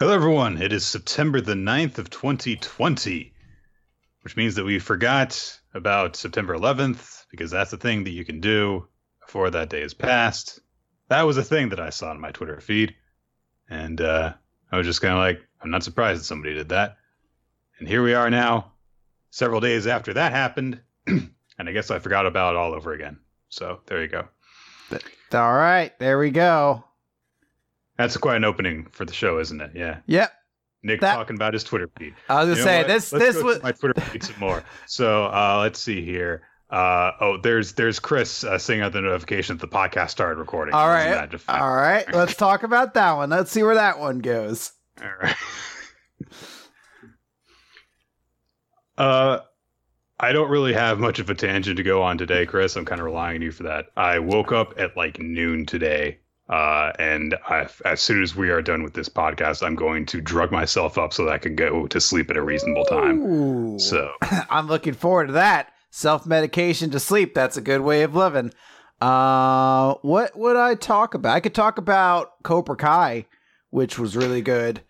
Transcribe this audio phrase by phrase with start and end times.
[0.00, 0.60] Hello, everyone.
[0.60, 3.32] It is September the 9th of 2020,
[4.22, 8.40] which means that we forgot about September 11th because that's the thing that you can
[8.40, 8.88] do
[9.24, 10.58] before that day is passed.
[11.10, 12.96] That was a thing that I saw on my Twitter feed.
[13.70, 14.32] And uh,
[14.72, 16.96] I was just kind of like, I'm not surprised that somebody did that.
[17.78, 18.72] And here we are now,
[19.30, 20.80] several days after that happened.
[21.06, 23.18] and I guess I forgot about it all over again.
[23.48, 24.26] So there you go.
[25.32, 26.82] All right, there we go.
[27.96, 29.70] That's quite an opening for the show, isn't it?
[29.74, 29.98] Yeah.
[30.06, 30.32] Yep.
[30.82, 32.14] Nick That- talking about his Twitter feed.
[32.28, 32.86] I was gonna You know say what?
[32.88, 33.12] this.
[33.12, 34.62] Let's this was my Twitter feed some more.
[34.86, 36.42] So uh, let's see here.
[36.70, 40.74] Uh, oh, there's there's Chris uh, seeing out the notification that the podcast started recording.
[40.74, 41.10] all right.
[41.10, 41.60] that just fine?
[41.60, 43.30] All right, let's talk about that one.
[43.30, 44.72] Let's see where that one goes.
[45.00, 45.36] All right.
[48.98, 49.38] uh,
[50.18, 52.76] I don't really have much of a tangent to go on today, Chris.
[52.76, 53.86] I'm kind of relying on you for that.
[53.96, 58.60] I woke up at like noon today, uh, and I, as soon as we are
[58.60, 61.86] done with this podcast, I'm going to drug myself up so that I can go
[61.86, 63.22] to sleep at a reasonable time.
[63.22, 63.78] Ooh.
[63.78, 64.10] So
[64.50, 65.72] I'm looking forward to that.
[65.90, 67.34] Self medication to sleep.
[67.34, 68.52] That's a good way of living.
[69.00, 71.34] Uh, what would I talk about?
[71.34, 73.26] I could talk about Cobra Kai,
[73.70, 74.82] which was really good.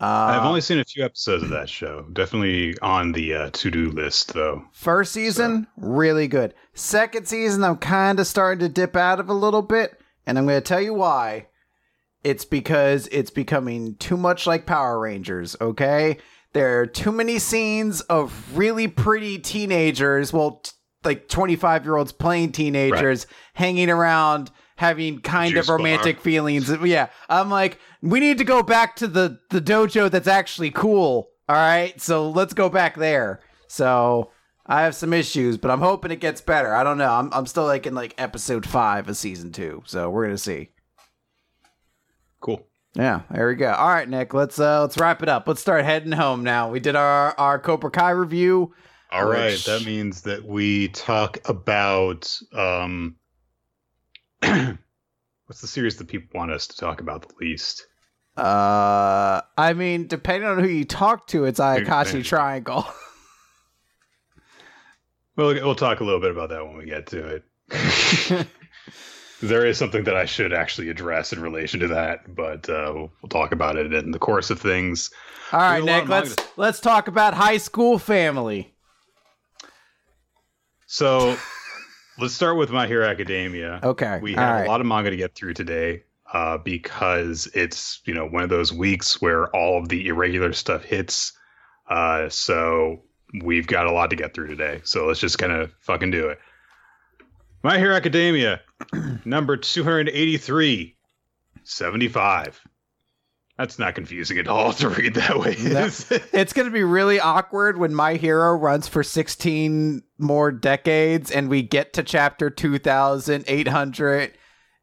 [0.00, 2.04] Uh, I've only seen a few episodes of that show.
[2.12, 4.64] Definitely on the uh, to-do list, though.
[4.72, 6.52] First season, really good.
[6.74, 10.46] Second season, I'm kind of starting to dip out of a little bit, and I'm
[10.46, 11.48] going to tell you why.
[12.22, 16.16] It's because it's becoming too much like Power Rangers, okay?
[16.54, 20.70] There are too many scenes of really pretty teenagers, well, t-
[21.04, 26.22] like 25 year olds playing teenagers, hanging around, having kind Juice of romantic bar.
[26.22, 26.70] feelings.
[26.82, 31.28] Yeah, I'm like, we need to go back to the, the dojo that's actually cool,
[31.48, 32.00] all right?
[32.00, 33.40] So let's go back there.
[33.68, 34.30] So
[34.66, 36.74] I have some issues, but I'm hoping it gets better.
[36.74, 37.12] I don't know.
[37.12, 40.70] I'm I'm still like in like episode five of season two, so we're gonna see.
[42.40, 42.66] Cool.
[42.94, 43.72] Yeah, there we go.
[43.72, 45.46] All right, Nick, let's uh let's wrap it up.
[45.46, 46.70] Let's start heading home now.
[46.70, 48.72] We did our our Cobra Kai review.
[49.10, 53.16] All right, Which- that means that we talk about um
[54.40, 57.86] what's the series that people want us to talk about the least?
[58.36, 62.84] Uh, I mean, depending on who you talk to, it's Ayakashi Triangle.
[65.36, 68.46] Well, we'll talk a little bit about that when we get to it.
[69.42, 73.12] there is something that I should actually address in relation to that, but uh, we'll,
[73.20, 75.10] we'll talk about it in the course of things.
[75.52, 76.52] All right, There's a lot Nick, let's manga.
[76.56, 78.74] let's talk about High School Family.
[80.86, 81.36] So
[82.18, 83.80] let's start with My Hero Academia.
[83.82, 84.66] Okay, we have right.
[84.66, 88.50] a lot of manga to get through today uh, because it's you know one of
[88.50, 91.32] those weeks where all of the irregular stuff hits.
[91.88, 93.02] Uh, so
[93.42, 94.80] we've got a lot to get through today.
[94.84, 96.38] So let's just kind of fucking do it.
[97.62, 98.60] My Hero Academia,
[99.24, 100.96] number 283,
[101.62, 102.60] 75.
[103.56, 105.54] That's not confusing at all to read that way.
[105.60, 105.84] No.
[106.32, 111.48] It's going to be really awkward when My Hero runs for 16 more decades and
[111.48, 114.36] we get to chapter 2800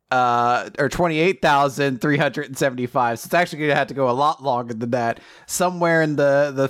[0.09, 3.19] uh or 28,375.
[3.19, 5.22] So it's actually going to have to go a lot longer than that.
[5.45, 6.69] Somewhere in the the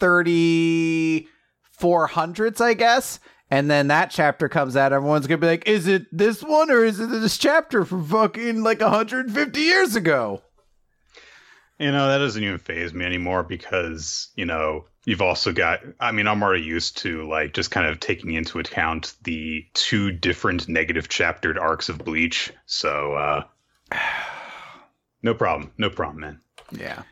[0.00, 3.20] 3400s, I guess.
[3.50, 4.92] And then that chapter comes out.
[4.92, 8.04] Everyone's going to be like, "Is it this one or is it this chapter from
[8.04, 10.42] fucking like 150 years ago?"
[11.80, 16.12] You know, that doesn't even faze me anymore because, you know, you've also got, I
[16.12, 20.68] mean, I'm already used to like just kind of taking into account the two different
[20.68, 22.52] negative chaptered arcs of Bleach.
[22.66, 23.44] So, uh,
[25.22, 25.72] no problem.
[25.78, 26.40] No problem, man.
[26.70, 27.02] Yeah.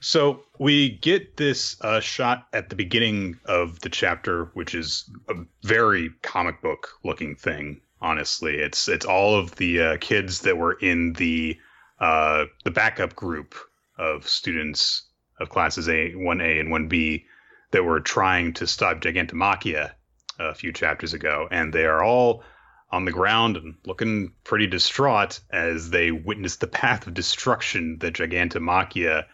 [0.00, 5.34] So we get this uh, shot at the beginning of the chapter, which is a
[5.62, 7.80] very comic book looking thing.
[8.00, 11.58] Honestly, it's it's all of the uh, kids that were in the
[11.98, 13.54] uh, the backup group
[13.96, 15.02] of students
[15.40, 17.24] of classes A, one A, and one B
[17.70, 19.92] that were trying to stop Gigantomachia
[20.38, 22.44] a few chapters ago, and they are all
[22.90, 28.14] on the ground and looking pretty distraught as they witness the path of destruction that
[28.14, 29.24] Gigantomachia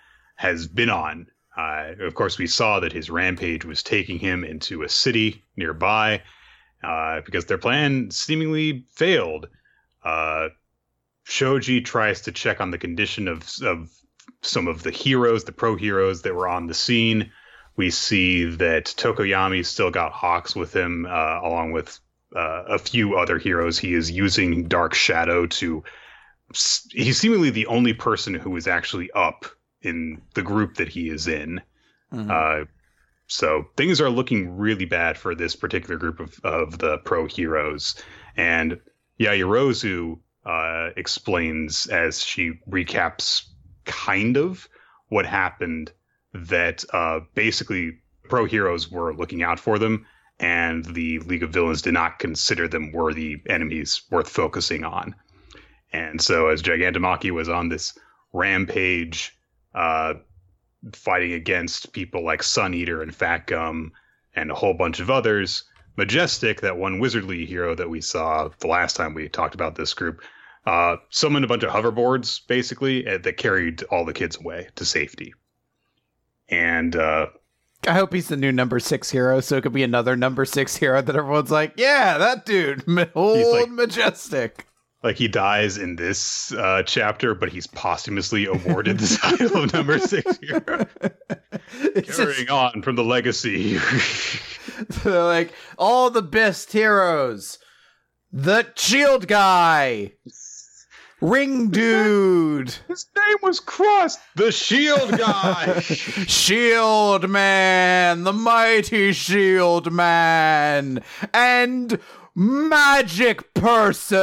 [0.42, 1.28] has been on.
[1.56, 6.20] Uh, of course, we saw that his rampage was taking him into a city nearby
[6.82, 9.48] uh, because their plan seemingly failed.
[10.04, 10.48] Uh,
[11.22, 13.92] Shoji tries to check on the condition of, of
[14.40, 17.30] some of the heroes, the pro heroes that were on the scene.
[17.76, 22.00] We see that Tokoyami still got Hawks with him, uh, along with
[22.34, 23.78] uh, a few other heroes.
[23.78, 25.84] He is using Dark Shadow to.
[26.90, 29.46] He's seemingly the only person who is actually up
[29.82, 31.60] in the group that he is in.
[32.12, 32.30] Mhm.
[32.30, 32.66] Uh,
[33.26, 38.02] so things are looking really bad for this particular group of, of the pro heroes.
[38.36, 38.78] And
[39.18, 43.44] Yaoyorozu uh, explains as she recaps
[43.84, 44.68] kind of
[45.08, 45.92] what happened
[46.34, 47.98] that uh, basically
[48.28, 50.06] pro heroes were looking out for them,
[50.38, 55.14] and the League of Villains did not consider them worthy enemies worth focusing on.
[55.92, 57.96] And so, as Gigantomachia was on this
[58.32, 59.36] rampage,
[59.74, 60.14] uh,
[60.92, 63.92] fighting against people like Sun Eater and Fat Gum
[64.34, 65.64] and a whole bunch of others,
[65.96, 69.94] Majestic, that one wizardly hero that we saw the last time we talked about this
[69.94, 70.22] group,
[70.66, 74.84] uh, summoned a bunch of hoverboards basically uh, that carried all the kids away to
[74.84, 75.34] safety.
[76.48, 77.26] And uh,
[77.86, 80.76] I hope he's the new number six hero, so it could be another number six
[80.76, 82.84] hero that everyone's like, yeah, that dude,
[83.14, 84.66] old like, majestic.
[85.02, 89.98] Like he dies in this uh, chapter, but he's posthumously awarded the title of number
[89.98, 90.60] six hero,
[92.04, 93.80] carrying just, on from the legacy.
[95.04, 97.58] like all the best heroes,
[98.30, 100.12] the shield guy,
[101.20, 102.74] Ring dude.
[102.88, 105.80] His name was Crust, the shield guy.
[105.80, 111.02] shield man, the mighty shield man.
[111.32, 112.00] And
[112.34, 114.22] magic person.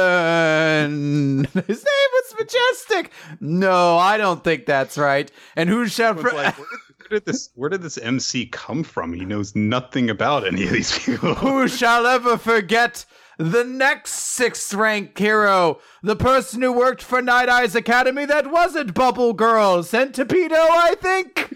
[1.54, 3.10] His name was Majestic.
[3.40, 5.30] No, I don't think that's right.
[5.56, 6.66] And who shall pre- like, where
[7.10, 9.12] did this where did this MC come from?
[9.12, 11.34] He knows nothing about any of these people.
[11.34, 13.04] who shall ever forget
[13.38, 18.92] the next sixth rank hero, the person who worked for Night Eyes Academy that wasn't
[18.92, 21.54] Bubble Girl, Centipedo, I think.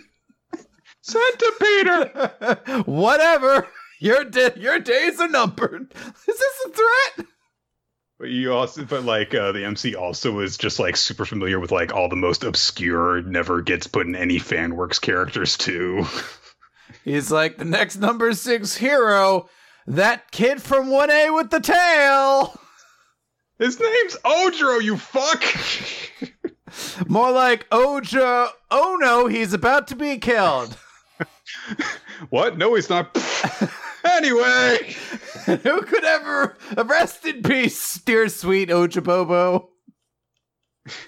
[1.07, 2.87] Centipedo.
[2.87, 3.69] Whatever.
[4.05, 5.91] Your di- your days are numbered.
[5.97, 7.27] Is this a threat?
[8.19, 11.73] But you also, but like uh, the MC also is just like super familiar with
[11.73, 16.05] like all the most obscure, never gets put in any fan works characters too.
[17.05, 19.49] He's like the next number six hero
[19.87, 22.61] that kid from 1A with the tail.
[23.59, 25.43] His name's Ojiro, you fuck.
[27.09, 28.49] More like Ojo.
[28.71, 30.77] Oh no, he's about to be killed.
[32.29, 32.59] what?
[32.59, 33.17] No, he's not.
[34.05, 34.95] Anyway,
[35.47, 39.69] who could ever rest in peace, dear sweet Ojabobo?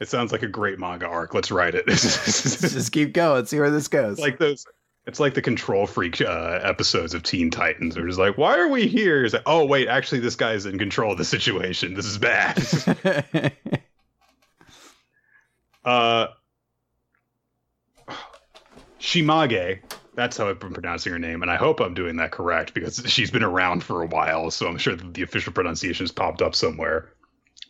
[0.00, 1.34] It sounds like a great manga arc.
[1.34, 1.84] Let's write it.
[1.88, 3.46] Just keep going.
[3.46, 4.20] See where this goes.
[4.20, 4.64] Like those
[5.08, 7.94] it's like the control freak uh, episodes of Teen Titans.
[7.94, 9.24] They're just like, why are we here?
[9.24, 11.94] It's like, oh wait, actually, this guy's in control of the situation.
[11.94, 13.54] This is bad.
[15.84, 16.26] uh,
[19.00, 19.80] Shimage.
[20.18, 22.96] That's how I've been pronouncing her name, and I hope I'm doing that correct because
[23.06, 26.56] she's been around for a while, so I'm sure the official pronunciation has popped up
[26.56, 27.12] somewhere.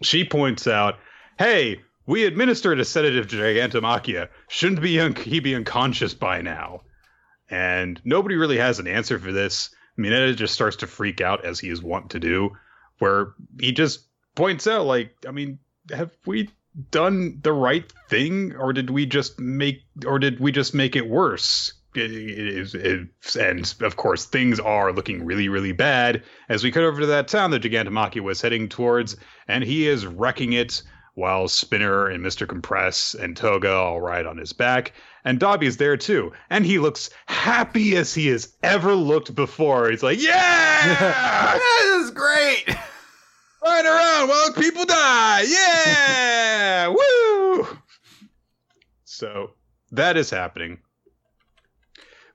[0.00, 0.98] She points out,
[1.38, 4.30] "Hey, we administered a sedative to Gigantomachia.
[4.48, 6.84] Shouldn't be un- he be unconscious by now?"
[7.50, 9.68] And nobody really has an answer for this.
[9.98, 12.52] Mineta just starts to freak out as he is wont to do,
[12.98, 15.58] where he just points out, like, I mean,
[15.90, 16.48] have we
[16.90, 21.06] done the right thing, or did we just make, or did we just make it
[21.06, 21.74] worse?
[21.98, 26.84] It, it, it, and of course, things are looking really, really bad as we cut
[26.84, 29.16] over to that town that Gigantomachia was heading towards,
[29.46, 30.82] and he is wrecking it
[31.18, 32.48] while Spinner and Mr.
[32.48, 34.92] Compress and Toga all ride on his back.
[35.24, 36.32] And Dabi is there too.
[36.48, 39.90] And he looks happy as he has ever looked before.
[39.90, 41.58] He's like, Yeah!
[41.58, 42.64] this is great!
[43.64, 45.42] Ride around while people die!
[45.42, 46.88] Yeah!
[47.58, 47.66] Woo!
[49.04, 49.50] So
[49.90, 50.78] that is happening.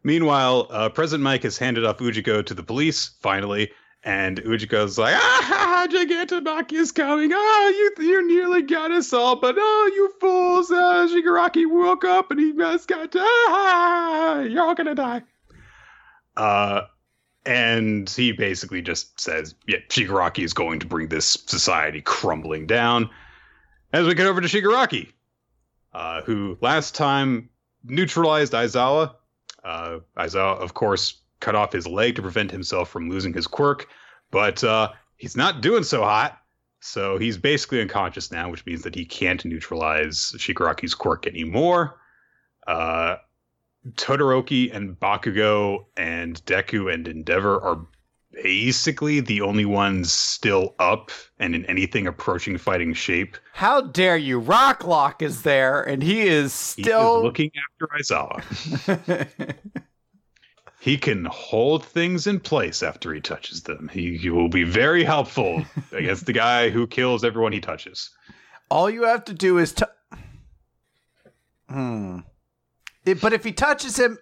[0.03, 3.72] Meanwhile, uh, Present Mic has handed off Ujiko to the police, finally,
[4.03, 7.31] and Ujiko's like, ah, Gigantomachia is coming.
[7.33, 10.69] Oh, you, you nearly got us all, but oh, you fools.
[10.69, 15.22] Uh, Shigaraki woke up and he just got, ah, you're all gonna die.
[16.36, 16.81] Uh,
[17.45, 23.10] and he basically just says, yeah, Shigaraki is going to bring this society crumbling down.
[23.93, 25.13] As we get over to Shigaraki,
[25.93, 27.50] uh, who last time
[27.83, 29.15] neutralized Aizawa.
[29.63, 33.88] Uh, Aizawa, of course, cut off his leg to prevent himself from losing his quirk,
[34.32, 36.39] but uh, he's not doing so hot.
[36.79, 41.98] So he's basically unconscious now, which means that he can't neutralize Shigaraki's quirk anymore.
[42.67, 43.17] Uh,
[43.91, 47.86] Todoroki and Bakugo and Deku and Endeavor are
[48.41, 53.37] basically the only ones still up and in anything approaching fighting shape.
[53.53, 54.41] How dare you?
[54.41, 59.55] Rocklock is there, and he is still he is looking after Aizawa.
[60.79, 63.89] he can hold things in place after he touches them.
[63.93, 68.09] He, he will be very helpful against the guy who kills everyone he touches.
[68.69, 69.89] All you have to do is to.
[71.69, 72.19] Hmm.
[73.05, 74.17] It, but if he touches him.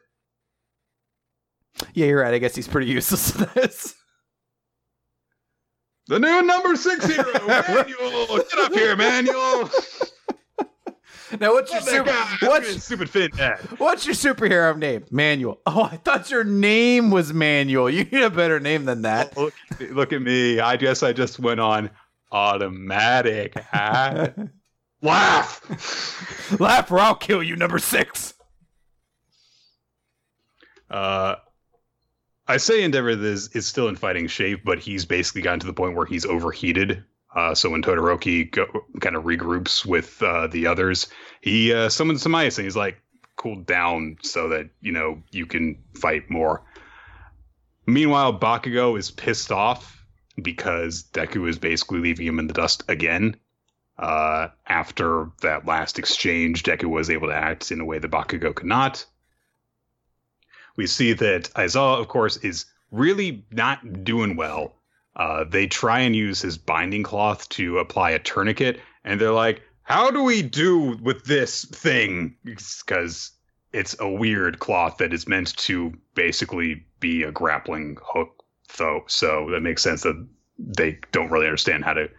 [1.94, 2.34] Yeah, you're right.
[2.34, 3.96] I guess he's pretty useless to this.
[6.12, 8.36] The new number six hero, Manual.
[8.36, 9.72] Get up here, Manuel.
[11.40, 12.12] Now, what's your Oh super?
[12.46, 13.60] What's stupid Finn ad.
[13.78, 15.06] what's your superhero name?
[15.10, 15.62] Manual.
[15.66, 17.90] Oh, I thought your name was Manual.
[17.90, 19.38] You need a better name than that.
[19.38, 19.54] Look,
[19.90, 20.60] look at me.
[20.60, 21.90] I guess I just went on
[22.30, 23.56] automatic.
[25.02, 26.60] Laugh.
[26.60, 27.56] Laugh or I'll kill you.
[27.56, 28.34] Number six.
[30.90, 31.36] Uh,
[32.52, 35.74] I say Endeavor is is still in fighting shape, but he's basically gotten to the
[35.74, 37.02] point where he's overheated.
[37.34, 38.66] Uh, so when Todoroki go,
[39.00, 41.08] kind of regroups with uh, the others,
[41.40, 43.02] he uh, summons some ice and he's like,
[43.38, 46.62] "Cool down, so that you know you can fight more."
[47.86, 50.06] Meanwhile, Bakugo is pissed off
[50.42, 53.38] because Deku is basically leaving him in the dust again.
[53.98, 58.54] Uh, after that last exchange, Deku was able to act in a way that Bakugo
[58.54, 59.06] could not
[60.76, 64.76] we see that Aizawa, of course, is really not doing well.
[65.16, 69.62] Uh, they try and use his binding cloth to apply a tourniquet, and they're like,
[69.84, 73.32] "How do we do with this thing?" Because
[73.74, 78.44] it's a weird cloth that is meant to basically be a grappling hook,
[78.78, 79.04] though.
[79.08, 82.10] So that makes sense that they don't really understand how to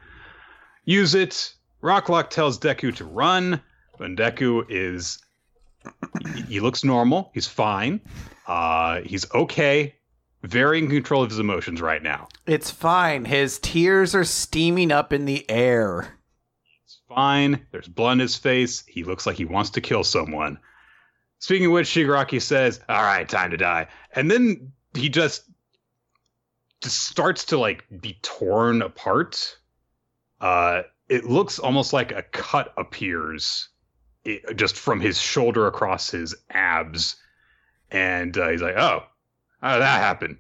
[0.85, 1.55] use it.
[1.83, 3.61] Rocklock tells Deku to run,
[3.97, 5.19] when Deku is
[6.47, 7.31] he looks normal.
[7.35, 8.01] He's fine.
[8.47, 9.95] Uh, he's okay.
[10.43, 12.29] Very in control of his emotions right now.
[12.47, 13.25] It's fine.
[13.25, 16.19] His tears are steaming up in the air.
[16.85, 17.65] It's fine.
[17.71, 18.83] There's blood in his face.
[18.87, 20.59] He looks like he wants to kill someone.
[21.39, 25.45] Speaking of which, Shigaraki says, "All right, time to die," and then he just
[26.83, 29.57] just starts to like be torn apart.
[30.41, 33.69] Uh, it looks almost like a cut appears
[34.25, 37.17] it, just from his shoulder across his abs,
[37.93, 39.05] and uh, he's like, "Oh,
[39.61, 40.39] how did that happen?"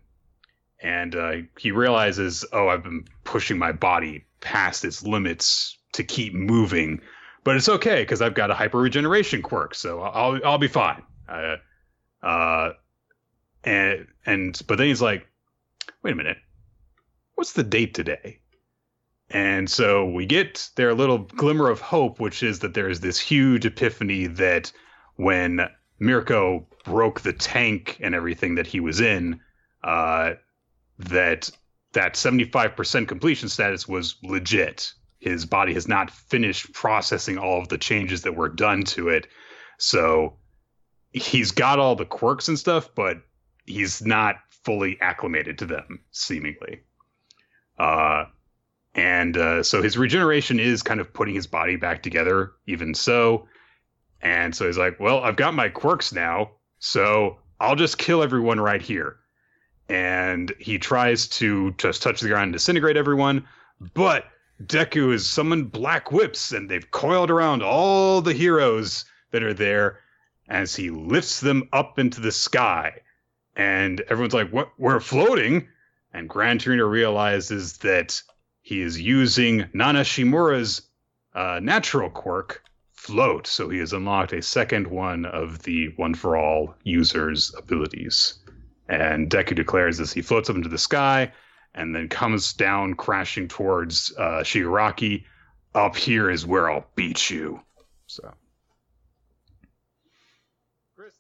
[0.81, 6.35] And uh, he realizes, "Oh, I've been pushing my body past its limits to keep
[6.35, 7.01] moving,
[7.45, 11.03] but it's okay because I've got a hyper regeneration quirk, so I'll I'll be fine."
[11.29, 11.57] Uh,
[12.23, 12.73] uh,
[13.63, 15.27] and and but then he's like,
[16.03, 16.39] "Wait a minute,
[17.35, 18.41] what's the date today?"
[19.29, 23.65] And so we get their little glimmer of hope, which is that there's this huge
[23.65, 24.73] epiphany that
[25.17, 25.69] when
[26.03, 29.41] Mirko broke the tank and everything that he was in,
[29.85, 30.33] uh,
[30.99, 31.49] that
[31.93, 34.93] that 75% completion status was legit.
[35.21, 39.29] His body has not finished processing all of the changes that were done to it.
[39.79, 40.39] So
[41.13, 43.19] he's got all the quirks and stuff, but
[43.67, 46.81] he's not fully acclimated to them, seemingly.
[47.79, 48.25] Uh,
[48.95, 53.47] and uh, so his regeneration is kind of putting his body back together, even so.
[54.23, 58.61] And so he's like, well, I've got my quirks now, so I'll just kill everyone
[58.61, 59.17] right here.
[59.89, 63.47] And he tries to just touch the ground and disintegrate everyone,
[63.95, 64.27] but
[64.65, 69.99] Deku has summoned black whips and they've coiled around all the heroes that are there
[70.49, 73.01] as he lifts them up into the sky.
[73.57, 74.71] And everyone's like, what?
[74.79, 75.69] We're floating?
[76.15, 78.21] And Gran Torino realizes that
[78.61, 80.83] he is using Nana Shimura's
[81.35, 82.63] uh, natural quirk,
[83.03, 83.49] Float.
[83.49, 88.35] So he has unlocked a second one of the One for All user's abilities.
[88.89, 91.33] And Deku declares as he floats up into the sky
[91.75, 95.25] and then comes down crashing towards uh, Shigaraki.
[95.75, 97.61] Up here is where I'll beat you.
[98.07, 98.33] So.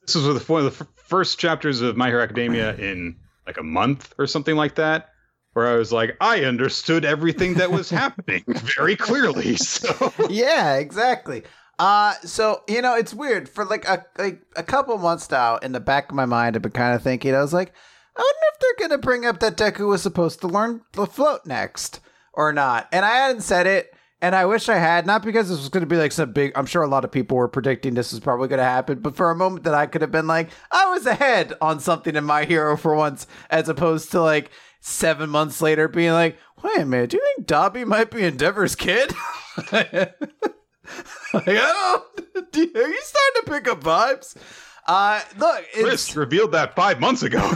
[0.06, 4.14] This was one of the first chapters of My Hero Academia in like a month
[4.18, 5.08] or something like that
[5.54, 9.56] where I was like, I understood everything that was happening very clearly.
[9.56, 11.42] So yeah, exactly.
[11.82, 13.48] Uh, so you know, it's weird.
[13.48, 16.62] For like a like a couple months now, in the back of my mind, I've
[16.62, 17.34] been kind of thinking.
[17.34, 17.72] I was like,
[18.16, 21.44] I wonder if they're gonna bring up that Deku was supposed to learn the float
[21.44, 21.98] next
[22.34, 22.86] or not.
[22.92, 25.06] And I hadn't said it, and I wish I had.
[25.06, 26.52] Not because this was gonna be like some big.
[26.54, 29.32] I'm sure a lot of people were predicting this was probably gonna happen, but for
[29.32, 32.44] a moment that I could have been like, I was ahead on something in my
[32.44, 37.10] hero for once, as opposed to like seven months later being like, wait a minute,
[37.10, 39.12] do you think Dabi might be Endeavor's kid?
[41.34, 44.36] like, oh, are you starting to pick up vibes?
[44.86, 47.38] Uh, look, it's, Chris revealed that five months ago.
[47.38, 47.52] uh,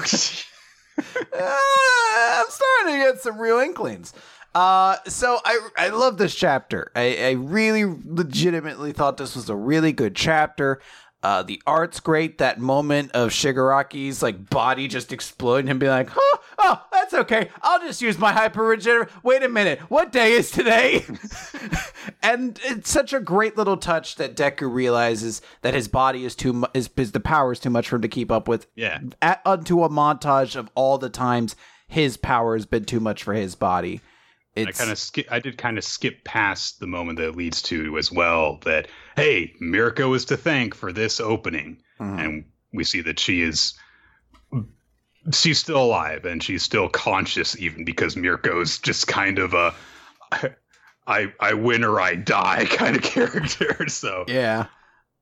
[0.99, 4.13] I'm starting to get some real inklings.
[4.55, 6.91] Uh, so I I love this chapter.
[6.97, 10.81] I, I really legitimately thought this was a really good chapter.
[11.27, 12.39] Uh, the art's great.
[12.39, 17.51] That moment of Shigaraki's like body just exploding and being like, "Oh, oh, that's okay.
[17.63, 21.05] I'll just use my hyper regenerate." Wait a minute, what day is today?
[22.23, 26.53] and it's such a great little touch that Deku realizes that his body is too
[26.53, 28.69] mu- is, is the power is too much for him to keep up with.
[28.77, 29.01] yeah.
[29.21, 31.57] At, onto a montage of all the times
[31.89, 34.01] his power has been too much for his body.
[34.57, 35.27] I kind of skip.
[35.31, 38.59] I did kind of skip past the moment that leads to as well.
[38.65, 42.25] That hey, Mirko is to thank for this opening, Mhm.
[42.25, 43.75] and we see that she is
[45.33, 49.75] she's still alive and she's still conscious, even because Mirko's just kind of a
[51.07, 53.87] I I win or I die kind of character.
[53.89, 54.67] So yeah.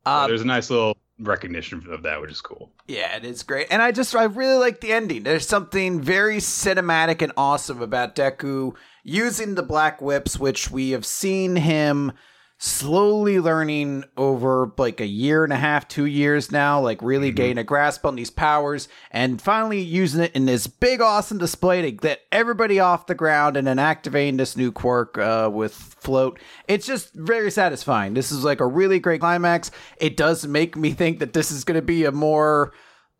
[0.06, 2.72] uh, there's a nice little recognition of that, which is cool.
[2.86, 3.68] Yeah, it is great.
[3.70, 5.22] And I just I really like the ending.
[5.22, 11.06] There's something very cinematic and awesome about Deku using the black whips, which we have
[11.06, 12.12] seen him
[12.56, 17.36] slowly learning over like a year and a half, two years now, like really Mhm.
[17.36, 21.82] getting a grasp on these powers and finally using it in this big awesome display
[21.82, 26.38] to get everybody off the ground and then activating this new quirk uh, with float.
[26.68, 28.14] It's just very satisfying.
[28.14, 29.70] This is like a really great climax.
[29.98, 32.72] It does make me think that this is going to be a more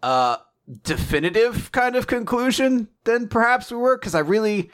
[0.02, 0.36] uh
[0.82, 4.70] definitive kind of conclusion than perhaps we were because I really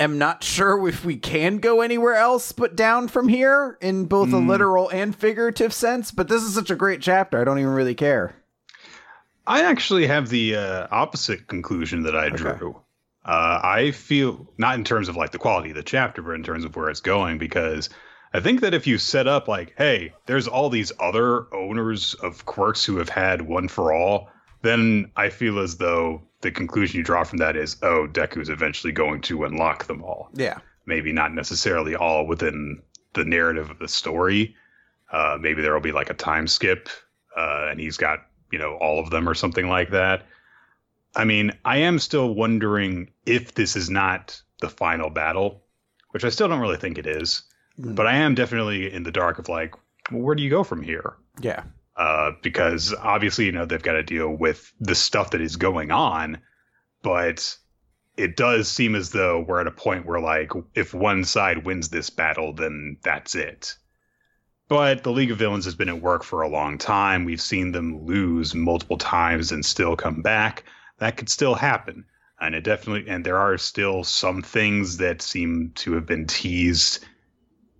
[0.00, 4.32] am not sure if we can go anywhere else but down from here in both
[4.32, 4.48] a Mm.
[4.48, 6.10] literal and figurative sense.
[6.10, 7.40] But this is such a great chapter.
[7.40, 8.34] I don't even really care.
[9.46, 12.36] I actually have the uh, opposite conclusion that I Okay.
[12.36, 12.76] drew.
[13.24, 16.42] Uh, I feel not in terms of like the quality of the chapter, but in
[16.42, 17.88] terms of where it's going, because
[18.34, 22.44] I think that if you set up like, hey, there's all these other owners of
[22.46, 24.28] quirks who have had one for all,
[24.62, 28.48] then I feel as though the conclusion you draw from that is, oh, Deku is
[28.48, 30.30] eventually going to unlock them all.
[30.34, 30.58] Yeah.
[30.86, 32.80] Maybe not necessarily all within
[33.14, 34.54] the narrative of the story.
[35.12, 36.88] Uh, maybe there will be like a time skip,
[37.36, 38.20] uh, and he's got
[38.52, 40.26] you know all of them or something like that.
[41.16, 45.62] I mean, I am still wondering if this is not the final battle,
[46.10, 47.42] which I still don't really think it is.
[47.80, 47.94] Mm.
[47.94, 49.74] But I am definitely in the dark of like,
[50.10, 51.14] well, where do you go from here?
[51.40, 51.62] Yeah.
[51.98, 55.90] Uh, because obviously you know they've got to deal with the stuff that is going
[55.90, 56.38] on
[57.02, 57.56] but
[58.18, 61.88] it does seem as though we're at a point where like if one side wins
[61.88, 63.76] this battle then that's it.
[64.66, 67.24] But the league of villains has been at work for a long time.
[67.24, 70.64] We've seen them lose multiple times and still come back.
[70.98, 72.04] That could still happen.
[72.40, 77.04] And it definitely and there are still some things that seem to have been teased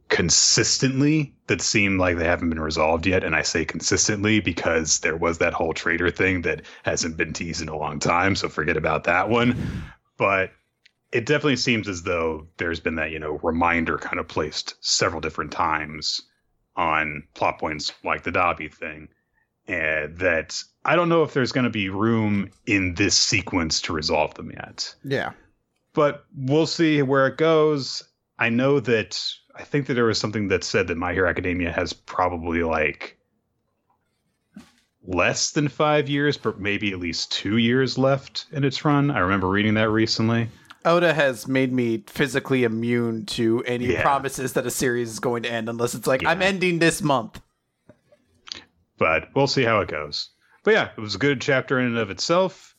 [0.08, 3.24] consistently that seem like they haven't been resolved yet.
[3.24, 7.62] And I say consistently because there was that whole traitor thing that hasn't been teased
[7.62, 8.34] in a long time.
[8.36, 9.56] So forget about that one.
[10.16, 10.50] But
[11.12, 15.20] it definitely seems as though there's been that, you know, reminder kind of placed several
[15.20, 16.20] different times
[16.76, 19.08] on plot points like the Dabi thing.
[19.66, 23.92] And that I don't know if there's going to be room in this sequence to
[23.92, 25.32] resolve them yet Yeah.
[25.92, 28.02] but we'll see where it goes.
[28.38, 29.20] I know that
[29.58, 33.18] I think that there was something that said that My Hero Academia has probably like
[35.04, 39.10] less than five years, but maybe at least two years left in its run.
[39.10, 40.48] I remember reading that recently.
[40.84, 44.02] Oda has made me physically immune to any Yeah.
[44.02, 46.30] promises that a series is going to end unless it's like, Yeah.
[46.30, 47.40] I'm ending this month.
[48.98, 50.30] but we'll see how it goes.
[50.64, 52.74] But yeah, it was a good chapter in and of itself.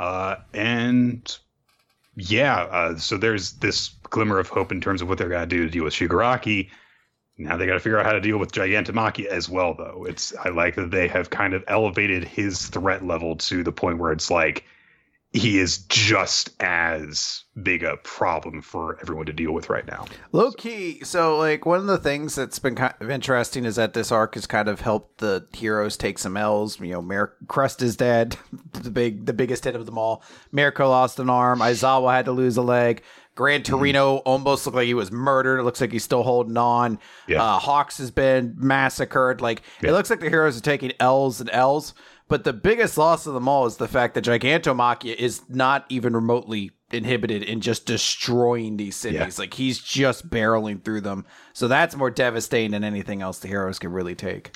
[0.00, 1.38] Uh, and
[2.16, 5.56] yeah, uh, so there's this glimmer of hope in terms of what they're going to
[5.56, 6.70] do to deal with Shigaraki.
[7.38, 10.04] Now they got to figure out how to deal with Gigantomachia as well, though.
[10.06, 13.98] It's I like that they have kind of elevated his threat level to the point
[13.98, 14.64] where it's like
[15.32, 20.04] he is just as big a problem for everyone to deal with right now.
[20.32, 23.94] Low key, so like one of the things that's been kind of interesting is that
[23.94, 26.80] this arc has kind of helped the heroes take some L's.
[26.80, 28.36] You know, Mer- Crust is dead,
[28.72, 30.22] the big, the biggest hit of them all.
[30.50, 31.60] Mirko lost an arm.
[31.60, 33.02] Aizawa had to lose a leg.
[33.34, 35.58] Gran Torino almost looked like he was murdered.
[35.60, 36.98] It looks like he's still holding on.
[37.26, 37.42] Yeah.
[37.42, 39.40] Uh, Hawks has been massacred.
[39.40, 39.90] Like Yeah.
[39.90, 41.94] it looks like the heroes are taking L's and L's.
[42.28, 46.14] But the biggest loss of them all is the fact that Gigantomachia is not even
[46.14, 49.38] remotely inhibited in just destroying these cities.
[49.38, 51.24] Like he's just barreling through them.
[51.54, 54.52] So that's more devastating than anything else the heroes can really take.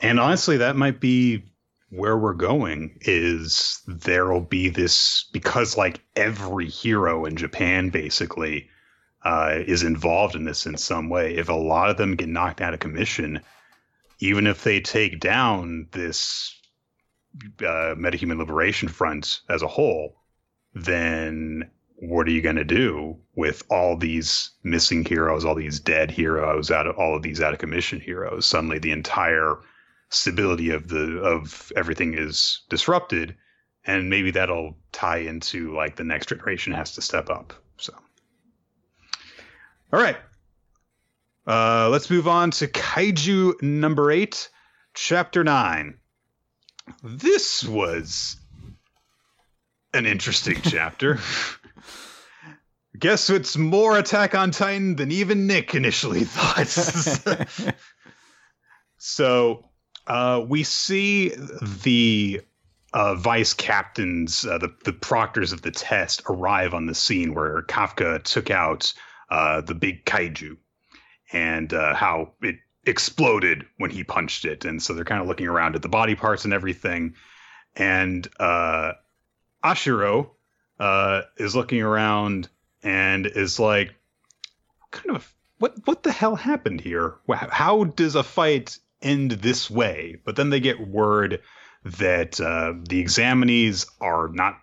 [0.00, 1.44] And honestly, that might be
[1.90, 8.68] where we're going is there'll be this because like every hero in Japan basically
[9.24, 11.36] uh, is involved in this in some way.
[11.36, 13.40] If a lot of them get knocked out of commission,
[14.18, 16.54] even if they take down this
[17.60, 20.16] uh, metahuman liberation front as a whole,
[20.74, 26.10] then what are you going to do with all these missing heroes, all these dead
[26.10, 28.44] heroes, out of all of these out of commission heroes?
[28.44, 29.56] Suddenly, the entire
[30.08, 33.36] stability of the of everything is disrupted,
[33.84, 37.52] and maybe that'll tie into like the next generation has to step up.
[37.78, 37.92] So,
[39.92, 40.16] all right,
[41.46, 44.48] uh, let's move on to Kaiju number eight,
[44.94, 45.98] chapter nine.
[47.02, 48.36] This was
[49.92, 51.18] an interesting chapter.
[52.98, 56.66] guess it's more Attack on Titan than even Nick initially thought.
[58.98, 59.64] so
[60.06, 61.32] uh, we see
[61.84, 62.40] the
[62.92, 67.62] uh, vice captains, uh, the, the proctors of the test, arrive on the scene where
[67.62, 68.92] Kafka took out
[69.30, 70.56] uh, the big kaiju
[71.32, 74.64] and uh, how it exploded when he punched it.
[74.64, 77.14] And so they're kind of looking around at the body parts and everything.
[77.74, 78.26] And
[79.64, 80.30] Ashiro
[81.36, 82.48] is looking around
[82.82, 83.94] and is like,
[84.92, 87.16] kind of, what, what the hell happened here?
[87.28, 90.16] How does a fight end this way?
[90.24, 91.40] But then they get word
[91.84, 94.56] that uh, the examinees are not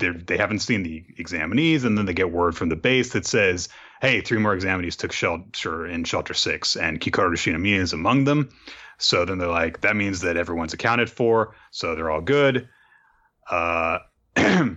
[0.00, 3.68] they haven't seen the examinees, and then they get word from the base that says,
[4.00, 8.48] "Hey, three more examinees took shelter in shelter six, and Kikoru Shinomiya is among them."
[8.98, 12.68] So then they're like, "That means that everyone's accounted for, so they're all good."
[13.50, 13.98] Uh,
[14.36, 14.72] uh,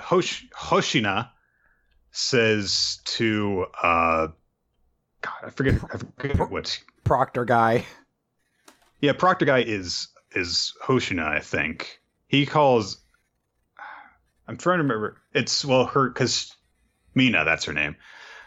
[0.00, 1.30] Hosh- Hoshina
[2.10, 4.28] says to uh,
[5.28, 7.84] God, I forget, I forget what Proctor guy.
[9.00, 12.00] Yeah, Proctor guy is is Hoshina, I think.
[12.26, 12.98] He calls.
[14.46, 15.18] I'm trying to remember.
[15.34, 16.54] It's well, her because
[17.14, 17.96] Mina, that's her name.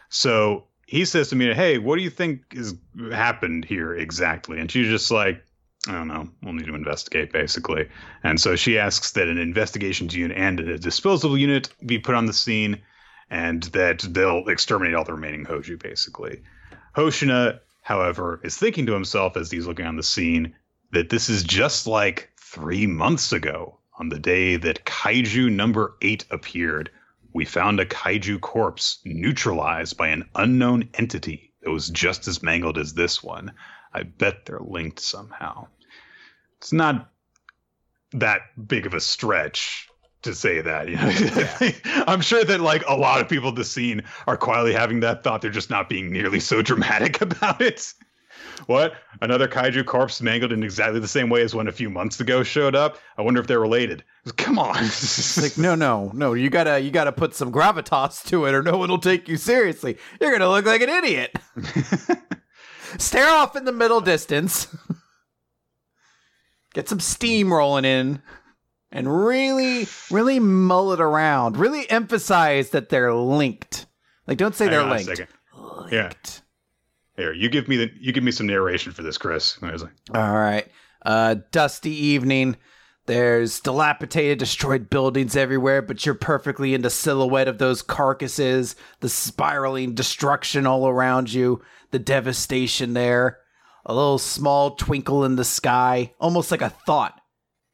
[0.10, 2.76] So he says to Mina, "Hey, what do you think is
[3.12, 5.44] happened here exactly?" And she's just like,
[5.88, 6.30] "I don't know.
[6.42, 7.88] We'll need to investigate, basically."
[8.24, 12.26] And so she asks that an investigations unit and a disposable unit be put on
[12.26, 12.82] the scene,
[13.30, 16.42] and that they'll exterminate all the remaining Hoju, basically.
[16.96, 20.56] Hoshina however, is thinking to himself as he's looking on the scene
[20.92, 26.26] that this is just like three months ago on the day that Kaiju number eight
[26.32, 26.90] appeared.
[27.34, 32.78] We found a kaiju corpse neutralized by an unknown entity that was just as mangled
[32.78, 33.54] as this one.
[33.94, 35.68] I bet they're linked somehow.
[36.58, 37.10] It's not
[38.14, 39.88] that big of a stretch
[40.24, 40.88] to say that.
[40.88, 41.10] You know?
[41.62, 42.04] Yeah.
[42.08, 45.24] I'm sure that like a lot of people at the scene are quietly having that
[45.24, 45.42] thought.
[45.42, 47.94] They're just not being nearly so dramatic about it.
[48.68, 48.94] What?
[49.22, 52.44] Another kaiju corpse mangled in exactly the same way as one a few months ago
[52.44, 52.98] showed up.
[53.18, 54.04] I wonder if they're related.
[54.38, 54.76] Come on.
[55.42, 56.34] like no, no, no.
[56.34, 59.38] You gotta, you gotta put some gravitas to it, or no one will take you
[59.38, 59.98] seriously.
[60.20, 61.36] You're gonna look like an idiot.
[62.98, 64.68] Stare off in the middle distance.
[66.74, 68.22] Get some steam rolling in
[68.92, 71.58] and really, really mull it around.
[71.58, 73.86] Really emphasize that they're linked.
[74.28, 75.08] Like, don't say they're linked.
[75.08, 75.92] linked.
[75.92, 76.12] Yeah.
[77.18, 79.62] Here, you give me the you give me some narration for this, Chris.
[79.62, 79.82] Like,
[80.14, 80.68] All right.
[81.04, 82.58] Uh, dusty evening.
[83.08, 89.10] There's dilapidated, destroyed buildings everywhere, but you're perfectly in the silhouette of those carcasses, the
[89.10, 93.40] spiraling destruction all around you, the devastation there.
[93.86, 97.21] A little small twinkle in the sky, almost like a thought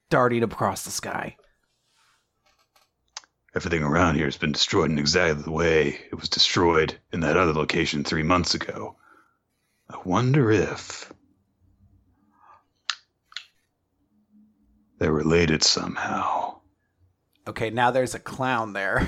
[0.09, 1.35] darting across the sky.
[3.55, 7.37] Everything around here has been destroyed in exactly the way it was destroyed in that
[7.37, 8.95] other location three months ago.
[9.89, 11.11] I wonder if
[14.99, 16.59] they're related somehow.
[17.47, 19.07] Okay, now there's a clown there.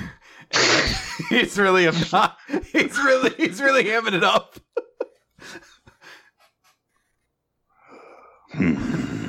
[1.30, 2.38] he's really not.
[2.72, 4.58] He's really he's really hamming it up.
[8.54, 9.29] hmm.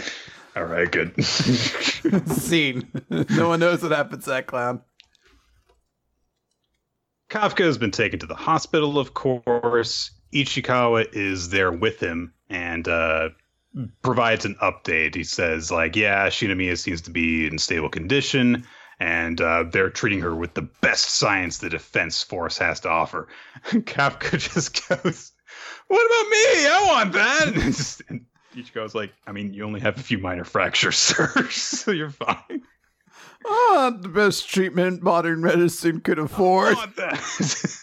[0.56, 1.22] All right, good.
[1.24, 2.90] Scene.
[3.30, 4.82] No one knows what happened to that clown.
[7.30, 10.10] Kafka has been taken to the hospital, of course.
[10.34, 13.28] Ichikawa is there with him and uh,
[14.02, 15.14] provides an update.
[15.14, 18.66] He says, like, yeah, Shinomiya seems to be in stable condition,
[18.98, 23.28] and uh, they're treating her with the best science the defense force has to offer.
[23.64, 25.29] Kafka just goes,
[25.90, 26.66] what about me?
[26.68, 28.02] I want that.
[28.08, 28.24] and
[28.54, 32.62] Ichigo's like, I mean, you only have a few minor fractures, sir, so you're fine.
[33.44, 36.76] Ah, the best treatment modern medicine could afford.
[36.76, 37.80] I want that.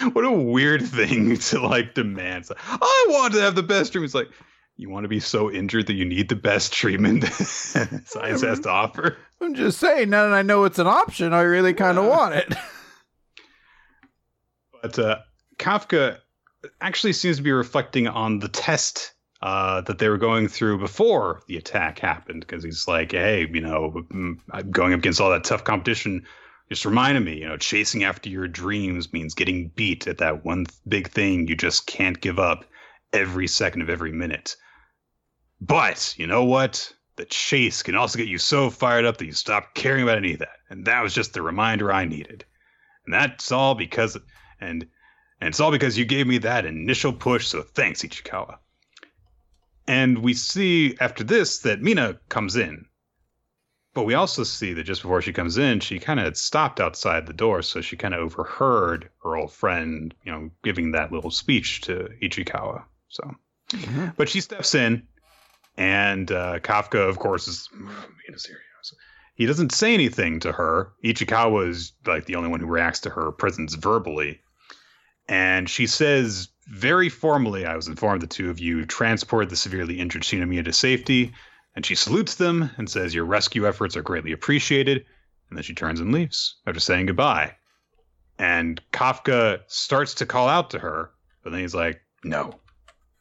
[0.14, 2.48] what a weird thing to like demand.
[2.48, 4.08] Like, I want to have the best treatment.
[4.08, 4.30] It's like,
[4.76, 8.70] you want to be so injured that you need the best treatment science has to
[8.70, 9.18] offer.
[9.38, 12.36] I'm just saying, now that I know it's an option, I really kind of want
[12.36, 12.54] it.
[14.80, 15.18] But uh,
[15.58, 16.18] Kafka
[16.80, 21.42] actually seems to be reflecting on the test uh, that they were going through before
[21.48, 25.44] the attack happened because he's like, hey, you know, mm, going up against all that
[25.44, 26.24] tough competition
[26.68, 30.64] just reminded me, you know, chasing after your dreams means getting beat at that one
[30.64, 32.64] th- big thing you just can't give up
[33.12, 34.56] every second of every minute.
[35.60, 36.92] But you know what?
[37.16, 40.32] The chase can also get you so fired up that you stop caring about any
[40.32, 40.56] of that.
[40.70, 42.44] And that was just the reminder I needed.
[43.04, 44.16] And that's all because,
[44.60, 44.86] and
[45.42, 48.58] and it's all because you gave me that initial push, so thanks, Ichikawa.
[49.88, 52.86] And we see after this that Mina comes in.
[53.92, 57.26] But we also see that just before she comes in, she kind of stopped outside
[57.26, 61.32] the door, so she kind of overheard her old friend, you know, giving that little
[61.32, 62.84] speech to Ichikawa.
[63.08, 63.34] So,
[63.70, 64.10] mm-hmm.
[64.16, 65.08] but she steps in,
[65.76, 68.94] and uh, Kafka, of course, is being serious.
[69.34, 70.92] He doesn't say anything to her.
[71.02, 74.40] Ichikawa is like the only one who reacts to her presence verbally,
[75.28, 80.00] and she says very formally, "I was informed the two of you transported the severely
[80.00, 81.32] injured Shinomiya to safety."
[81.74, 85.06] And she salutes them and says, Your rescue efforts are greatly appreciated.
[85.48, 87.56] And then she turns and leaves after saying goodbye.
[88.38, 91.10] And Kafka starts to call out to her,
[91.42, 92.60] but then he's like, No,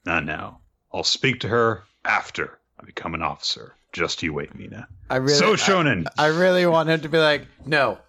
[0.05, 0.61] not now.
[0.93, 3.75] I'll speak to her after I become an officer.
[3.93, 4.87] Just you wait, Mina.
[5.09, 6.07] I really, so shonen.
[6.17, 7.99] I, I really want him to be like, No,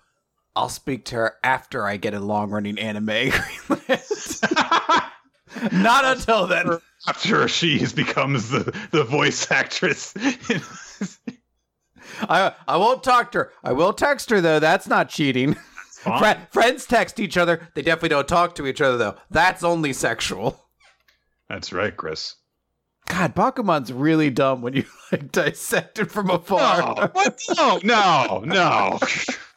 [0.55, 3.07] I'll speak to her after I get a long running anime
[5.73, 6.79] Not until then.
[7.07, 10.15] After she becomes the, the voice actress.
[12.21, 13.53] I I won't talk to her.
[13.63, 14.61] I will text her though.
[14.61, 15.55] That's not cheating.
[15.55, 17.69] Fr- friends text each other.
[17.75, 19.17] They definitely don't talk to each other though.
[19.31, 20.59] That's only sexual.
[21.49, 22.37] That's right, Chris.
[23.09, 26.79] God, Bakuman's really dumb when you like dissect it from afar.
[26.79, 27.43] No, what?
[27.57, 28.99] no, no, no.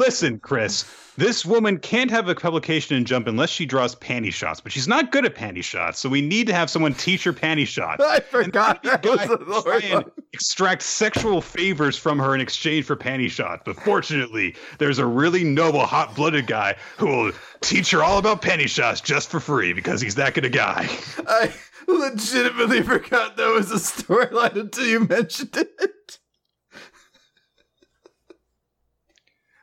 [0.00, 0.86] Listen, Chris.
[1.18, 4.88] This woman can't have a publication in Jump unless she draws panty shots, but she's
[4.88, 8.02] not good at panty shots, so we need to have someone teach her panty shots.
[8.08, 13.60] I forgot the try and extract sexual favors from her in exchange for panty shots.
[13.66, 18.68] But fortunately, there's a really noble, hot-blooded guy who will teach her all about panty
[18.68, 20.88] shots just for free because he's that good a guy.
[21.28, 21.52] I
[21.86, 26.18] legitimately forgot that was a storyline until you mentioned it.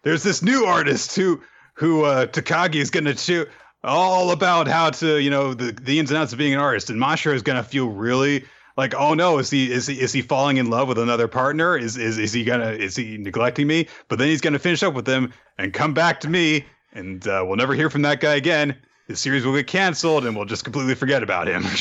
[0.08, 1.42] There's this new artist who
[1.74, 3.50] who uh, Takagi is going to shoot
[3.84, 6.90] all about how to you know the the ins and outs of being an artist,
[6.90, 8.46] and Masha is going to feel really
[8.78, 11.78] like oh no is he is he is he falling in love with another partner?
[11.78, 13.88] Is is is he gonna is he neglecting me?
[14.08, 16.66] But then he's gonna finish up with them and come back to me.
[16.94, 18.78] And uh, we'll never hear from that guy again.
[19.10, 21.64] The series will get canceled and we'll just completely forget about him.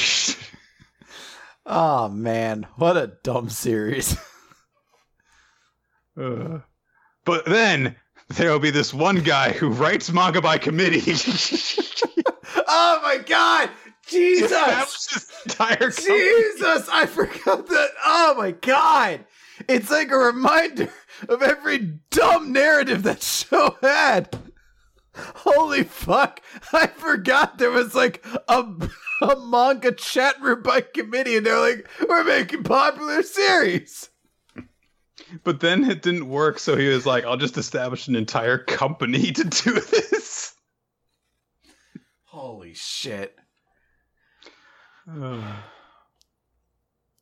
[1.69, 2.65] Oh man.
[2.77, 4.17] What a dumb series.
[6.19, 6.61] Uh,
[7.27, 7.95] but then
[8.29, 11.01] there'll be this one guy who writes manga by committee.
[12.69, 13.71] oh my god!
[14.07, 14.51] Jesus!
[14.51, 16.89] That was his entire Jesus!
[16.89, 17.89] I forgot that.
[18.05, 19.25] Oh my god!
[19.69, 20.93] It's like a reminder
[21.29, 21.79] of every
[22.11, 24.37] dumb narrative that show had.
[25.17, 26.41] Holy fuck!
[26.73, 28.65] I forgot there was like a,
[29.23, 34.11] a manga chat room by committee, and they're like, "We're making popular series."
[35.45, 39.33] But then it didn't work, so he was like, I'll just establish an entire company
[39.33, 40.55] to do this.
[42.25, 43.37] Holy shit.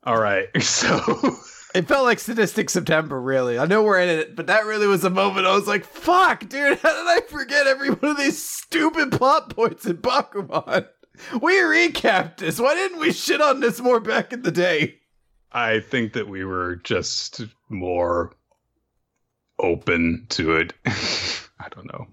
[0.05, 1.38] All right, so.
[1.75, 3.59] It felt like Sadistic September, really.
[3.59, 6.49] I know we're in it, but that really was a moment I was like, fuck,
[6.49, 10.87] dude, how did I forget every one of these stupid plot points in Bakuman?
[11.40, 12.59] We recapped this.
[12.59, 14.97] Why didn't we shit on this more back in the day?
[15.55, 18.33] I think that we were just more
[19.59, 20.73] open to it.
[20.87, 22.09] I don't know.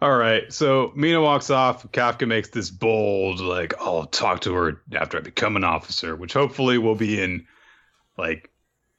[0.00, 0.50] All right.
[0.52, 1.86] So Mina walks off.
[1.92, 6.32] Kafka makes this bold, like, I'll talk to her after I become an officer, which
[6.32, 7.46] hopefully will be in
[8.16, 8.50] like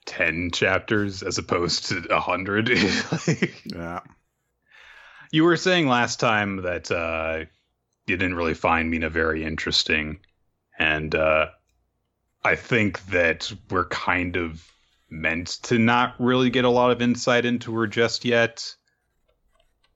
[0.06, 2.69] 10 chapters as opposed to 100.
[3.65, 4.02] yeah.
[5.32, 7.46] You were saying last time that uh,
[8.06, 10.19] you didn't really find Mina very interesting.
[10.78, 11.48] And uh,
[12.45, 14.69] I think that we're kind of
[15.10, 18.73] meant to not really get a lot of insight into her just yet.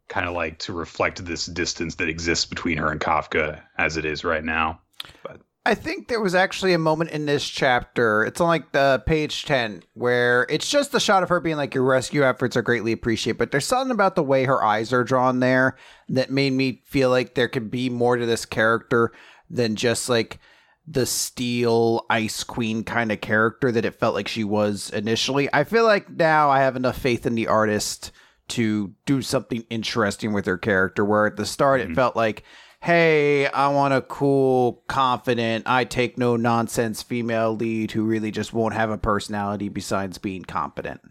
[0.08, 4.06] Kind of like to reflect this distance that exists between her and Kafka as it
[4.06, 4.80] is right now.
[5.24, 8.24] But I think there was actually a moment in this chapter.
[8.24, 11.76] It's on like the page 10 where it's just a shot of her being like
[11.76, 15.04] your rescue efforts are greatly appreciated, but there's something about the way her eyes are
[15.04, 15.76] drawn there
[16.08, 19.12] that made me feel like there could be more to this character
[19.50, 20.40] than just like
[20.88, 25.50] the steel ice queen kind of character that it felt like she was initially.
[25.54, 28.12] I feel like now I have enough faith in the artist
[28.50, 31.92] to do something interesting with her character where at the start mm-hmm.
[31.92, 32.44] it felt like
[32.82, 38.54] hey, I want a cool, confident, I take no nonsense female lead who really just
[38.54, 41.02] won't have a personality besides being competent.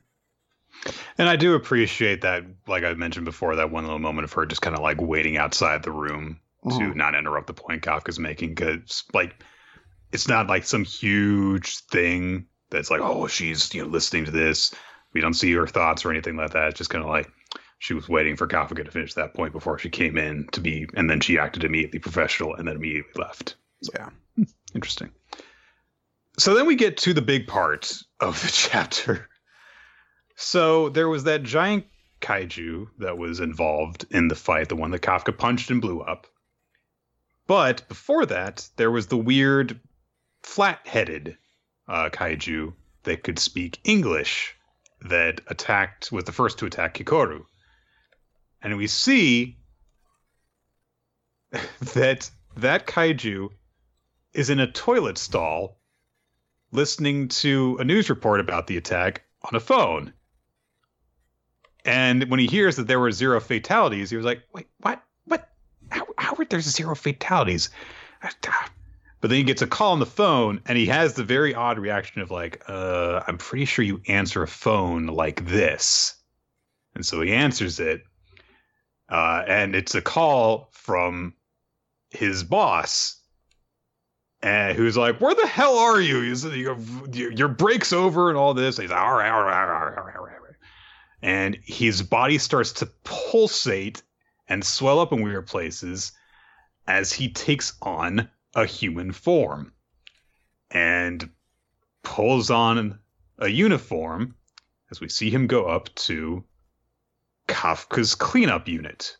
[1.19, 4.47] And I do appreciate that, like I mentioned before, that one little moment of her
[4.47, 6.79] just kind of like waiting outside the room mm-hmm.
[6.79, 8.55] to not interrupt the point Kafka's making.
[8.55, 9.43] Because, like,
[10.12, 14.75] it's not like some huge thing that's like, oh, she's you know listening to this.
[15.12, 16.69] We don't see her thoughts or anything like that.
[16.69, 17.31] It's just kind of like
[17.79, 20.87] she was waiting for Kafka to finish that point before she came in to be,
[20.95, 23.57] and then she acted immediately professional and then immediately left.
[23.83, 25.11] So, yeah, interesting.
[26.38, 29.29] so then we get to the big part of the chapter.
[30.37, 31.87] So there was that giant
[32.21, 36.27] kaiju that was involved in the fight, the one that Kafka punched and blew up.
[37.47, 39.81] But before that, there was the weird
[40.47, 41.37] flat-headed
[41.89, 44.55] uh, kaiju that could speak English
[45.03, 47.45] that attacked was the first to attack Kikoru.
[48.63, 49.59] And we see
[51.95, 53.51] that that kaiju
[54.33, 55.79] is in a toilet stall
[56.71, 60.13] listening to a news report about the attack on a phone.
[61.85, 65.03] And when he hears that there were zero fatalities, he was like, "Wait, what?
[65.25, 65.49] What?
[65.91, 67.71] How, how were there zero fatalities?"
[69.21, 71.79] But then he gets a call on the phone, and he has the very odd
[71.79, 76.15] reaction of like, "Uh, I'm pretty sure you answer a phone like this."
[76.95, 78.05] And so he answers it,
[79.09, 81.35] uh, and it's a call from
[82.11, 83.21] his boss,
[84.43, 86.21] and who's like, "Where the hell are you?
[87.13, 89.99] Your break's over and all this." And he's like, "All right, all right, all right,
[89.99, 90.33] all right, all right."
[91.23, 94.03] And his body starts to pulsate
[94.47, 96.13] and swell up in weird places
[96.87, 99.73] as he takes on a human form
[100.71, 101.31] and
[102.03, 102.99] pulls on
[103.38, 104.35] a uniform
[104.90, 106.42] as we see him go up to
[107.47, 109.16] Kafka's cleanup unit.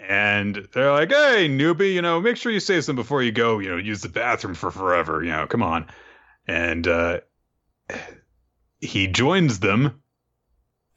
[0.00, 3.60] And they're like, hey, newbie, you know, make sure you say something before you go,
[3.60, 5.86] you know, use the bathroom for forever, you know, come on.
[6.48, 7.20] And uh,
[8.80, 10.02] he joins them.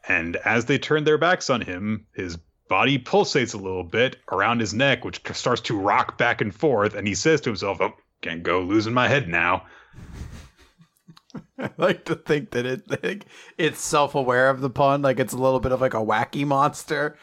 [0.07, 4.59] And as they turn their backs on him, his body pulsates a little bit around
[4.59, 6.95] his neck, which starts to rock back and forth.
[6.95, 9.65] And he says to himself, oh, can't go losing my head now.
[11.59, 13.25] I like to think that it like,
[13.57, 16.45] it's self aware of the pun, like it's a little bit of like a wacky
[16.45, 17.17] monster.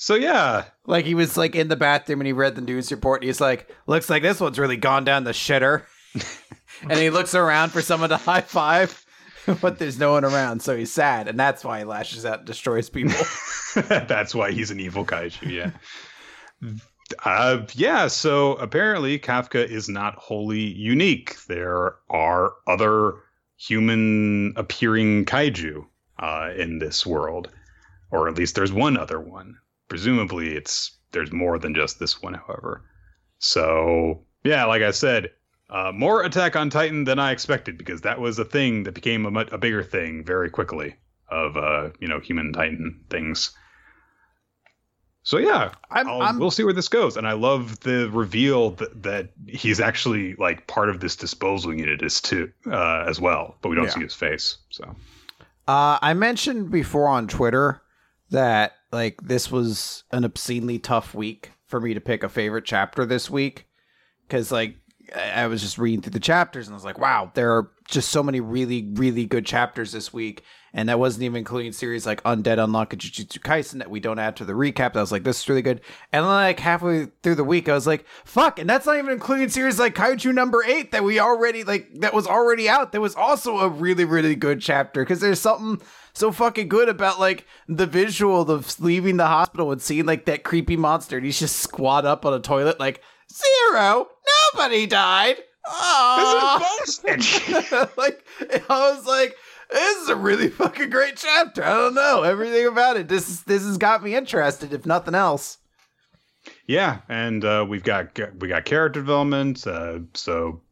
[0.00, 3.22] So yeah, like he was like in the bathroom and he read the news report.
[3.22, 5.84] And he's like, "Looks like this one's really gone down the shitter."
[6.82, 9.04] and he looks around for someone to high five,
[9.60, 12.46] but there's no one around, so he's sad, and that's why he lashes out and
[12.46, 13.24] destroys people.
[13.88, 15.50] that's why he's an evil kaiju.
[15.50, 15.70] Yeah.
[17.24, 21.36] Uh, yeah, so apparently Kafka is not wholly unique.
[21.46, 23.14] There are other
[23.56, 25.84] human appearing kaiju
[26.18, 27.50] uh, in this world,
[28.10, 29.56] or at least there's one other one.
[29.88, 32.84] Presumably, it's there's more than just this one, however.
[33.38, 35.30] So yeah, like I said,
[35.70, 39.24] uh, more Attack on Titan than I expected because that was a thing that became
[39.26, 40.96] a, a bigger thing very quickly
[41.28, 43.50] of uh, you know human Titan things.
[45.22, 47.18] So yeah, I'm, I'm, we'll see where this goes.
[47.18, 52.00] And I love the reveal that, that he's actually like part of this disposal unit
[52.00, 53.90] is too uh, as well, but we don't yeah.
[53.90, 54.56] see his face.
[54.70, 54.84] So
[55.66, 57.82] uh, I mentioned before on Twitter
[58.30, 63.04] that like this was an obscenely tough week for me to pick a favorite chapter
[63.04, 63.66] this week
[64.26, 64.76] because like
[65.14, 68.10] I was just reading through the chapters and I was like, wow, there are just
[68.10, 70.42] so many really, really good chapters this week.
[70.74, 74.18] And that wasn't even including series like Undead Unluck and Jujutsu Kaisen that we don't
[74.18, 74.96] add to the recap.
[74.96, 75.80] I was like, this is really good.
[76.12, 78.58] And then like halfway through the week, I was like, fuck.
[78.58, 82.12] And that's not even including series like Kaiju number eight that we already like that
[82.12, 82.92] was already out.
[82.92, 85.80] That was also a really, really good chapter because there's something
[86.12, 90.44] so fucking good about like the visual of leaving the hospital and seeing like that
[90.44, 94.08] creepy monster and he's just squat up on a toilet like zero
[94.54, 95.36] nobody died.
[95.66, 99.36] Oh this is like i was like
[99.70, 101.62] this is a really fucking great chapter.
[101.62, 103.08] I don't know everything about it.
[103.08, 105.58] This this has got me interested if nothing else.
[106.66, 110.62] Yeah and uh, we've got we got character development uh, so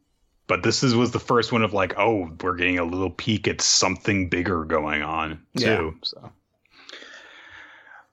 [0.47, 3.49] but this is was the first one of like, oh, we're getting a little peek
[3.49, 5.64] at something bigger going on too.
[5.64, 5.90] Yeah.
[6.05, 6.33] So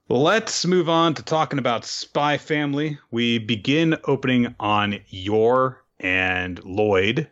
[0.09, 2.97] let's move on to talking about Spy Family.
[3.11, 7.29] We begin opening on Yor and Lloyd.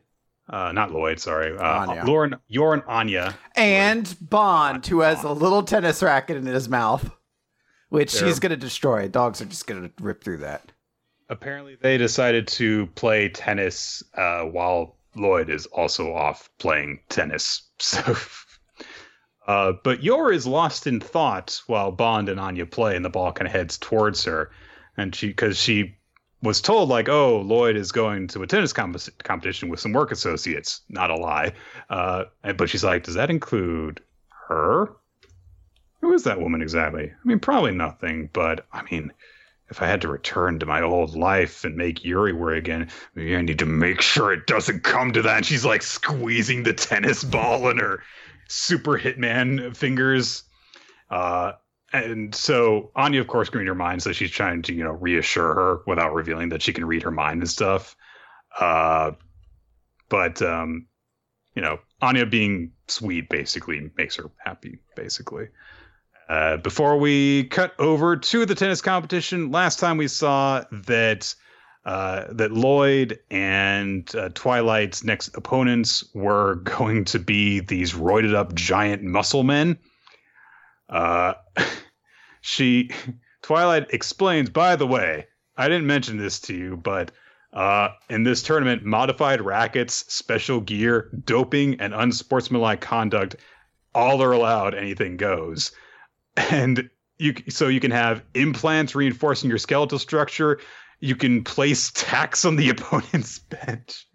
[0.50, 1.58] Uh, not Lloyd, sorry.
[1.58, 3.36] Uh, Lauren, Yor and Anya.
[3.56, 4.30] And Lloyd.
[4.30, 7.10] Bond, who has a little tennis racket in his mouth,
[7.90, 9.08] which They're, he's going to destroy.
[9.08, 10.72] Dogs are just going to rip through that
[11.32, 17.64] apparently they decided to play tennis uh, while Lloyd is also off playing tennis.
[17.82, 18.16] So,
[19.48, 23.32] uh, but Yor is lost in thought while Bond and Anya play, and the ball
[23.32, 24.52] kind of heads towards her,
[24.98, 25.96] and she because she
[26.44, 30.12] was told like, oh, Lloyd is going to a tennis comp- competition with some work
[30.12, 30.82] associates.
[30.90, 31.54] Not a lie,
[31.90, 32.26] uh,
[32.58, 34.02] but she's like, does that include
[34.48, 34.94] her?
[36.02, 37.12] Who is that woman exactly?
[37.12, 39.12] I mean, probably nothing, but I mean
[39.72, 43.38] if I had to return to my old life and make Yuri worry again, maybe
[43.38, 45.38] I need to make sure it doesn't come to that.
[45.38, 48.04] And she's like squeezing the tennis ball in her
[48.52, 50.44] super hitman fingers.
[51.10, 51.54] Uh,
[51.94, 54.92] and so Anya, of course, can read her mind, so she's trying to, you know,
[54.92, 57.96] reassure her without revealing that she can read her mind and stuff.
[58.60, 59.12] Uh,
[60.10, 60.88] but um,
[61.56, 64.80] you know, Anya being sweet basically makes her happy.
[64.96, 65.48] Basically.
[66.30, 71.36] Uh, before we cut over to the tennis competition, last time we saw that
[71.86, 78.54] uh, that Lloyd and uh, Twilight's next opponents were going to be these roided up
[78.54, 79.78] giant muscle men.
[80.90, 81.34] Uh,
[82.42, 82.92] she
[83.42, 85.28] Twilight explains, by the way,
[85.58, 87.12] I didn't mention this to you, but
[87.54, 93.36] uh, in this tournament, modified rackets, special gear, doping, and unsportsmanlike conduct
[93.94, 94.74] all are allowed.
[94.74, 95.72] Anything goes,
[96.38, 100.60] and you so you can have implants reinforcing your skeletal structure.
[101.02, 104.08] You can place tacks on the opponent's bench.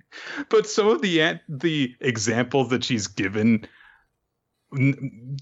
[0.49, 3.67] But some of the the examples that she's given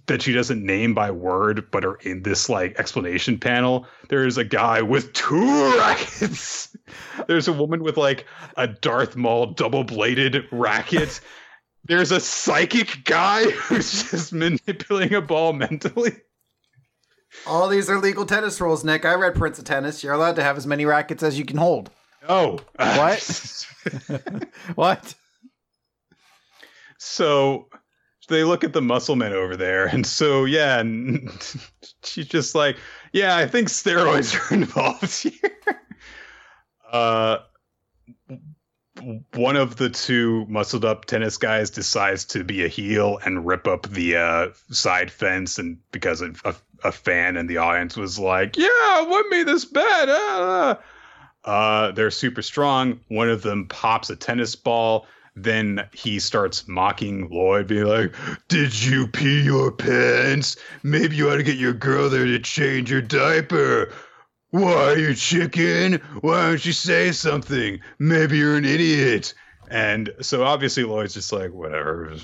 [0.06, 4.44] that she doesn't name by word but are in this like explanation panel there's a
[4.44, 6.76] guy with two rackets.
[7.26, 8.26] There's a woman with like
[8.56, 11.20] a darth maul double bladed racket.
[11.86, 16.12] There's a psychic guy who's just manipulating a ball mentally
[17.46, 19.04] all these are legal tennis rules nick.
[19.04, 20.02] I read prince of tennis.
[20.02, 21.90] You're allowed to have as many rackets as you can hold.
[22.28, 23.66] Oh what?
[24.76, 25.14] What?
[26.98, 27.68] So
[28.28, 31.30] they look at the muscle men over there, and so yeah, and
[32.04, 32.78] she's just like,
[33.12, 35.50] yeah, I think steroids are involved here.
[36.90, 37.38] Uh,
[39.34, 43.66] one of the two muscled up tennis guys decides to be a heel and rip
[43.66, 46.54] up the uh, side fence, and because of, a,
[46.84, 50.76] a, fan in the audience was like, "Yeah, what made this bad?" Uh,
[51.44, 53.00] uh, they're super strong.
[53.08, 55.06] One of them pops a tennis ball
[55.36, 58.14] then he starts mocking Lloyd, being like,
[58.48, 60.56] Did you pee your pants?
[60.82, 63.92] Maybe you ought to get your girl there to change your diaper.
[64.50, 66.00] Why, are you chicken?
[66.20, 67.80] Why don't you say something?
[67.98, 69.34] Maybe you're an idiot.
[69.68, 72.14] And so obviously Lloyd's just like, whatever.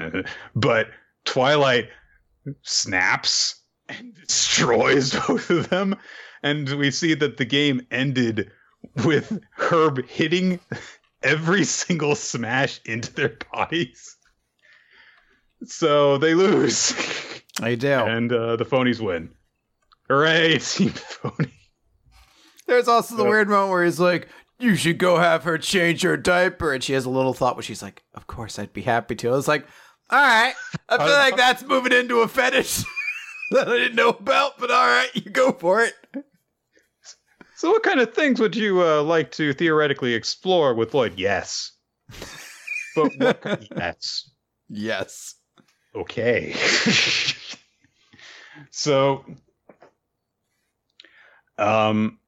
[0.56, 0.88] but
[1.24, 1.88] Twilight
[2.62, 3.59] snaps
[3.90, 5.96] and destroys both of them.
[6.42, 8.50] And we see that the game ended
[9.04, 10.58] with Herb hitting
[11.22, 14.16] every single smash into their bodies.
[15.66, 16.94] So they lose.
[17.60, 17.92] They do.
[17.92, 19.34] And uh, the phonies win.
[20.08, 21.52] Hooray, Team Phony.
[22.66, 24.28] There's also the weird moment where he's like,
[24.58, 26.72] you should go have her change her diaper.
[26.72, 29.28] And she has a little thought where she's like, of course, I'd be happy to.
[29.28, 29.66] I was like,
[30.08, 30.54] all right.
[30.88, 32.84] I feel like that's moving into a fetish
[33.50, 35.94] that I didn't know about, but all right, you go for it.
[37.56, 41.18] So, what kind of things would you uh, like to theoretically explore with Lloyd?
[41.18, 41.72] Yes.
[42.96, 44.30] But what kind of, yes.
[44.68, 45.34] Yes.
[45.94, 46.54] Okay.
[48.70, 49.24] so,
[51.58, 52.18] um,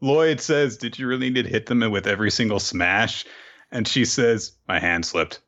[0.00, 3.24] Lloyd says, Did you really need to hit them with every single smash?
[3.70, 5.40] And she says, My hand slipped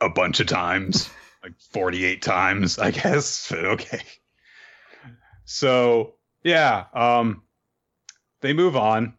[0.00, 1.10] a bunch of times,
[1.42, 3.48] like 48 times, I guess.
[3.50, 4.02] But okay.
[5.44, 7.42] So yeah, um,
[8.40, 9.14] they move on.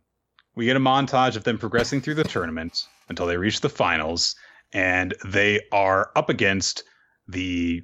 [0.55, 4.35] We get a montage of them progressing through the tournament until they reach the finals,
[4.73, 6.83] and they are up against
[7.27, 7.83] the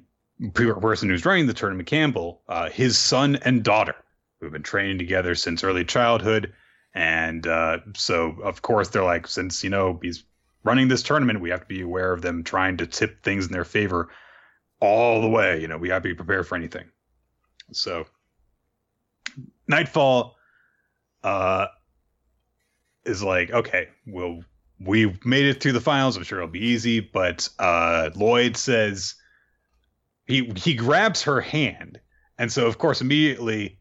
[0.52, 3.94] person who's running the tournament, Campbell, uh, his son and daughter,
[4.40, 6.52] who've been training together since early childhood.
[6.94, 10.24] And uh, so, of course, they're like, since you know he's
[10.66, 13.52] running this tournament, we have to be aware of them trying to tip things in
[13.52, 14.08] their favor
[14.80, 15.60] all the way.
[15.60, 16.84] You know, we have to be prepared for anything.
[17.72, 18.06] So
[19.68, 20.36] Nightfall
[21.22, 21.66] uh,
[23.04, 24.42] is like, okay, well,
[24.78, 26.16] we made it through the finals.
[26.16, 27.00] I'm sure it'll be easy.
[27.00, 29.14] But uh, Lloyd says
[30.26, 32.00] he he grabs her hand,
[32.38, 33.78] and so of course immediately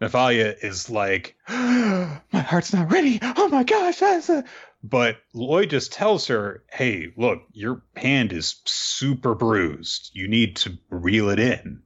[0.00, 3.18] Nathalia is like, "My heart's not ready.
[3.22, 4.00] Oh my gosh!"
[4.82, 10.10] But Lloyd just tells her, "Hey, look, your hand is super bruised.
[10.12, 11.82] You need to reel it in."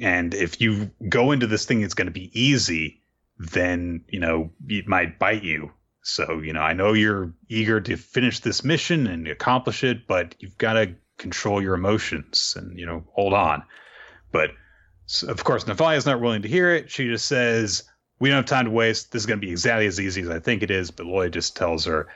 [0.00, 3.00] and if you go into this thing it's going to be easy
[3.38, 5.70] then you know it might bite you
[6.02, 10.34] so you know i know you're eager to finish this mission and accomplish it but
[10.38, 13.62] you've got to control your emotions and you know hold on
[14.32, 14.50] but
[15.26, 17.84] of course is not willing to hear it she just says
[18.20, 20.30] we don't have time to waste this is going to be exactly as easy as
[20.30, 22.08] i think it is but lloyd just tells her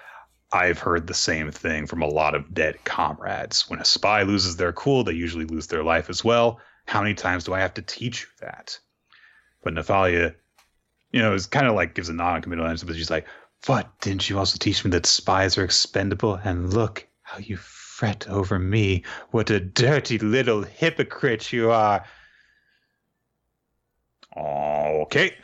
[0.55, 3.69] I've heard the same thing from a lot of dead comrades.
[3.69, 6.61] When a spy loses their cool, they usually lose their life as well.
[6.87, 8.79] How many times do I have to teach you that?
[9.65, 10.37] But Nathalia,
[11.11, 13.27] you know, is kind of like gives a non-committal answer, but she's like,
[13.67, 13.99] "What?
[14.01, 16.35] Didn't you also teach me that spies are expendable?
[16.35, 19.03] And look how you fret over me.
[19.33, 22.05] What a dirty little hypocrite you are."
[24.37, 25.35] Okay.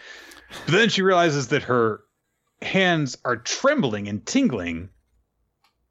[0.67, 2.01] But then she realizes that her
[2.63, 4.89] hands are trembling and tingling,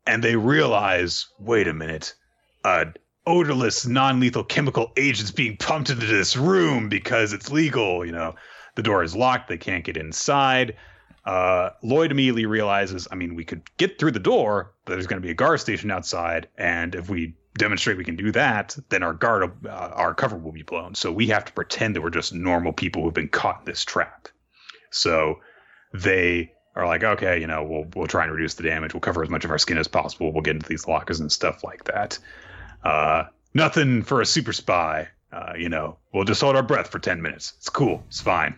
[0.05, 2.15] and they realize, wait a minute,
[2.63, 2.87] a
[3.25, 8.05] odorless, non-lethal chemical agent's being pumped into this room because it's legal.
[8.05, 8.35] You know,
[8.75, 10.75] the door is locked; they can't get inside.
[11.25, 15.21] Uh, Lloyd immediately realizes, I mean, we could get through the door, but there's going
[15.21, 19.03] to be a guard station outside, and if we demonstrate we can do that, then
[19.03, 20.95] our guard, uh, our cover will be blown.
[20.95, 23.83] So we have to pretend that we're just normal people who've been caught in this
[23.83, 24.29] trap.
[24.91, 25.39] So
[25.93, 28.93] they are like, okay, you know, we'll we'll try and reduce the damage.
[28.93, 30.31] We'll cover as much of our skin as possible.
[30.31, 32.19] We'll get into these lockers and stuff like that.
[32.83, 35.07] Uh, nothing for a super spy.
[35.31, 37.53] Uh, you know, we'll just hold our breath for ten minutes.
[37.57, 38.03] It's cool.
[38.07, 38.55] It's fine.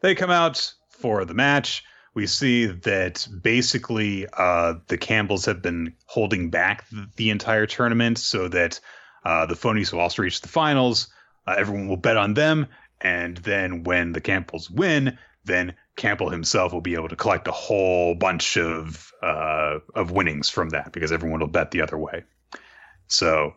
[0.00, 1.84] They come out for the match.
[2.14, 6.84] We see that basically uh, the Campbells have been holding back
[7.16, 8.80] the entire tournament so that
[9.24, 11.08] uh, the Phonies will also reach the finals.
[11.46, 12.66] Uh, everyone will bet on them,
[13.00, 17.52] and then when the Campbells win, then Campbell himself will be able to collect a
[17.52, 22.24] whole bunch of uh, of winnings from that because everyone will bet the other way.
[23.08, 23.54] So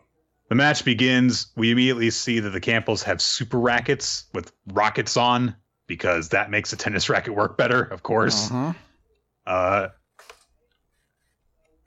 [0.48, 1.46] the match begins.
[1.56, 6.72] We immediately see that the Campbells have super rackets with rockets on because that makes
[6.72, 8.50] a tennis racket work better, of course.
[8.50, 8.72] Uh-huh.
[9.46, 9.88] Uh,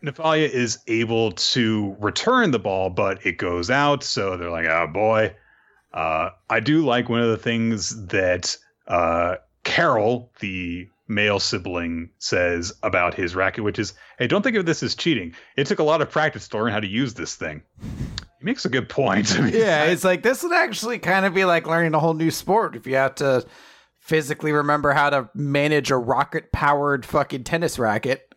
[0.02, 4.04] Natalia is able to return the ball, but it goes out.
[4.04, 5.36] So they're like, oh boy.
[5.96, 8.56] Uh, I do like one of the things that
[8.88, 14.66] uh, Carol, the male sibling, says about his racket, which is, hey, don't think of
[14.66, 15.34] this as cheating.
[15.56, 17.62] It took a lot of practice to learn how to use this thing.
[17.82, 19.36] He makes a good point.
[19.40, 22.14] I mean, Yeah, it's like this would actually kind of be like learning a whole
[22.14, 23.46] new sport if you have to
[24.00, 28.36] physically remember how to manage a rocket powered fucking tennis racket.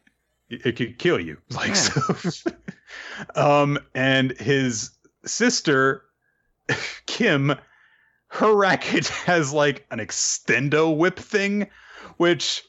[0.49, 1.75] it it could kill you like Yeah.
[1.75, 2.51] so
[3.35, 4.93] um and his
[5.27, 6.05] sister
[7.07, 7.55] kim
[8.29, 11.69] her racket has like an extendo whip thing
[12.16, 12.62] which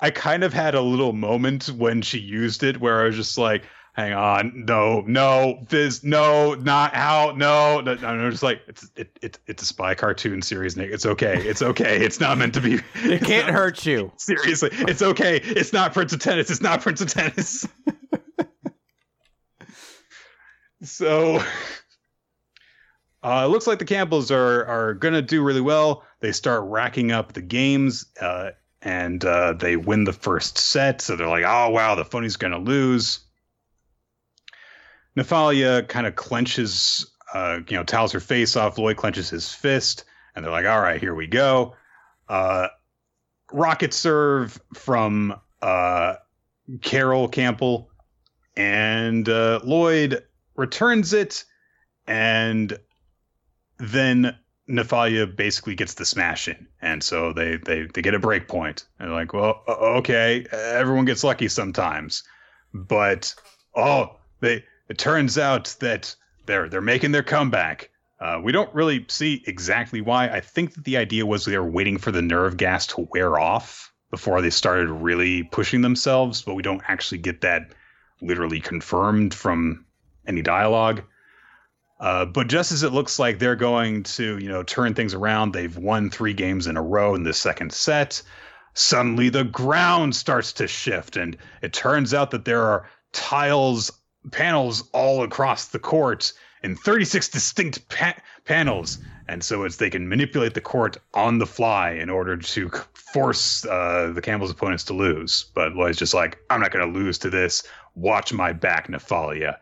[0.00, 3.38] i kind of had a little moment when she used it where i was just
[3.38, 8.90] like hang on no no Fizz, no not out no no, no just like it's
[8.94, 12.52] it, it, it's a spy cartoon series nick it's okay it's okay it's not meant
[12.52, 12.80] to be
[13.10, 14.12] It can't hurt you.
[14.16, 15.36] Seriously, it's okay.
[15.36, 16.50] It's not Prince of Tennis.
[16.50, 17.66] It's not Prince of Tennis.
[20.82, 21.42] so,
[23.22, 26.04] uh, it looks like the Campbells are are gonna do really well.
[26.20, 28.50] They start racking up the games, uh,
[28.82, 31.00] and uh, they win the first set.
[31.00, 33.20] So they're like, "Oh wow, the phony's gonna lose."
[35.16, 38.76] Nefalia kind of clenches, uh, you know, towels her face off.
[38.78, 40.04] Lloyd clenches his fist,
[40.34, 41.74] and they're like, "All right, here we go."
[42.28, 42.68] Uh,
[43.50, 46.16] rocket serve from uh,
[46.82, 47.90] Carol Campbell,
[48.56, 50.22] and Lloyd
[50.54, 51.44] returns it,
[52.06, 52.78] and
[53.78, 54.36] then
[54.68, 58.86] Nephalia basically gets the smash in, and so they they they get a break point.
[58.98, 62.24] And like, well, okay, everyone gets lucky sometimes,
[62.74, 63.34] but
[63.74, 66.14] oh, they it turns out that
[66.46, 67.90] they're they're making their comeback.
[68.18, 70.28] Uh, we don't really see exactly why.
[70.28, 73.38] I think that the idea was they were waiting for the nerve gas to wear
[73.38, 77.72] off before they started really pushing themselves, but we don't actually get that
[78.22, 79.84] literally confirmed from
[80.26, 81.02] any dialogue.
[81.98, 85.52] Uh, but just as it looks like they're going to, you know, turn things around,
[85.52, 88.22] they've won three games in a row in the second set.
[88.74, 93.90] Suddenly, the ground starts to shift, and it turns out that there are tiles,
[94.30, 96.32] panels all across the court
[96.62, 98.98] in 36 distinct pa- panels.
[99.28, 103.64] And so it's they can manipulate the court on the fly in order to force
[103.64, 105.46] uh, the Campbell's opponents to lose.
[105.54, 107.62] But Lloyd's just like, I'm not going to lose to this.
[107.94, 109.56] Watch my back, Nephalia.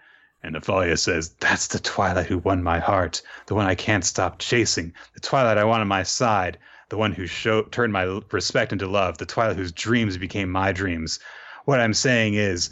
[0.45, 4.39] And Nephalia says, That's the Twilight who won my heart, the one I can't stop
[4.39, 6.59] chasing, the Twilight I want on my side,
[6.91, 10.71] the one who show- turned my respect into love, the Twilight whose dreams became my
[10.71, 11.19] dreams.
[11.65, 12.69] What I'm saying is,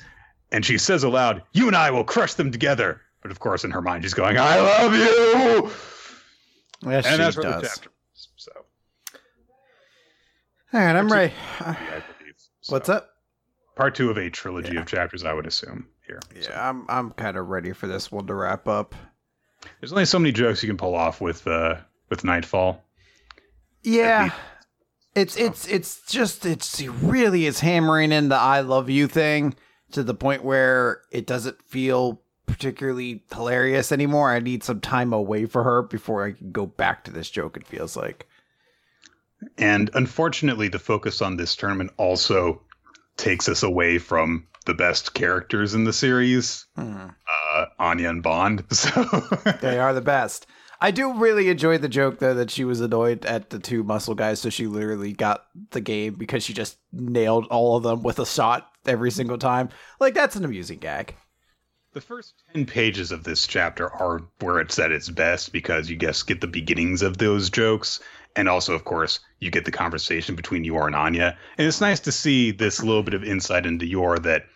[0.52, 3.00] and she says aloud, You and I will crush them together.
[3.22, 5.70] But of course, in her mind, she's going, I love you.
[6.90, 7.62] Yes, and she that's where the does.
[7.62, 8.28] chapter is.
[8.36, 8.52] So,
[10.74, 11.32] All right, I'm ready.
[12.60, 13.08] So, What's up?
[13.76, 14.80] Part two of a trilogy Yeah.
[14.80, 15.86] of chapters, I would assume.
[16.06, 16.20] Here.
[16.40, 18.94] So, Yeah, I'm I'm kind of ready for this one to wrap up.
[19.80, 21.76] there's only so many jokes you can pull off with uh,
[22.08, 22.82] with Nightfall.
[23.82, 24.30] Yeah.
[25.14, 29.54] It's it's it's just it's it really is hammering in the I love you thing
[29.90, 34.30] to the point where it doesn't feel particularly hilarious anymore.
[34.30, 37.56] I need some time away for her before I can go back to this joke,
[37.56, 38.26] it feels like.
[39.58, 42.62] And unfortunately, the focus on this tournament also
[43.16, 47.08] takes us away from the best characters in the series, Hmm.
[47.54, 48.64] uh, Anya and Bond.
[48.72, 48.90] So
[49.60, 50.46] They are the best.
[50.80, 54.14] I do really enjoy the joke though that she was annoyed at the two muscle
[54.16, 58.18] guys, so she literally got the game because she just nailed all of them with
[58.18, 59.68] a shot every single time.
[60.00, 61.14] Like that's an amusing gag.
[61.94, 65.96] The first 10 pages of this chapter are where it's at its best because you
[65.96, 68.00] just get the beginnings of those jokes.
[68.34, 71.36] And also, of course, you get the conversation between Yor and Anya.
[71.58, 74.46] And it's nice to see this little bit of insight into Yor that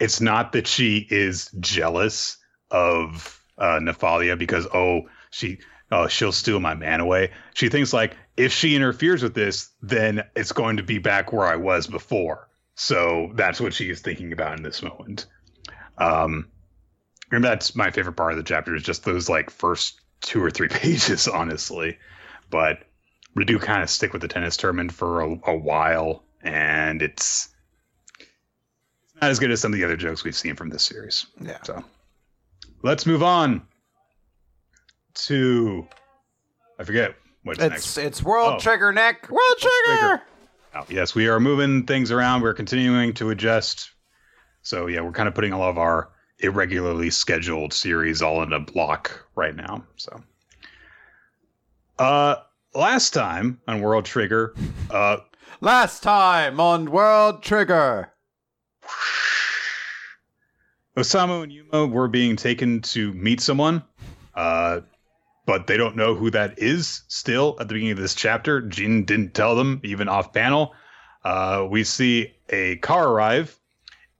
[0.00, 2.36] it's not that she is jealous
[2.70, 3.80] of uh,
[4.36, 5.58] because, oh, she
[5.90, 7.32] oh she'll steal my man away.
[7.54, 11.46] She thinks like if she interferes with this, then it's going to be back where
[11.46, 12.48] I was before.
[12.74, 15.26] So that's what she is thinking about in this moment.
[15.98, 16.48] Um,
[17.32, 20.50] and that's my favorite part of the chapter is just those like first two or
[20.50, 21.98] three pages, honestly.
[22.50, 22.84] But
[23.34, 27.48] we do kind of stick with the tennis tournament for a, a while, and it's
[29.20, 31.26] not as good as some of the other jokes we've seen from this series.
[31.40, 31.58] Yeah.
[31.62, 31.82] So
[32.82, 33.62] let's move on
[35.14, 35.86] to
[36.78, 37.98] I forget what's It's next.
[37.98, 38.58] it's World Oh.
[38.58, 39.28] Trigger Nick.
[39.30, 39.98] World Trigger.
[39.98, 40.22] Trigger.
[40.74, 42.42] Oh, yes, we are moving things around.
[42.42, 43.90] We're continuing to adjust.
[44.62, 46.10] So yeah, we're kind of putting all of our
[46.40, 49.82] irregularly scheduled series all in a block right now.
[49.96, 50.22] So,
[51.98, 52.36] uh,
[52.74, 54.54] last time on World Trigger,
[54.90, 55.16] uh,
[55.60, 58.12] Last time on World Trigger.
[60.96, 63.84] Osamu and Yuma were being taken to meet someone,
[64.34, 64.80] uh,
[65.46, 68.60] but they don't know who that is still at the beginning of this chapter.
[68.60, 70.74] Jin didn't tell them, even off panel.
[71.24, 73.56] Uh, we see a car arrive,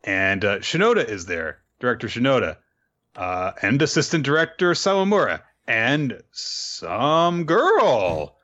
[0.04, 2.58] and uh, Shinoda is there, Director Shinoda,
[3.16, 8.36] uh, and Assistant Director Sawamura, and some girl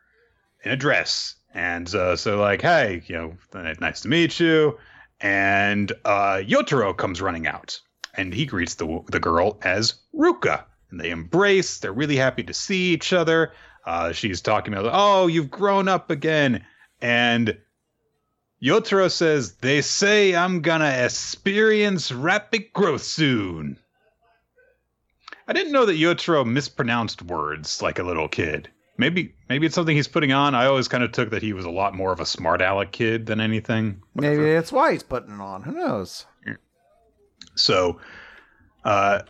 [0.64, 1.36] in a dress.
[1.54, 4.76] And uh, so, like, hey, you know, nice to meet you.
[5.24, 7.80] And uh, Yotaro comes running out
[8.12, 11.78] and he greets the the girl as Ruka, and they embrace.
[11.78, 13.52] They're really happy to see each other.
[13.86, 16.64] Uh, she's talking about, "Oh, you've grown up again,"
[17.00, 17.56] and
[18.62, 23.78] Yotaro says, "They say I'm gonna experience rapid growth soon."
[25.48, 28.70] I didn't know that Yotaro mispronounced words like a little kid.
[28.96, 30.54] Maybe maybe it's something he's putting on.
[30.54, 32.92] I always kind of took that he was a lot more of a smart aleck
[32.92, 34.02] kid than anything.
[34.14, 35.62] Maybe that's why he's putting it on.
[35.62, 36.26] Who knows?
[37.56, 38.00] So,
[38.84, 39.22] uh,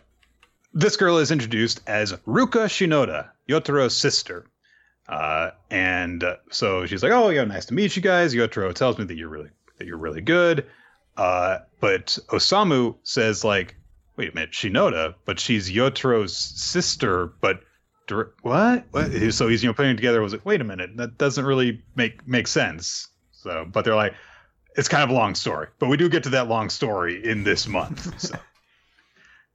[0.73, 4.45] this girl is introduced as Ruka Shinoda, Yotaro's sister.
[5.07, 8.97] Uh, and uh, so she's like, "Oh, yeah, nice to meet you guys." Yotaro tells
[8.97, 10.65] me that you're really that you're really good.
[11.17, 13.75] Uh, but Osamu says, like,
[14.17, 17.61] "Wait a minute, Shinoda, but she's Yotaro's sister." But
[18.41, 18.85] what?
[18.91, 19.33] what?
[19.33, 20.21] So he's you know putting it together.
[20.21, 23.07] Was like, wait a minute, that doesn't really make make sense.
[23.31, 24.13] So, but they're like,
[24.75, 27.43] it's kind of a long story, but we do get to that long story in
[27.43, 28.31] this month.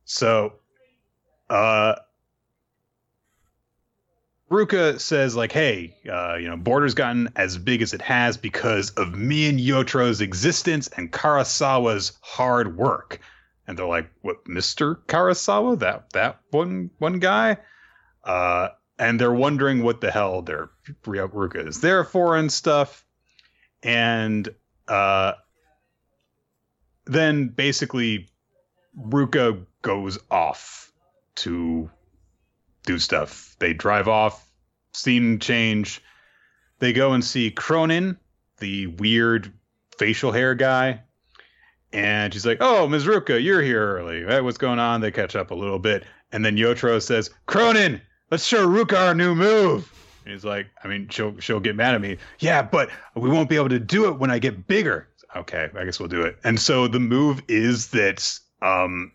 [0.07, 0.53] So,
[1.49, 1.95] so uh,
[4.51, 8.91] Ruka says like, "Hey, uh, you know, Border's gotten as big as it has because
[8.91, 13.21] of me and Yotaro's existence and Karasawa's hard work."
[13.69, 15.79] And they're like, "What, Mister Karasawa?
[15.79, 17.59] That that one one guy?"
[18.25, 18.69] Uh,
[18.99, 20.71] and they're wondering what the hell their
[21.05, 23.05] Ruka is there for and stuff.
[23.83, 24.49] And
[24.89, 25.33] uh,
[27.07, 28.29] then basically
[28.99, 30.93] Ruka goes off
[31.37, 31.91] to
[32.85, 33.57] do stuff.
[33.59, 34.51] They drive off,
[34.93, 36.03] scene change.
[36.79, 38.19] They go and see Cronin,
[38.59, 39.53] the weird
[39.99, 41.03] facial hair guy.
[41.93, 43.07] And she's like, Oh, Ms.
[43.07, 44.43] Ruka, you're here early.
[44.43, 45.01] What's going on?
[45.01, 46.05] They catch up a little bit.
[46.33, 48.01] And then Yotaro says, Cronin,
[48.31, 49.91] let's show Ruka our new move.
[50.25, 52.19] And he's like, I mean, she'll she'll get mad at me.
[52.39, 55.09] Yeah, but we won't be able to do it when I get bigger.
[55.35, 56.39] Okay, I guess we'll do it.
[56.45, 59.13] And so the move is that um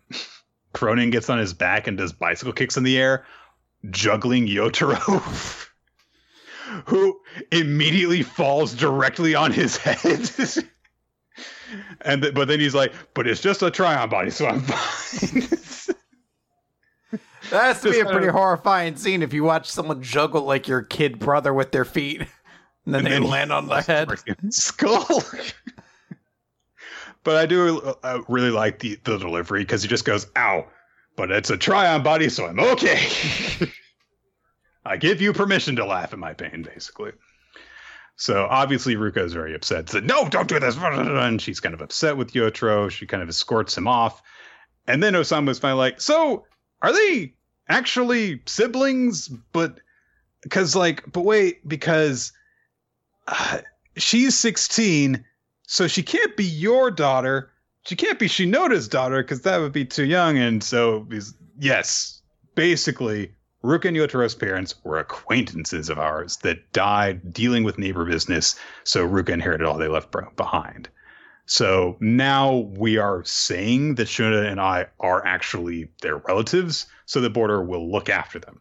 [0.72, 3.24] Cronin gets on his back and does bicycle kicks in the air,
[3.90, 4.98] juggling Yotaro,
[6.86, 7.18] who
[7.52, 10.04] immediately falls directly on his head.
[12.02, 15.48] and th- but then he's like, but it's just a Trion body, so I'm fine.
[17.50, 20.82] That has to be a pretty horrifying scene if you watch someone juggle like your
[20.82, 22.20] kid brother with their feet,
[22.84, 24.10] and then And they then land on the head.
[24.50, 25.06] skull.
[27.24, 30.66] but I do uh, really like the, the delivery because he just goes, ow,
[31.16, 33.08] but it's a Trion body, so I'm okay.
[34.84, 37.12] I give you permission to laugh at my pain, basically.
[38.16, 39.90] So obviously Ruka is very upset.
[39.90, 40.76] Said, no, don't do this.
[40.76, 42.90] And she's kind of upset with Yotaro.
[42.90, 44.22] She kind of escorts him off.
[44.86, 46.46] And then Osamu's finally like, so
[46.80, 47.34] are they
[47.68, 49.28] actually siblings?
[49.52, 49.80] But
[50.42, 52.32] because like, but wait, because
[53.26, 53.58] uh,
[53.96, 55.24] she's 16,
[55.66, 57.50] so she can't be your daughter.
[57.84, 60.38] She can't be Shinoda's daughter because that would be too young.
[60.38, 61.06] And so,
[61.58, 62.20] yes,
[62.54, 63.32] basically,
[63.64, 68.54] Ruka and Yotaro's parents were acquaintances of ours that died dealing with neighbor business,
[68.84, 70.88] so Ruka inherited all they left behind.
[71.46, 77.30] So now we are saying that Shuna and I are actually their relatives, so the
[77.30, 78.60] border will look after them.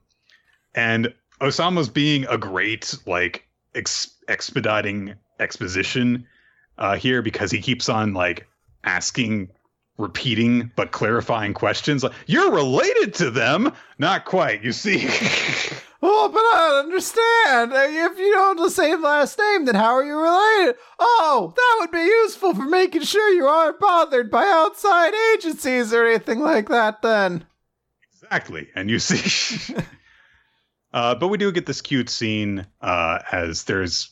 [0.74, 6.26] And Osamu's being a great, like, ex- expediting exposition
[6.78, 8.48] uh, here because he keeps on, like,
[8.84, 9.50] asking
[9.98, 13.72] repeating but clarifying questions like you're related to them?
[13.98, 15.08] Not quite you see.
[16.08, 17.72] Oh but i don't understand.
[17.74, 20.76] If you don't have the same last name then how are you related?
[21.00, 26.06] Oh that would be useful for making sure you aren't bothered by outside agencies or
[26.06, 27.46] anything like that then
[28.26, 29.76] exactly and you see
[30.94, 34.10] uh, but we do get this cute scene uh, as there's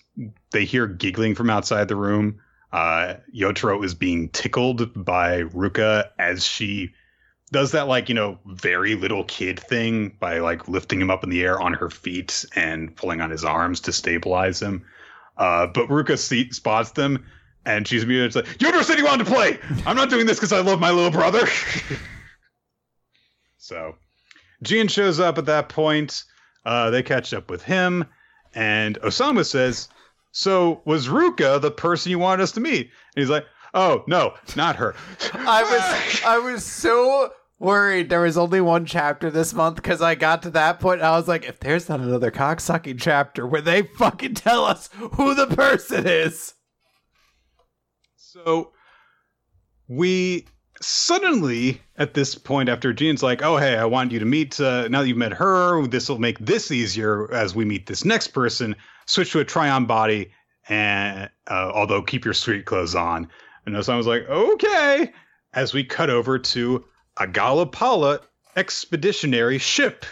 [0.52, 2.40] they hear giggling from outside the room
[2.72, 6.94] uh, Yotaro is being tickled by Ruka as she
[7.52, 11.30] does that like you know very little kid thing by like lifting him up in
[11.30, 14.84] the air on her feet and pulling on his arms to stabilize him.
[15.38, 17.24] Uh, but Ruka see- spots them
[17.66, 19.60] and she's immediately like, Yotaro said he wanted to play.
[19.86, 21.48] I'm not doing this because I love my little brother.
[23.58, 23.96] so,
[24.64, 26.24] Jin shows up at that point.
[26.66, 28.06] Uh, they catch up with him,
[28.56, 29.90] and Osamu says,
[30.32, 32.90] so was Ruka the person you wanted us to meet?
[33.16, 34.96] And he's like, Oh no, not her.
[35.34, 40.16] I was I was so worried there was only one chapter this month because I
[40.16, 43.62] got to that point and I was like, if there's not another cocksucking chapter where
[43.62, 46.54] they fucking tell us who the person is.
[48.16, 48.72] So
[49.88, 50.48] we
[50.82, 54.88] suddenly at this point after Jin's like, oh hey, I want you to meet uh,
[54.88, 58.30] now that you've met her, this will make this easier as we meet this next
[58.30, 58.76] person
[59.06, 60.32] switch to a Trion body,
[60.70, 63.30] and uh, although keep your street clothes on.
[63.66, 65.12] And Osamu was like, okay.
[65.54, 66.84] As we cut over to
[67.18, 68.22] a Galopoula
[68.56, 70.06] expeditionary ship,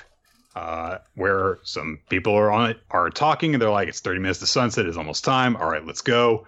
[0.56, 4.40] uh, where some people are on it are talking, and they're like, it's 30 minutes
[4.40, 5.56] to sunset, it's almost time.
[5.56, 6.46] All right, let's go.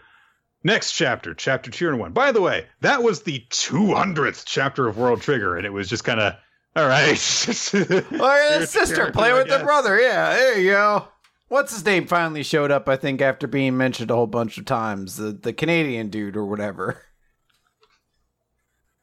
[0.64, 2.14] Next chapter, chapter 201.
[2.14, 6.04] By the way, that was the 200th chapter of World Trigger, and it was just
[6.04, 6.34] kind of,
[6.76, 7.12] all right.
[7.74, 10.00] Look at sister, play with the brother.
[10.00, 11.08] Yeah, there you go
[11.54, 12.90] what's his name finally showed up.
[12.90, 16.46] I think after being mentioned a whole bunch of times, the the Canadian dude or
[16.46, 17.02] whatever.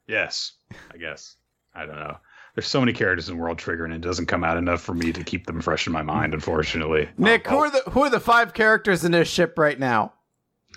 [0.07, 0.53] Yes,
[0.93, 1.37] I guess.
[1.73, 2.17] I don't know.
[2.53, 5.13] There's so many characters in World Trigger, and it doesn't come out enough for me
[5.13, 6.33] to keep them fresh in my mind.
[6.33, 10.13] Unfortunately, Nick, who are the who are the five characters in this ship right now?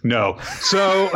[0.05, 1.11] No, so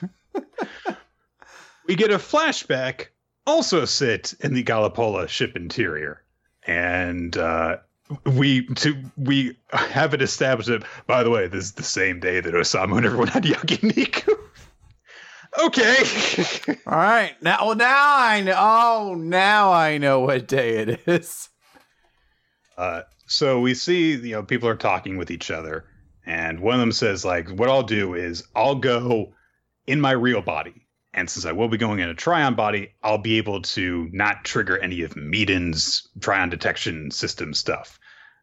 [1.86, 3.08] we get a flashback.
[3.46, 6.22] Also, sit in the Galopoula ship interior,
[6.64, 7.78] and uh,
[8.24, 12.40] we to we have it established that by the way this is the same day
[12.40, 14.34] that Osamu and everyone had yakiniku.
[15.64, 16.76] okay.
[16.86, 17.34] All right.
[17.42, 21.48] Now well now I know oh now I know what day it is.
[22.76, 25.84] Uh so we see you know people are talking with each other
[26.28, 29.34] and one of them says like what I'll do is I'll go
[29.86, 33.18] in my real body and since I will be going in a Trion body, I'll
[33.18, 37.98] be able to not trigger any of Miden's Trion detection system stuff.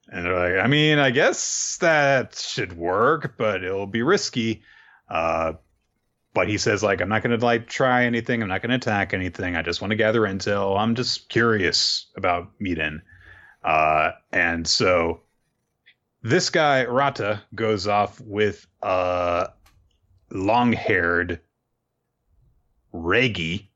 [0.07, 4.63] And they're like, I mean, I guess that should work, but it'll be risky.
[5.09, 5.53] Uh,
[6.33, 8.41] but he says, like, I'm not going to like try anything.
[8.41, 9.55] I'm not going to attack anything.
[9.55, 10.77] I just want to gather intel.
[10.77, 13.01] I'm just curious about Miden.
[13.63, 15.21] Uh, and so
[16.25, 19.49] this guy Rata goes off with a
[20.31, 21.39] long-haired
[22.91, 23.69] Reggie,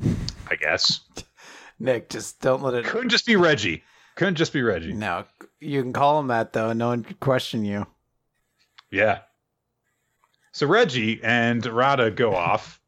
[0.00, 1.00] I guess.
[1.80, 2.84] Nick, just don't let it.
[2.84, 3.82] Couldn't just be Reggie.
[4.14, 4.92] Couldn't just be Reggie.
[4.92, 5.24] No,
[5.58, 7.86] you can call him that though, and no one could question you.
[8.92, 9.18] Yeah.
[10.52, 12.80] So Reggie and Rada go off,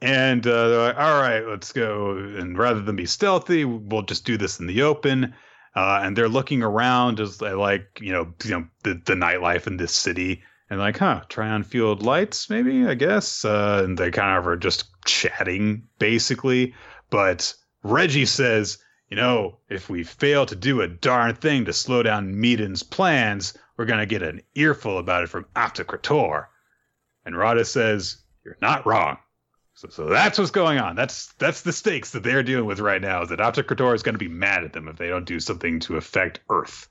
[0.00, 4.24] and uh, they're like, "All right, let's go." And rather than be stealthy, we'll just
[4.24, 5.34] do this in the open.
[5.74, 9.78] Uh, and they're looking around as like, you know, you know, the, the nightlife in
[9.78, 13.44] this city and like, huh, Trion Field lights, maybe, I guess.
[13.44, 16.74] Uh, and they kind of are just chatting, basically.
[17.10, 22.02] But Reggie says, you know, if we fail to do a darn thing to slow
[22.02, 26.46] down Miden's plans, we're going to get an earful about it from Aftokrator.
[27.26, 29.18] And Rada says, you're not wrong.
[29.82, 30.94] So, so that's what's going on.
[30.94, 33.22] That's that's the stakes that they're dealing with right now.
[33.22, 35.80] Is that Aftokrator is going to be mad at them if they don't do something
[35.80, 36.88] to affect Earth.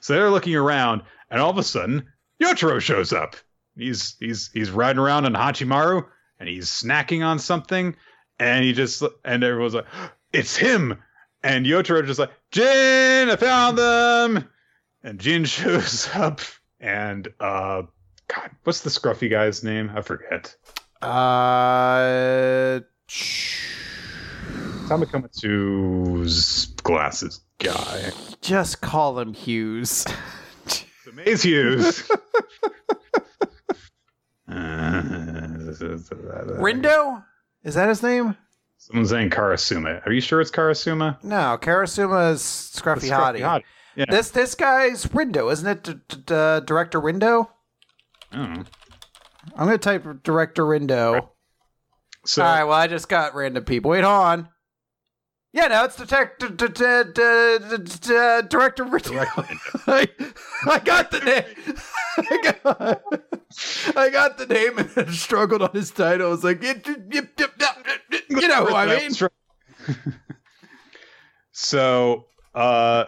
[0.00, 2.08] So they're looking around, and all of a sudden,
[2.42, 3.36] Yotaro shows up.
[3.76, 6.04] He's he's he's riding around on Hachimaru
[6.40, 7.94] and he's snacking on something
[8.40, 9.86] and he just and everyone's like,
[10.32, 11.00] It's him.
[11.44, 14.48] And Yotaro just like, Jin, I found them.
[15.04, 16.40] And Jin shows up
[16.80, 17.82] and uh
[18.26, 19.92] God, what's the scruffy guy's name?
[19.94, 20.56] I forget.
[21.02, 22.80] Uh
[24.88, 28.10] Tamakomatsu's glasses guy.
[28.40, 30.04] Just call him Hughes.
[31.06, 32.08] The Maze Hughes.
[36.60, 37.24] Rindo?
[37.64, 38.36] Is that his name?
[38.78, 40.04] Someone's saying Karasuma.
[40.06, 41.22] Are you sure it's Karasuma?
[41.22, 43.40] No, Karasuma is Scruffy, It's Hottie.
[43.40, 43.64] Hottie.
[43.96, 44.06] Yeah.
[44.08, 45.82] This this guy's Rindo, isn't it?
[45.84, 47.48] D- d- d- Director Rindo.
[48.32, 48.64] I don't know.
[49.56, 51.28] I'm gonna type Director Rindo.
[52.26, 52.64] So All right.
[52.64, 53.90] Well, I just got random people.
[53.92, 54.48] Wait, hold on.
[55.52, 59.26] Yeah, no, it's Detective d- d- d- Director Rindo.
[59.88, 60.06] I,
[60.64, 61.76] I got the name.
[62.30, 63.02] I got,
[63.96, 66.28] I got the name and struggled on his title.
[66.28, 69.10] I was like, yip, you know who I mean.
[71.52, 73.04] So, uh,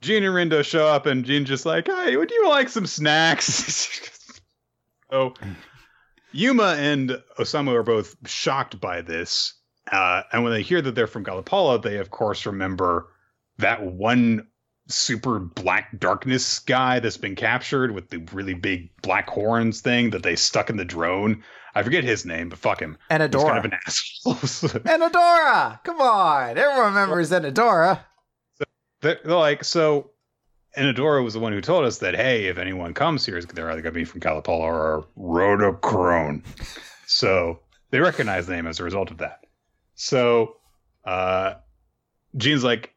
[0.00, 4.16] Jin and Rindo show up, and Jin's just like, "Hey, would you like some snacks?"
[5.10, 5.34] So,
[6.32, 9.54] Yuma and Osamu are both shocked by this,
[9.90, 13.08] uh, and when they hear that they're from Galopoula, they of course remember
[13.58, 14.46] that one
[14.88, 20.22] super black darkness guy that's been captured with the really big black horns thing that
[20.22, 21.42] they stuck in the drone.
[21.74, 22.96] I forget his name, but fuck him.
[23.10, 24.32] And He's kind of an asshole.
[24.84, 25.82] And Adora.
[25.84, 26.56] Come on.
[26.56, 28.00] Everyone remembers Enedora.
[29.00, 30.10] They're they're like, so
[30.76, 33.82] Enedora was the one who told us that, hey, if anyone comes here, they're either
[33.82, 36.42] going to be from Galopoula or Rhodochrone.
[37.06, 37.60] so
[37.90, 39.46] they recognize the name as a result of that.
[39.94, 40.56] So
[41.04, 41.54] uh,
[42.36, 42.94] Jin's like,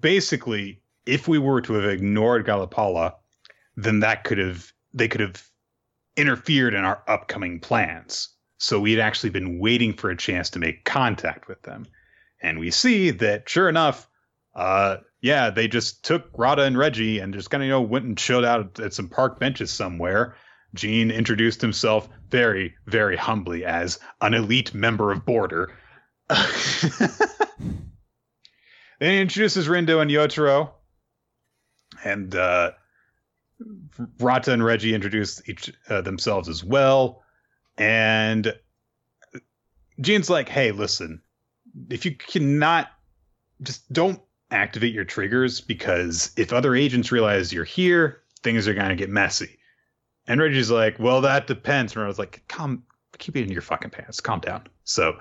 [0.00, 3.14] basically, if we were to have ignored Galopoula,
[3.76, 5.42] then that could have, they could have
[6.16, 8.28] interfered in our upcoming plans.
[8.58, 11.86] So we'd actually been waiting for a chance to make contact with them.
[12.40, 14.08] And we see that, sure enough,
[14.54, 18.04] uh, yeah, they just took Rada and Reggie and just kind of you know went
[18.04, 20.36] and chilled out at some park benches somewhere.
[20.74, 25.72] Jin introduced himself very, very humbly as an elite member of Border.
[26.28, 27.08] then
[29.00, 30.72] he introduces Rindo and Yotaro,
[32.04, 32.72] and uh,
[34.20, 37.22] Rata and Reggie introduce each uh, themselves as well.
[37.78, 38.54] And
[39.98, 41.22] Jin's like, "Hey, listen,
[41.88, 42.90] if you cannot,
[43.62, 44.20] just don't
[44.50, 49.58] activate your triggers because if other agents realize you're here, things are gonna get messy."
[50.26, 52.84] And Reggie's like, "Well, that depends." And I was like, "Calm,
[53.18, 54.20] keep it in your fucking pants.
[54.20, 55.18] Calm down." So,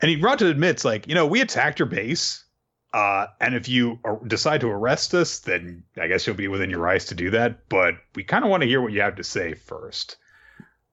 [0.00, 2.44] and he Rata admits, like, you know, we attacked your base.
[2.92, 6.70] Uh, and if you ar- decide to arrest us, then I guess you'll be within
[6.70, 7.68] your rights to do that.
[7.68, 10.16] But we kind of want to hear what you have to say first.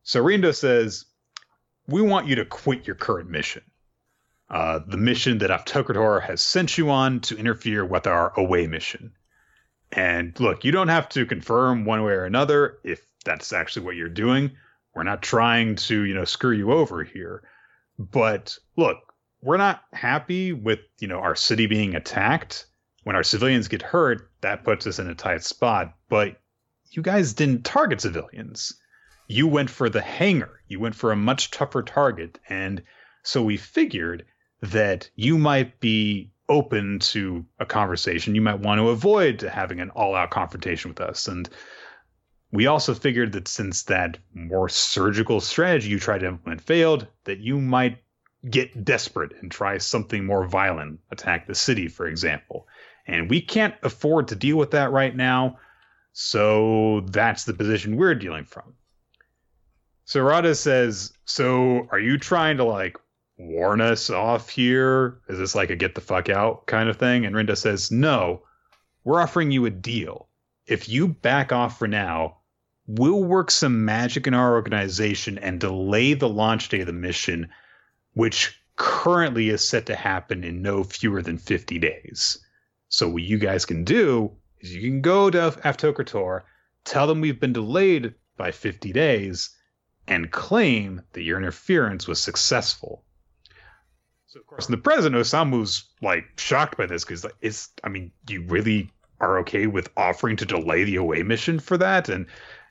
[0.04, 1.06] So Rindo says,
[1.88, 3.64] We want you to quit your current mission.
[4.50, 9.12] Uh, the mission that Aftokrator has sent you on to interfere with our away mission.
[9.92, 13.96] And look, you don't have to confirm one way or another if that's actually what
[13.96, 14.52] you're doing.
[14.94, 17.44] We're not trying to, you know, screw you over here.
[17.98, 19.00] But look,
[19.46, 22.66] we're not happy with you know our city being attacked
[23.04, 26.42] when our civilians get hurt that puts us in a tight spot but
[26.90, 28.74] you guys didn't target civilians
[29.28, 32.82] you went for the hangar you went for a much tougher target and
[33.22, 34.26] so we figured
[34.72, 39.90] that you might be open to a conversation you might want to avoid having an
[39.92, 41.50] all-out confrontation with us and
[42.52, 47.40] we also figured that since that more surgical strategy you tried to implement failed that
[47.40, 47.98] you might
[48.50, 52.68] get desperate and try something more violent, attack the city, for example.
[53.08, 55.58] And we can't afford to deal with that right now.
[56.14, 58.74] So that's the position we're dealing from.
[60.06, 62.98] So Rada says, So are you trying to like
[63.38, 65.20] warn us off here?
[65.28, 67.26] Is this like a get the fuck out kind of thing?
[67.26, 68.44] And Rindo says, No,
[69.04, 70.28] we're offering you a deal.
[70.68, 72.38] If you back off for now,
[72.88, 77.50] we'll work some magic in our organization and delay the launch day of the mission
[78.16, 82.40] which currently is set to happen in no fewer than 50 days.
[82.90, 86.42] So what you guys can do is you can go to Aftokrator,
[86.84, 89.50] tell them we've been delayed by 50 days,
[90.08, 93.05] and claim that your interference was successful.
[94.36, 98.12] So of course, the president Osamu's like shocked by this because like, it's I mean,
[98.28, 102.10] you really are okay with offering to delay the away mission for that?
[102.10, 102.26] And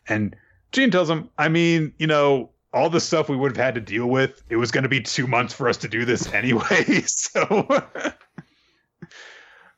[0.06, 0.36] and
[0.72, 3.80] Jin tells him, I mean, you know, all the stuff we would have had to
[3.80, 6.84] deal with, it was going to be two months for us to do this anyway.
[7.06, 7.40] so,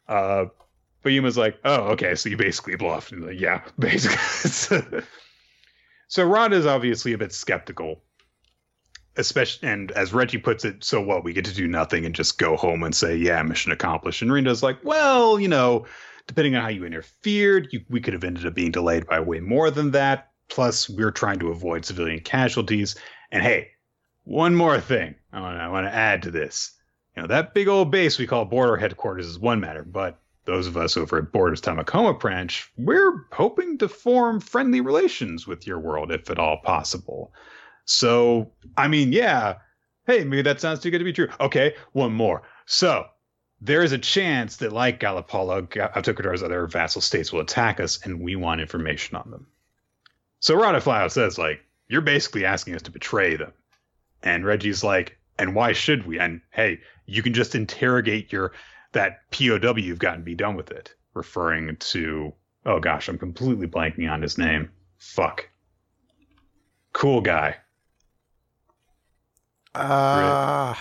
[0.09, 0.47] uh,
[1.05, 3.13] but Yuma's like, oh, okay, so you basically bluffed.
[3.13, 5.03] And like, yeah, basically.
[6.09, 8.03] so Rod is obviously a bit skeptical,
[9.17, 11.25] especially, and as Reggie puts it, so what?
[11.25, 14.23] We get to do nothing and just go home and say, yeah, mission accomplished.
[14.23, 15.87] And Rindo's like, well, you know,
[16.27, 19.41] depending on how you interfered, you, we could have ended up being delayed by way
[19.41, 20.31] more than that.
[20.49, 22.97] Plus, we're trying to avoid civilian casualties.
[23.33, 23.71] And hey,
[24.25, 26.73] one more thing I want to I to add to this.
[27.17, 30.67] You know, that big old base we call border headquarters is one matter, but those
[30.67, 35.81] of us over at Borders Tamakoma branch, we're hoping to form friendly relations with your
[35.81, 37.33] world if at all possible.
[37.87, 39.57] So, I mean, yeah,
[40.07, 41.29] hey, maybe that sounds too good to be true.
[41.41, 42.43] Okay, one more.
[42.67, 43.07] So,
[43.61, 48.21] there is a chance that, like Galopoula, Aftokrator's other vassal states will attack us, and
[48.21, 49.47] we want information on them.
[50.41, 53.53] So Rada flat says, like, you're basically asking us to betray them.
[54.23, 56.19] And Reggie's like, and why should we?
[56.19, 58.53] And hey, you can just interrogate your
[58.93, 60.95] that POW you've got be done with it.
[61.15, 62.33] Referring to
[62.67, 64.71] oh gosh, I'm completely blanking on his name.
[64.99, 65.49] Fuck.
[66.93, 67.57] Cool guy.
[69.77, 70.75] Uh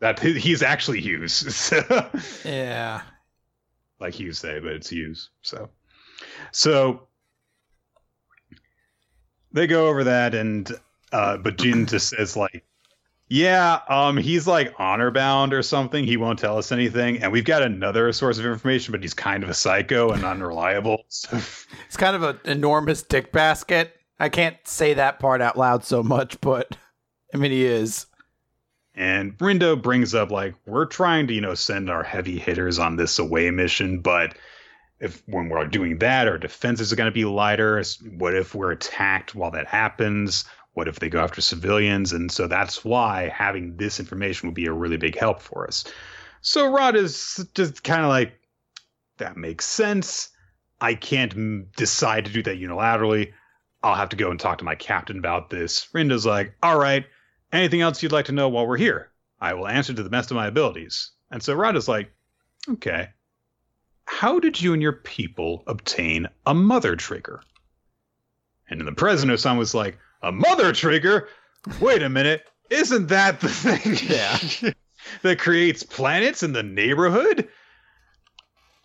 [0.00, 1.72] that he's actually Hughes.
[2.44, 3.02] yeah.
[4.00, 5.30] Like Hughes say, but it's Hughes.
[5.42, 5.68] So
[6.52, 7.08] so
[9.52, 10.70] they go over that and
[11.12, 12.64] uh but Jin just says like
[13.30, 16.04] yeah, um, he's like honor bound or something.
[16.04, 19.42] He won't tell us anything, and we've got another source of information, but he's kind
[19.42, 21.04] of a psycho and unreliable.
[21.32, 23.94] it's kind of an enormous dick basket.
[24.18, 26.74] I can't say that part out loud so much, but
[27.34, 28.06] I mean he is.
[28.94, 32.96] And Rindo brings up like we're trying to you know send our heavy hitters on
[32.96, 34.36] this away mission, but
[35.00, 37.82] if when we're doing that, our defenses are going to be lighter.
[38.16, 40.44] What if we're attacked while that happens?
[40.72, 42.12] What if they go after civilians?
[42.12, 45.84] And so that's why having this information would be a really big help for us.
[46.40, 48.32] So Rod is just kind of like,
[49.18, 50.30] that makes sense.
[50.80, 53.32] I can't decide to do that unilaterally.
[53.82, 55.86] I'll have to go and talk to my captain about this.
[55.94, 57.06] Rindo's like, all right,
[57.52, 59.10] anything else you'd like to know while we're here?
[59.40, 61.10] I will answer to the best of my abilities.
[61.30, 62.10] And so Rod is like,
[62.68, 63.08] okay,
[64.04, 67.42] how did you and your people obtain a mother trigger?
[68.68, 71.28] And in the president of Sun was like, a mother trigger?
[71.80, 72.44] Wait a minute.
[72.70, 74.72] Isn't that the thing yeah.
[75.22, 77.48] that creates planets in the neighborhood?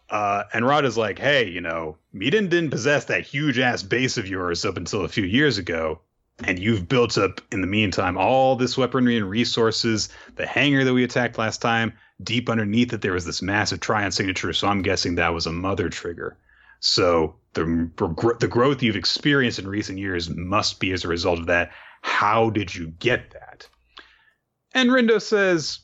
[0.10, 4.18] Uh, and Rod is like, hey, you know, Miden didn't possess that huge ass base
[4.18, 6.02] of yours up until a few years ago.
[6.44, 10.10] And you've built up in the meantime all this weaponry and resources.
[10.36, 14.12] The hangar that we attacked last time, deep underneath it, there was this massive Trion
[14.12, 14.52] signature.
[14.54, 16.38] So I'm guessing that was a mother trigger.
[16.80, 17.90] So the
[18.40, 21.72] the growth you've experienced in recent years must be as a result of that.
[22.02, 23.68] How did you get that?
[24.74, 25.80] And Rindo says,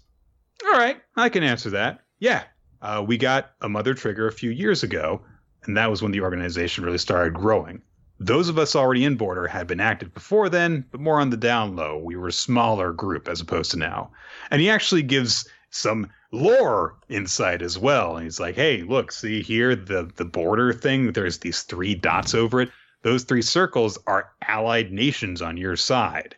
[0.65, 2.01] "All right, I can answer that.
[2.19, 2.43] Yeah,
[2.81, 5.21] uh, we got a mother trigger a few years ago,
[5.63, 7.81] and that was when the organization really started growing.
[8.19, 11.37] Those of us already in border had been active before then, but more on the
[11.37, 11.97] down low.
[11.97, 14.11] We were a smaller group as opposed to now.
[14.51, 18.17] And he actually gives some lore insight as well.
[18.17, 21.13] And he's like, hey, look, see here the the border thing.
[21.13, 22.71] There's these three dots over it.
[23.01, 26.35] Those three circles are allied nations on your side,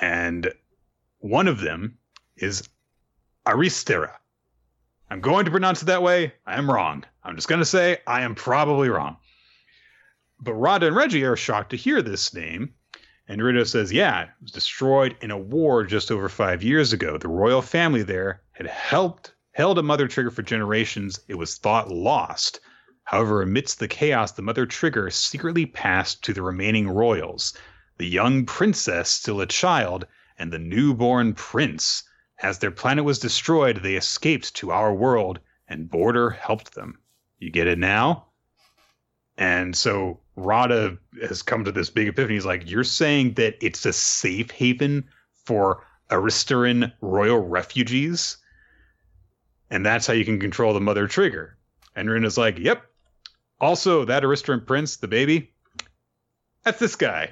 [0.00, 0.52] and
[1.18, 1.98] one of them
[2.36, 2.68] is
[3.46, 4.18] Aristera.
[5.10, 6.32] I'm going to pronounce it that way.
[6.46, 7.04] I am wrong.
[7.22, 9.16] I'm just going to say I am probably wrong.
[10.42, 12.74] But Rod and Reggie are shocked to hear this name
[13.28, 17.16] and Rindo says, yeah, it was destroyed in a war just over five years ago.
[17.16, 21.20] The royal family there had helped held a mother trigger for generations.
[21.28, 22.58] It was thought lost.
[23.04, 27.56] However, amidst the chaos, the mother trigger secretly passed to the remaining royals.
[27.98, 32.02] The young princess, still a child, and the newborn prince.
[32.42, 35.38] As their planet was destroyed, they escaped to our world,
[35.68, 36.98] and Border helped them.
[37.38, 38.26] You get it now?
[39.38, 42.34] And so Rada has come to this big epiphany.
[42.34, 45.04] He's like, You're saying that it's a safe haven
[45.44, 48.38] for Aristeran royal refugees?
[49.70, 51.56] And that's how you can control the mother trigger.
[51.94, 52.82] And Rindo's like, Yep.
[53.60, 55.52] Also, that Aristeran prince, the baby,
[56.64, 57.30] that's this guy.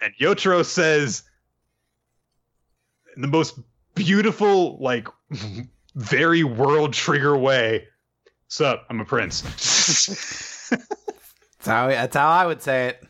[0.00, 1.22] And Yotaro says,
[3.16, 3.58] in the most
[3.94, 5.08] beautiful, like,
[5.94, 7.86] very world trigger way,
[8.48, 10.70] Sup, I'm a prince.
[11.64, 13.02] That's how, that's how I would say it.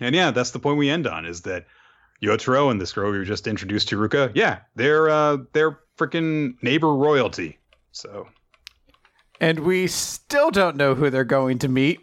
[0.00, 1.66] And yeah, that's the point we end on is that
[2.22, 6.54] Yotaro and this girl we were just introduced to, Ruka, yeah, they're uh, they're freaking
[6.62, 7.58] neighbor royalty.
[7.92, 8.26] So,
[9.40, 12.00] and we still don't know who they're going to meet.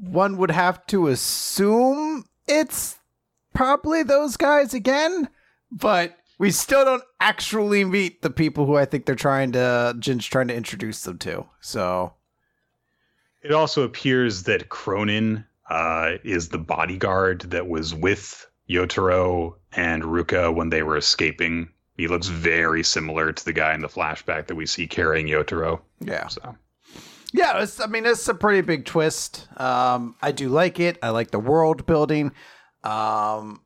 [0.00, 2.96] One would have to assume it's
[3.52, 5.28] probably those guys again,
[5.70, 10.26] but we still don't actually meet the people who I think they're trying to Jin's
[10.26, 11.46] trying to introduce them to.
[11.60, 12.14] So
[13.44, 20.52] it also appears that Cronin uh, is the bodyguard that was with Yotaro and Ruka
[20.54, 21.68] when they were escaping.
[21.96, 25.80] He looks very similar to the guy in the flashback that we see carrying Yotaro.
[26.00, 26.26] Yeah.
[26.28, 26.56] So.
[27.34, 29.46] Yeah, it's, I mean, it's a pretty big twist.
[29.60, 30.98] Um, I do like it.
[31.02, 32.32] I like the world building.
[32.82, 33.60] Um,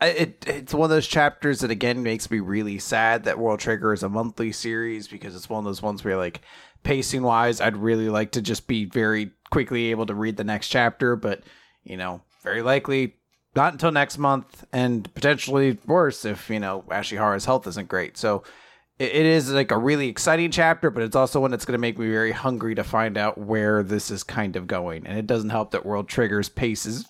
[0.00, 3.92] it it's one of those chapters that again makes me really sad that World Trigger
[3.92, 6.40] is a monthly series because it's one of those ones where like
[6.82, 10.68] pacing wise, I'd really like to just be very quickly able to read the next
[10.68, 11.42] chapter, but
[11.84, 13.14] you know, very likely
[13.58, 18.16] not until next month, and potentially worse if you know Ashihara's health isn't great.
[18.16, 18.44] So
[18.98, 21.78] it, it is like a really exciting chapter, but it's also one that's going to
[21.78, 25.06] make me very hungry to find out where this is kind of going.
[25.06, 27.06] And it doesn't help that World Trigger's pace is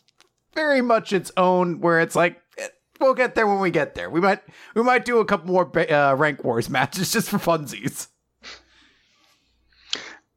[0.54, 2.68] very much its own, where it's like eh,
[3.00, 4.08] we'll get there when we get there.
[4.08, 4.40] We might
[4.74, 8.08] we might do a couple more uh, rank wars matches just for funsies.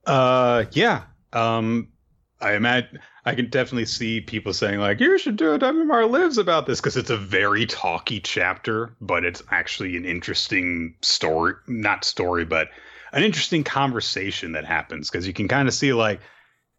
[0.06, 1.04] Uh, yeah.
[1.34, 1.90] Um,
[2.40, 6.38] I imagine I can definitely see people saying like, "You should do a WMR lives
[6.38, 11.54] about this" because it's a very talky chapter, but it's actually an interesting story.
[11.68, 12.70] Not story, but
[13.14, 16.20] an interesting conversation that happens because you can kind of see like,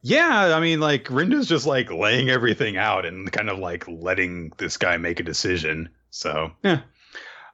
[0.00, 4.52] yeah, I mean, like Rindo's just like laying everything out and kind of like letting
[4.58, 5.90] this guy make a decision.
[6.10, 6.80] So yeah.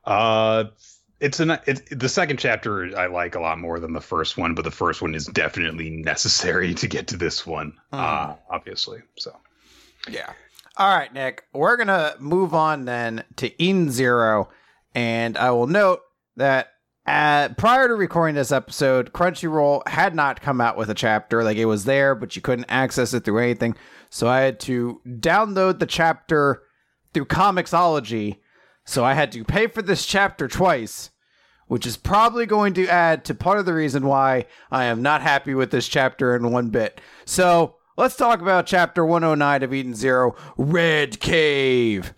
[0.04, 0.64] Uh,
[1.20, 4.54] it's an it's the second chapter I like a lot more than the first one,
[4.54, 7.72] but the first one is definitely necessary to get to this one.
[7.92, 9.00] Uh, obviously.
[9.16, 9.36] So
[10.08, 10.32] Yeah.
[10.76, 11.44] All right, Nick.
[11.52, 14.48] We're gonna move on then to Eden Zero,
[14.94, 16.00] and I will note
[16.36, 16.68] that
[17.08, 21.42] uh, prior to recording this episode, Crunchyroll had not come out with a chapter.
[21.42, 23.76] Like it was there, but you couldn't access it through anything.
[24.10, 26.62] So I had to download the chapter
[27.14, 28.38] through Comixology.
[28.88, 31.10] So I had to pay for this chapter twice,
[31.66, 35.20] which is probably going to add to part of the reason why I am not
[35.20, 36.98] happy with this chapter in one bit.
[37.26, 42.14] So let's talk about chapter 109 of Eden Zero Red Cave.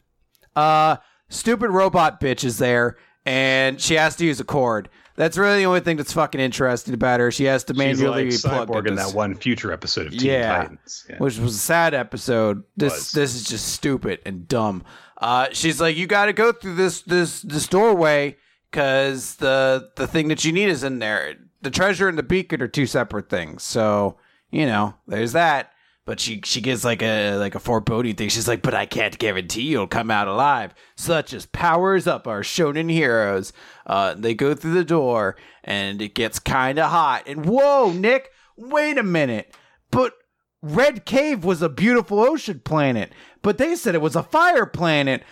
[0.54, 0.98] Uh,
[1.28, 2.96] stupid robot bitch is there,
[3.26, 4.88] and she has to use a cord.
[5.16, 7.32] That's really the only thing that's fucking interesting about her.
[7.32, 10.30] She has to manually she's like plug Cyborg in that one future episode of Teen
[10.30, 10.56] Yeah.
[10.58, 11.04] Titans.
[11.10, 11.18] Yeah.
[11.18, 12.62] which was a sad episode.
[12.76, 13.12] This Was.
[13.12, 14.84] this is just stupid and dumb.
[15.20, 18.36] Uh, she's like, you got to go through this this this doorway
[18.70, 21.36] because the the thing that you need is in there.
[21.62, 23.62] The treasure and the beacon are two separate things.
[23.62, 24.16] So
[24.50, 25.72] you know, there's that.
[26.06, 28.30] But she she gets like a like a foreboding thing.
[28.30, 30.74] She's like, but I can't guarantee you'll come out alive.
[30.96, 33.52] Such as powers up our shonen heroes.
[33.86, 37.24] Uh, they go through the door and it gets kind of hot.
[37.26, 39.54] And whoa, Nick, wait a minute.
[39.90, 40.14] But
[40.62, 45.22] Red Cave was a beautiful ocean planet, but they said it was a fire planet.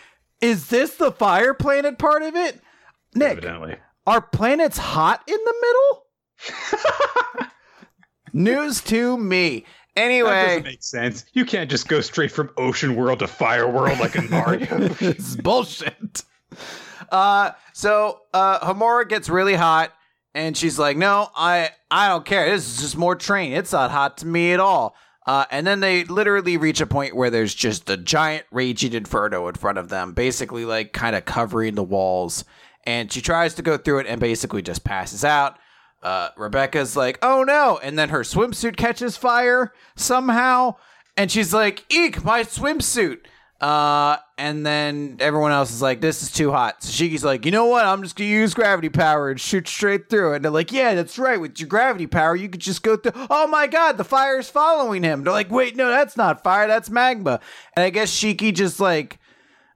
[0.40, 2.60] Is this the fire planet part of it?
[3.14, 3.76] Nick, Evidently.
[4.06, 7.48] are planets hot in the middle?
[8.32, 9.64] News to me.
[9.94, 11.24] That Anyway, doesn't make sense.
[11.32, 14.66] You can't just go straight from Ocean World to Fire World like in Mario.
[15.00, 16.22] it's bullshit.
[17.10, 19.92] Uh, so uh, Homura gets really hot,
[20.34, 22.48] and she's like, "No, I I don't care.
[22.48, 23.52] This is just more train.
[23.52, 24.94] It's not hot to me at all."
[25.28, 29.46] Uh, and then they literally reach a point where there's just a giant raging inferno
[29.46, 32.46] in front of them, basically like kind of covering the walls.
[32.84, 35.58] And she tries to go through it and basically just passes out.
[36.02, 40.76] Uh, Rebecca's like, "Oh no!" And then her swimsuit catches fire somehow,
[41.14, 43.18] and she's like, "Eek, my swimsuit!"
[43.60, 47.50] Uh, and then everyone else is like, "This is too hot." So Shiki's like, "You
[47.50, 47.84] know what?
[47.84, 50.94] I'm just gonna use gravity power and shoot straight through it." And they're like, "Yeah,
[50.94, 51.40] that's right.
[51.40, 55.02] With your gravity power, you could just go through." Oh my god, the fire's following
[55.02, 55.24] him.
[55.24, 56.68] They're like, "Wait, no, that's not fire.
[56.68, 57.40] That's magma."
[57.76, 59.18] And I guess Shiki just like.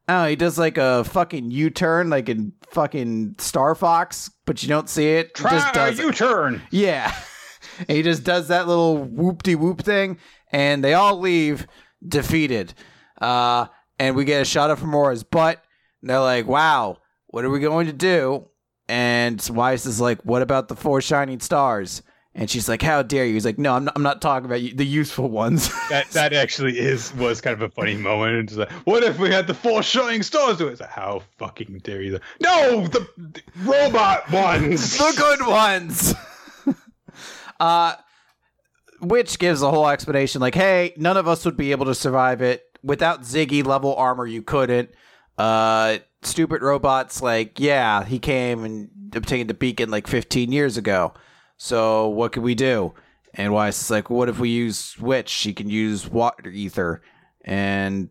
[0.09, 4.89] Oh, he does like a fucking U-turn, like in fucking Star Fox, but you don't
[4.89, 5.31] see it.
[5.37, 6.07] He just Try does a it.
[6.07, 6.63] U-turn.
[6.73, 7.15] Yeah.
[7.89, 10.19] and he just does that little whoop de whoop thing,
[10.51, 11.69] and they all leave
[12.07, 12.75] defeated.
[13.23, 13.67] Uh,
[13.99, 15.63] and we get a shot of Homura's butt.
[16.01, 18.49] And they're like, wow, what are we going to do?
[18.89, 22.03] And Weisz is like, what about the four shining stars?
[22.35, 23.35] And she's like, how dare you?
[23.35, 25.71] He's like, no, I'm not, I'm not talking about you, the useful ones.
[25.91, 28.49] That that actually is was kind of a funny moment.
[28.49, 30.59] It's like, what if we had the four shining stars?
[30.59, 32.19] It's like, how fucking dare you?
[32.41, 34.97] No, the, the robot ones.
[34.97, 36.15] the good ones.
[37.61, 37.97] uh,
[39.01, 42.41] which gives a whole explanation like, hey, none of us would be able to survive
[42.41, 44.27] it without Ziggy level armor.
[44.27, 44.91] You couldn't.
[45.39, 51.15] Uh, stupid robots like, yeah, he came and obtained the beacon like 15 years ago.
[51.57, 52.95] So what can we do?
[53.35, 55.29] And Weisz is like, what if we use Witch?
[55.29, 57.03] She can use water ether,
[57.45, 58.11] and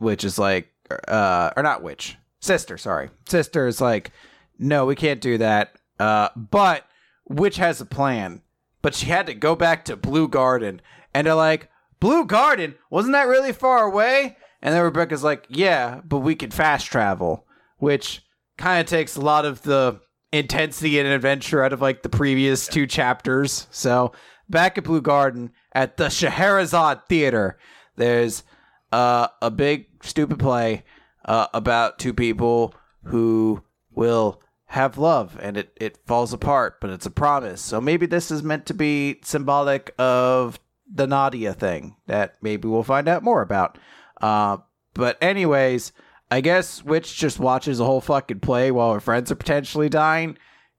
[0.00, 0.72] Witch is like,
[1.08, 2.78] uh, or not Witch, Sister.
[2.78, 4.12] Sorry, Sister is like,
[4.58, 5.76] no, we can't do that.
[5.98, 6.86] Uh, but
[7.28, 8.40] Witch has a plan.
[8.80, 10.80] But she had to go back to Blue Garden,
[11.12, 11.68] and they're like,
[12.02, 14.36] Blue Garden wasn't that really far away?
[14.60, 17.46] And then Rebecca's like, yeah, but we can fast travel,
[17.78, 18.22] which
[18.58, 20.00] kind of takes a lot of the
[20.32, 23.68] intensity and adventure out of like the previous two chapters.
[23.70, 24.10] So
[24.50, 27.56] back at Blue Garden at the Scheherazade Theater,
[27.96, 28.42] there's
[28.90, 30.82] uh, a big stupid play.
[31.24, 32.74] uh, about two people
[33.04, 37.60] who will have love and it, it falls apart, but it's a promise.
[37.60, 40.58] So maybe this is meant to be symbolic of
[40.92, 43.78] the Nadia thing that maybe we'll find out more about.
[44.20, 44.58] Uh,
[44.94, 45.92] but, anyways,
[46.30, 50.36] I guess Witch just watches the whole fucking play while her friends are potentially dying.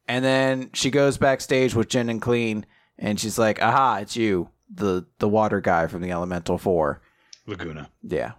[0.07, 2.65] And then she goes backstage with Jen and Clean
[2.97, 7.01] and she's like, aha, it's you, the, the water guy from the Elemental Four.
[7.47, 7.89] Laguna.
[8.01, 8.33] Yeah.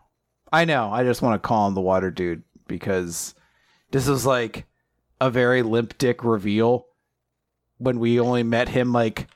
[0.53, 0.91] I know.
[0.91, 3.35] I just want to call him the water dude because
[3.91, 4.67] this was like
[5.21, 6.87] a very limp dick reveal
[7.79, 9.29] when we only met him like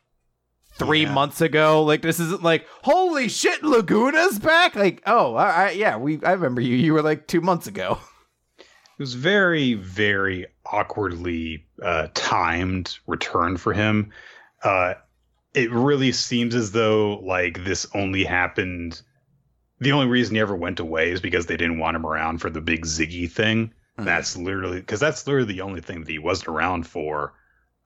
[0.79, 1.13] three Yeah.
[1.13, 1.83] months ago.
[1.85, 4.75] Like this isn't like holy shit, Laguna's back.
[4.77, 6.77] Like oh, I, I, yeah, we I remember you.
[6.77, 7.99] You were like two months ago.
[8.59, 14.11] It was very, very awkwardly uh, timed return for him.
[14.65, 14.95] Uh,
[15.55, 19.01] it really seems as though like this only happened.
[19.81, 22.51] The only reason he ever went away is because they didn't want him around for
[22.51, 23.73] the big Ziggy thing.
[23.99, 24.05] Mhm.
[24.05, 27.35] That's literally because that's literally the only thing that he wasn't around for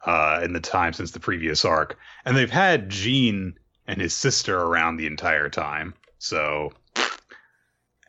[0.04, 1.96] uh, in the time since the previous arc.
[2.24, 3.54] And they've had Jean
[3.86, 5.94] and his sister around the entire time.
[6.18, 6.72] So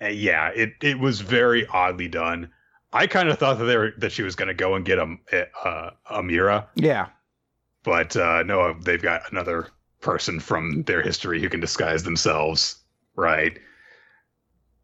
[0.01, 2.49] uh, yeah, it it was very oddly done.
[2.91, 4.99] I kind of thought that they were that she was going to go and get
[4.99, 5.15] a
[5.65, 7.07] uh, Amira, Yeah.
[7.83, 9.67] but uh, no, they've got another
[9.99, 12.75] person from their history who can disguise themselves,
[13.15, 13.57] right?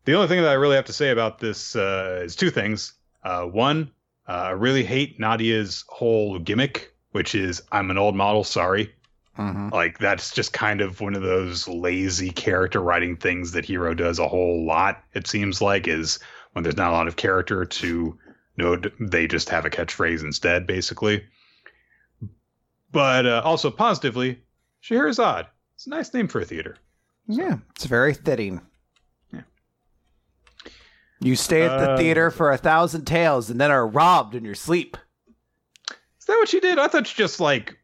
[0.06, 2.94] The only thing that I really have to say about this uh, is two things.
[3.24, 3.92] Uh, one,
[4.28, 8.94] uh, I really hate Nadia's whole gimmick, which is "I'm an old model, sorry."
[9.38, 9.70] Mm-hmm.
[9.70, 14.20] Like that's just kind of one of those lazy character writing things that Hiro does
[14.20, 15.04] a whole lot.
[15.14, 16.20] It seems like is
[16.54, 18.18] when there's not a lot of character to
[18.58, 21.24] know they just have a catchphrase instead, basically.
[22.92, 24.42] But uh, also positively,
[24.82, 25.46] Scheherazade.
[25.76, 26.76] It's a nice name for a theater.
[27.28, 28.60] Yeah, it's very fitting.
[29.32, 29.42] Yeah.
[31.22, 34.44] You stay at the Uh, theater for a thousand tales and then are robbed in
[34.44, 34.98] your sleep.
[36.30, 36.80] That what she did?
[36.80, 37.78] I thought she just like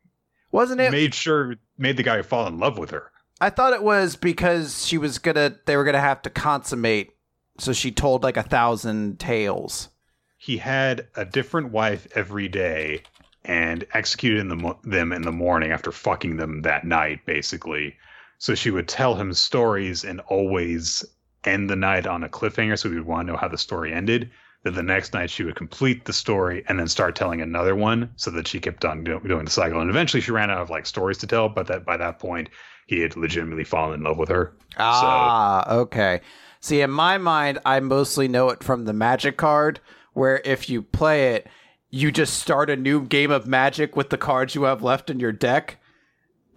[0.51, 0.91] Wasn't it?
[0.91, 3.11] made sure made the guy fall in love with her.
[3.41, 7.09] I thought it was because she was gonna they were gonna have to consummate,
[7.57, 9.89] so she told like a thousand tales.
[10.37, 13.01] he had a different wife every day
[13.43, 17.95] and executed in the mo- them in the morning after fucking them that night basically
[18.37, 21.03] so she would tell him stories and always
[21.45, 23.91] end the night on a cliffhanger so we would want to know how the story
[23.93, 24.29] ended
[24.65, 28.09] then the next night she would complete the story and then start telling another one
[28.17, 30.69] so that she kept on do- doing the cycle and eventually she ran out of
[30.69, 32.49] like stories to tell but that by that point
[32.87, 36.21] he had legitimately fallen in love with her Ah, okay.
[36.59, 39.79] See, in my mind, I mostly know it from the magic card,
[40.13, 41.47] where if you play it,
[41.91, 45.19] you just start a new game of magic with the cards you have left in
[45.19, 45.77] your deck,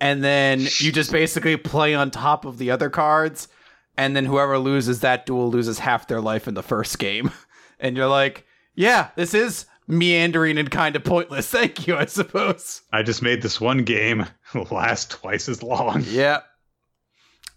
[0.01, 3.49] and then you just basically play on top of the other cards,
[3.97, 7.31] and then whoever loses that duel loses half their life in the first game.
[7.81, 11.49] And you're like, yeah, this is meandering and kind of pointless.
[11.51, 12.83] Thank you, I suppose.
[12.93, 14.27] i just made this one game
[14.71, 16.45] last twice as long Yep.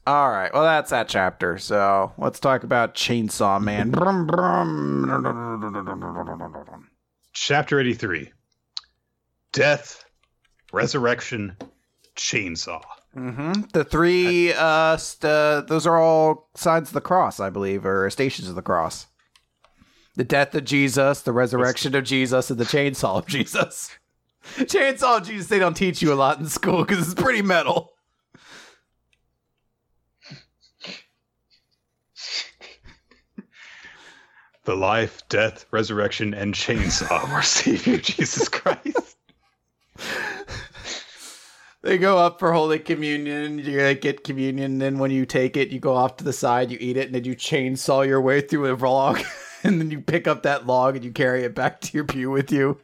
[0.07, 0.51] All right.
[0.51, 1.59] Well, that's that chapter.
[1.59, 3.91] So let's talk about Chainsaw Man.
[7.33, 8.31] Chapter 83
[9.53, 10.03] Death,
[10.73, 11.55] Resurrection,
[12.15, 12.81] Chainsaw.
[13.15, 13.63] Mm-hmm.
[13.73, 18.47] The three, uh, st- those are all signs of the cross, I believe, or stations
[18.49, 19.07] of the cross.
[20.15, 23.97] The death of Jesus, the resurrection of Jesus, and the chainsaw of Jesus.
[24.43, 27.93] chainsaw of Jesus, they don't teach you a lot in school because it's pretty metal.
[34.63, 39.17] The life, death, resurrection, and chainsaw of our Savior Jesus Christ.
[41.81, 43.57] They go up for Holy Communion.
[43.57, 46.69] You get communion, and then when you take it, you go off to the side,
[46.69, 49.19] you eat it, and then you chainsaw your way through a log,
[49.63, 52.29] and then you pick up that log and you carry it back to your pew
[52.29, 52.79] with you.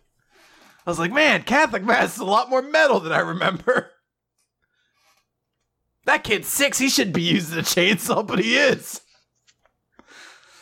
[0.85, 3.91] I was like, man, Catholic Mass is a lot more metal than I remember.
[6.05, 6.77] That kid's six.
[6.77, 9.01] He shouldn't be using a chainsaw, but he is.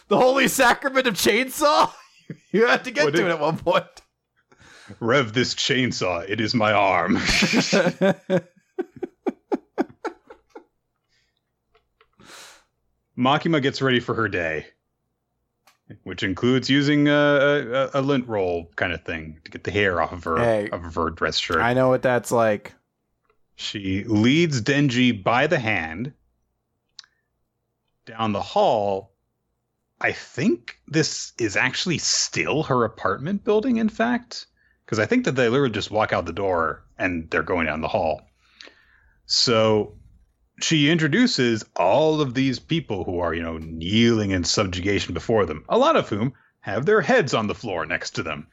[0.08, 1.92] The Holy Sacrament of Chainsaw?
[2.52, 3.86] You had to get What to it at one point.
[5.00, 7.18] Rev this chainsaw, it is my arm.
[13.16, 14.66] Makima gets ready for her day,
[16.03, 17.12] which includes using a,
[17.94, 20.70] a, a lint roll kind of thing to get the hair off of her Hey.
[20.70, 21.62] off of her dress shirt.
[21.62, 22.74] I know what that's like.
[23.56, 26.14] She leads Denji by the hand
[28.06, 29.12] down the hall.
[30.02, 34.48] I think this is actually still her apartment building, in fact,
[34.86, 37.82] because I think that they literally just walk out the door and they're going down
[37.82, 38.22] the hall.
[39.26, 39.95] So
[40.61, 45.65] she introduces all of these people who are, you know, kneeling in subjugation before them,
[45.69, 48.48] a lot of whom have their heads on the floor next to them.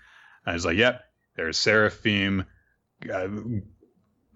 [0.44, 1.02] I was like, yep,
[1.36, 2.44] there's Seraphim,
[3.12, 3.28] uh,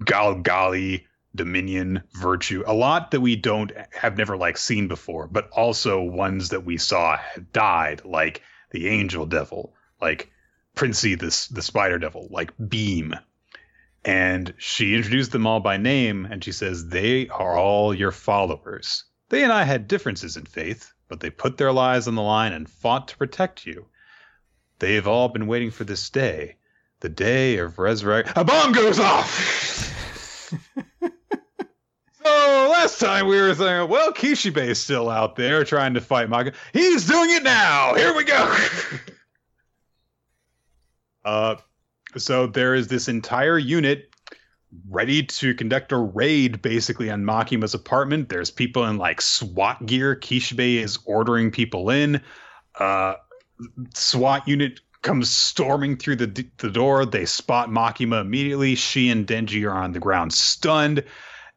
[0.00, 6.02] Galgali, Dominion, Virtue, a lot that we don't have never like seen before, but also
[6.02, 7.18] ones that we saw
[7.52, 10.30] died, like the Angel Devil, like
[10.74, 13.14] Princi the, the Spider Devil, like Beam.
[14.06, 19.02] And she introduced them all by name, and she says, They are all your followers.
[19.30, 22.52] They and I had differences in faith, but they put their lives on the line
[22.52, 23.86] and fought to protect you.
[24.78, 26.54] They have all been waiting for this day,
[27.00, 28.32] the day of resurrection.
[28.36, 30.52] A bomb goes off!
[31.02, 36.30] so last time we were saying, well, Kishibe is still out there trying to fight
[36.30, 36.52] Maka.
[36.72, 37.94] He's doing it now!
[37.96, 38.56] Here we go!
[41.24, 41.56] uh,
[42.16, 44.10] so there is this entire unit
[44.88, 48.28] ready to conduct a raid basically on Makima's apartment.
[48.28, 50.16] There's people in like SWAT gear.
[50.16, 52.20] Kishibe is ordering people in.
[52.78, 53.14] Uh,
[53.94, 57.06] SWAT unit comes storming through the the door.
[57.06, 58.74] They spot Makima immediately.
[58.74, 61.04] She and Denji are on the ground stunned,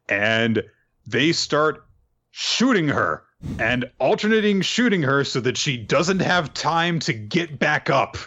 [0.08, 0.64] and
[1.08, 1.86] they start
[2.32, 3.24] shooting her
[3.58, 8.18] and alternating shooting her so that she doesn't have time to get back up.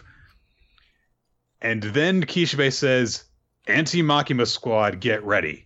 [1.62, 3.22] And then Kishibe says,
[3.68, 5.64] Anti Makima squad, get ready.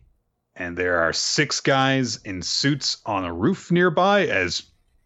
[0.55, 4.63] And there are six guys in suits on a roof nearby as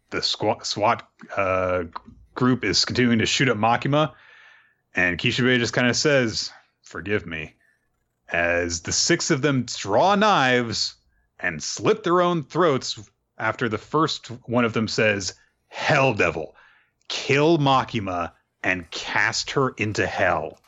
[0.09, 1.07] the SWAT
[1.37, 1.83] uh,
[2.35, 4.13] group is continuing to shoot at Makima.
[4.93, 6.51] And Kishibe just kind of says,
[6.83, 7.55] Forgive me.
[8.27, 10.95] As the six of them draw knives
[11.39, 12.99] and slit their own throats
[13.37, 15.35] after the first one of them says,
[15.69, 16.53] Hell Devil,
[17.07, 20.59] kill Makima and cast her into hell.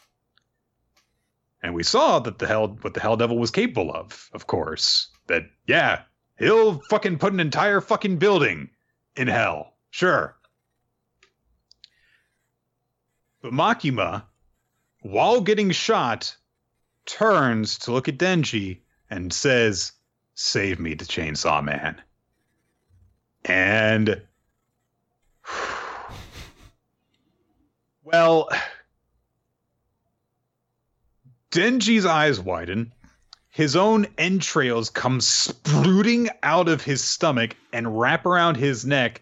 [1.63, 5.07] And we saw that the hell what the Hell Devil was capable of, of course.
[5.27, 6.01] That yeah,
[6.37, 8.69] he'll fucking put an entire fucking building
[9.15, 9.73] in hell.
[9.89, 10.35] Sure.
[13.41, 14.23] But Makima,
[15.01, 16.35] while getting shot,
[17.05, 18.79] turns to look at Denji
[19.09, 19.93] and says,
[20.35, 22.01] Save me to Chainsaw Man.
[23.45, 24.21] And
[28.03, 28.49] well
[31.53, 32.91] Denji's eyes widen.
[33.49, 39.21] His own entrails come sprouting out of his stomach and wrap around his neck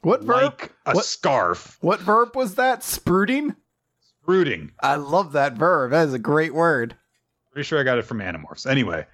[0.00, 0.42] what verb?
[0.42, 1.78] like a what, scarf.
[1.80, 2.82] What verb was that?
[2.82, 3.54] Sprouting?
[4.22, 4.72] Sprouting.
[4.82, 5.92] I love that verb.
[5.92, 6.96] That is a great word.
[7.52, 8.68] Pretty sure I got it from Animorphs.
[8.68, 9.06] Anyway,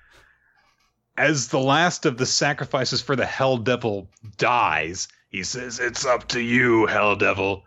[1.19, 4.09] as the last of the sacrifices for the Hell Devil
[4.39, 7.65] dies, he says, It's up to you, Hell Devil.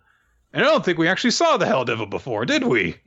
[0.53, 2.97] And I don't think we actually saw the Hell Devil before, did we?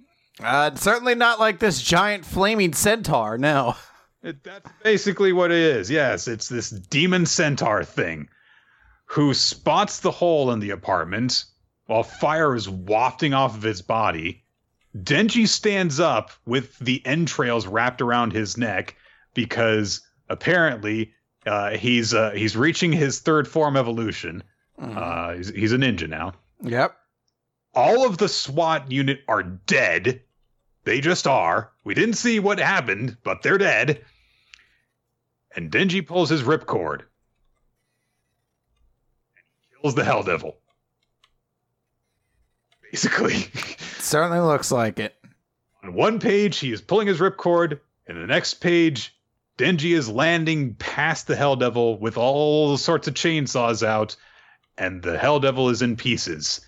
[0.42, 3.38] Uh, certainly not like this giant flaming centaur.
[3.38, 3.74] No.
[4.22, 5.90] It, that's basically what it is.
[5.90, 8.28] Yes, it's this demon centaur thing
[9.06, 11.44] who spots the hole in the apartment
[11.86, 14.44] while fire is wafting off of his body.
[14.96, 18.96] Denji stands up with the entrails wrapped around his neck
[19.34, 21.12] because apparently
[21.46, 24.42] uh, he's uh, he's reaching his third form evolution.
[24.80, 24.96] Mm.
[24.96, 26.32] Uh, he's, he's a ninja now.
[26.62, 26.94] Yep.
[27.74, 30.22] All of the SWAT unit are dead
[30.84, 31.70] they just are.
[31.84, 34.04] We didn't see what happened, but they're dead.
[35.54, 37.00] And Denji pulls his ripcord.
[37.00, 37.02] And
[39.82, 40.56] kills the Hell Devil.
[42.90, 43.34] Basically.
[43.98, 45.14] Certainly looks like it.
[45.82, 49.16] On one page, he is pulling his ripcord, and the next page,
[49.58, 54.16] Denji is landing past the Hell Devil with all sorts of chainsaws out,
[54.78, 56.60] and the Hell Devil is in pieces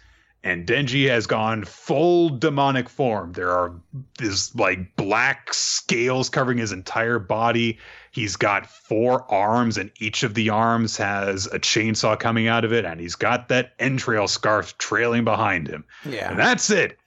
[0.44, 3.32] and Denji has gone full demonic form.
[3.32, 3.72] There are
[4.18, 7.78] this like black scales covering his entire body.
[8.10, 12.72] He's got four arms, and each of the arms has a chainsaw coming out of
[12.72, 15.84] it, and he's got that entrail scarf trailing behind him.
[16.04, 16.30] Yeah.
[16.30, 16.98] And that's it.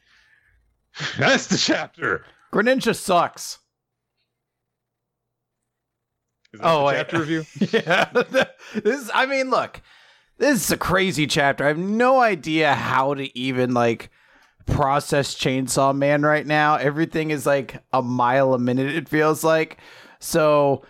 [1.17, 2.25] That's the chapter.
[2.53, 3.59] Greninja sucks.
[6.61, 7.43] oh, chapter review?
[7.73, 8.05] yeah.
[8.75, 9.81] this I mean, look,
[10.37, 11.63] this is a crazy chapter.
[11.63, 14.09] I have no idea how to even like
[14.65, 16.75] process Chainsaw Man right now.
[16.75, 19.77] Everything is like a mile a minute, it feels like.
[20.19, 20.83] So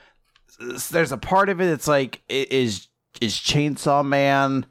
[0.90, 2.88] there's a part of it that's like is
[3.22, 4.66] is Chainsaw Man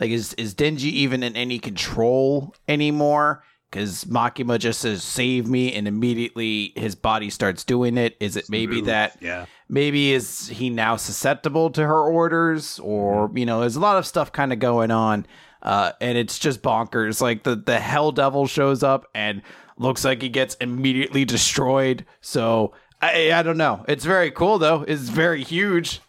[0.00, 3.42] like is is Denji even in any control anymore?
[3.70, 8.16] Because Makima just says "save me" and immediately his body starts doing it.
[8.20, 13.38] Is it maybe that yeah maybe is he now susceptible to her orders or mm-hmm.
[13.38, 15.26] you know there's a lot of stuff kind of going on
[15.66, 17.20] uh, and it's just bonkers.
[17.20, 19.42] Like the the hell devil shows up and
[19.76, 22.06] looks like he gets immediately destroyed.
[22.20, 22.72] So
[23.02, 23.84] i i don't know.
[23.88, 24.84] It's very cool though.
[24.86, 26.00] It's very huge.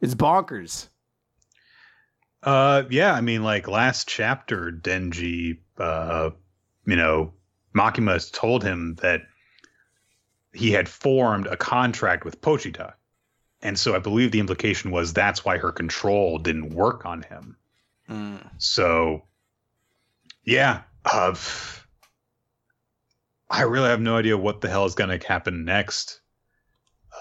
[0.00, 0.88] It's bonkers.
[2.42, 6.30] Uh, yeah, I mean, like last chapter, Denji, uh,
[6.86, 7.32] you know,
[7.74, 9.22] Makima told him that
[10.52, 12.94] he had formed a contract with Pochita.
[13.62, 17.56] And so I believe the implication was that's why her control didn't work on him.
[18.08, 18.48] Mm.
[18.58, 19.24] So,
[20.44, 21.34] yeah, uh,
[23.50, 26.20] I really have no idea what the hell is going to happen next.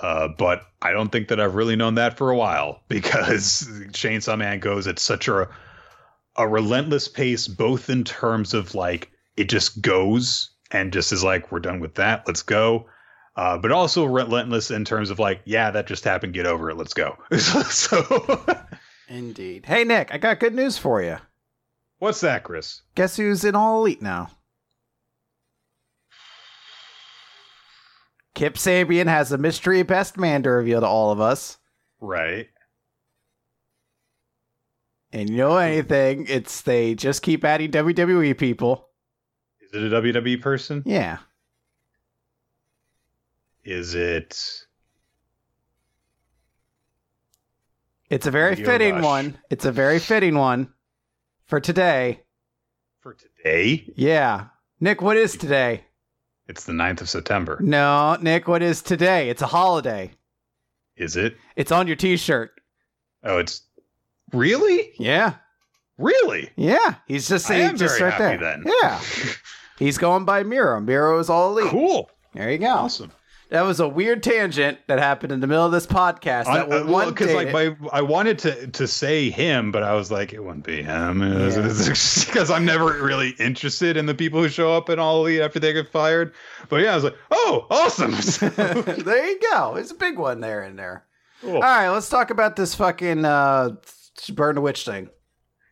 [0.02, 4.38] Uh, but I don't think that I've really known that for a while because Chainsaw
[4.38, 5.50] Man goes at such a
[6.40, 11.52] a relentless pace, both in terms of like it just goes and just is like
[11.52, 12.88] we're done with that, let's go.
[13.38, 16.76] Uh, but also relentless in terms of like, yeah, that just happened, get over it,
[16.76, 17.16] let's go.
[17.38, 18.44] so,
[19.08, 19.66] Indeed.
[19.66, 21.18] Hey Nick, I got good news for you.
[22.00, 22.82] what's that, Chris?
[22.96, 24.32] Guess who's in All Elite now?
[28.34, 31.58] Kip Sabian has a mystery best man to reveal to all of us.
[32.00, 32.48] Right.
[35.12, 38.90] And you know anything, it's they just keep adding WWE people.
[39.62, 40.84] Is it a WWE person?
[40.86, 41.18] Yeah.
[43.68, 44.66] Is it?
[48.10, 49.04] It's a very Video fitting Rush.
[49.04, 49.38] one.
[49.50, 50.70] It's a very fitting one
[51.48, 52.22] for today.
[53.02, 53.92] For today?
[53.98, 54.46] Yeah.
[54.80, 55.84] Nick, what is today?
[56.48, 57.58] It's the 9th of September.
[57.62, 59.30] No, Nick, what is today?
[59.30, 60.12] It's a holiday.
[60.96, 61.36] Is it?
[61.58, 62.52] It's on your t-shirt.
[63.26, 63.64] Oh, it's
[64.32, 64.94] really?
[64.98, 65.34] Yeah.
[65.98, 66.52] Really?
[66.56, 66.96] Yeah.
[67.06, 68.62] He's just I saying am just very right happy there.
[68.64, 68.74] then.
[68.82, 69.02] Yeah.
[69.78, 70.80] He's going by Miro.
[70.80, 71.70] Miro is all elite.
[71.70, 72.10] Cool.
[72.34, 72.68] There you go.
[72.68, 73.12] Awesome.
[73.50, 76.46] That was a weird tangent that happened in the middle of this podcast.
[76.46, 79.84] That I, will uh, well, because like my, I wanted to to say him, but
[79.84, 81.50] I was like, it wouldn't be him, Yeah.
[81.62, 85.60] because I'm never really interested in the people who show up in All Elite after
[85.60, 86.34] they get fired.
[86.68, 88.12] But yeah, I was like, oh, awesome.
[88.56, 89.76] there you go.
[89.76, 91.06] It's a big one there in there.
[91.42, 91.56] Cool.
[91.56, 93.76] All right, let's talk about this fucking uh,
[94.34, 95.10] burn the witch thing.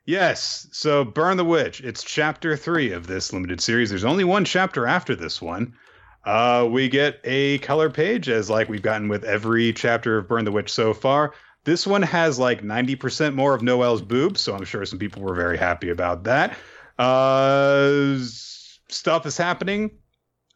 [0.05, 0.67] Yes.
[0.71, 1.81] So Burn the Witch.
[1.81, 3.89] It's chapter three of this limited series.
[3.89, 5.73] There's only one chapter after this one.
[6.25, 10.45] Uh, we get a color page as like we've gotten with every chapter of Burn
[10.45, 11.33] the Witch so far.
[11.65, 15.35] This one has like 90% more of Noel's boobs, so I'm sure some people were
[15.35, 16.57] very happy about that.
[16.97, 18.17] Uh,
[18.87, 19.91] stuff is happening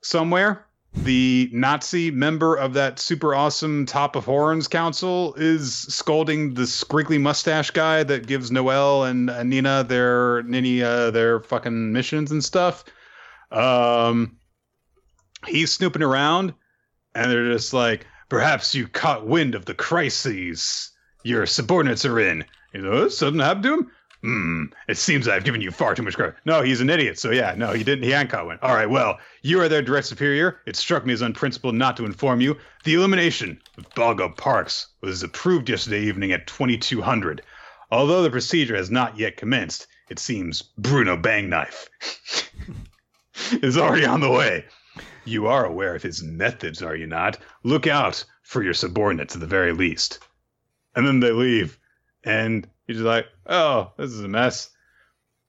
[0.01, 0.65] somewhere.
[0.93, 7.21] The Nazi member of that super awesome Top of Horns Council is scolding the squiggly
[7.21, 12.43] mustache guy that gives Noel and uh, Nina their Nini uh, their fucking missions and
[12.43, 12.83] stuff.
[13.51, 14.38] Um,
[15.47, 16.53] he's snooping around,
[17.15, 20.91] and they're just like, "Perhaps you caught wind of the crises
[21.23, 23.91] your subordinates are in." You know, something happened to him.
[24.21, 24.63] Hmm.
[24.89, 26.35] It seems I've given you far too much credit.
[26.43, 27.17] No, he's an idiot.
[27.17, 28.03] So yeah, no, he didn't.
[28.03, 28.59] He hadn't caught one.
[28.61, 28.89] All right.
[28.89, 30.59] Well, you are their direct superior.
[30.65, 32.57] It struck me as unprincipled not to inform you.
[32.83, 37.41] The elimination of Balgo Parks was approved yesterday evening at 2200.
[37.91, 41.87] Although the procedure has not yet commenced, it seems Bruno Bangnyfe
[43.63, 44.65] is already on the way.
[45.29, 47.37] You are aware of his methods, are you not?
[47.63, 50.19] Look out for your subordinates at the very least.
[50.95, 51.77] And then they leave,
[52.23, 54.71] and he's just like, "Oh, this is a mess."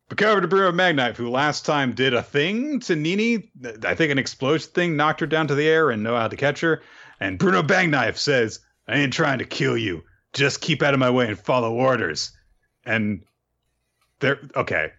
[0.09, 3.51] But cover to Bruno Bangnyfe, who last time did a thing to Nini,
[3.85, 6.37] I think an explosion thing knocked her down to the air and know how to
[6.37, 6.83] catch her.
[7.21, 8.59] And Bruno Bangnyfe says,
[8.89, 10.03] I ain't trying to kill you.
[10.33, 12.33] Just keep out of my way and follow orders.
[12.85, 13.23] And
[14.19, 14.93] there, okay.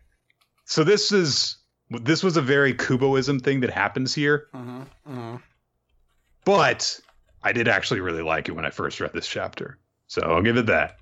[0.64, 1.58] So this is,
[2.00, 5.36] this was a very Kuboism thing that happens here, Mm-hmm, mm-hmm.
[6.46, 7.00] but
[7.44, 9.78] I did actually really like it when I first read this chapter.
[10.08, 10.98] So I'll give it that.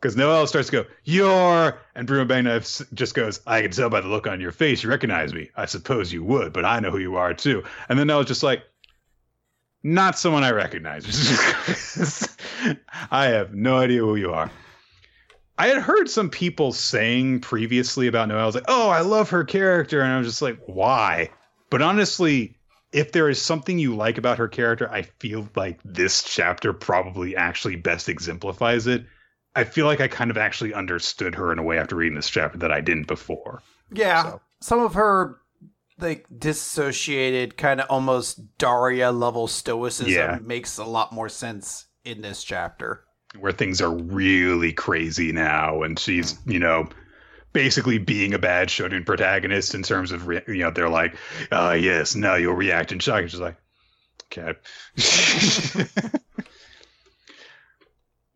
[0.00, 4.02] Because Noel starts to go, You're, and Bruno Bangnyfe just goes, I can tell by
[4.02, 5.48] the look on your face you recognize me.
[5.56, 7.64] I suppose you would, but I know who you are too.
[7.88, 8.62] And then Noel's just like,
[9.82, 11.06] Not someone I recognize.
[13.10, 14.50] I have no idea who you are.
[15.58, 19.30] I had heard some people saying previously about Noel, I was like, Oh, I love
[19.30, 20.00] her character.
[20.00, 21.30] And I was just like, Why?
[21.70, 22.56] But honestly,
[22.92, 27.34] if there is something you like about her character, I feel like this chapter probably
[27.36, 29.04] actually best exemplifies it.
[29.56, 32.30] I feel like I kind of actually understood her in a way after reading this
[32.30, 33.62] chapter that I didn't before.
[33.92, 35.38] Yeah, So- some of her
[35.98, 40.38] like dissociated, kind of almost Daria level stoicism Yeah.
[40.42, 43.04] makes a lot more sense in this chapter.
[43.38, 46.88] Where things are really crazy now, and she's, you know,
[47.52, 51.16] basically being a bad shonen protagonist in terms of, re- you know, they're like,
[51.50, 53.22] uh, yes, now you'll react in shock.
[53.22, 53.56] And she's like,
[54.26, 54.54] okay.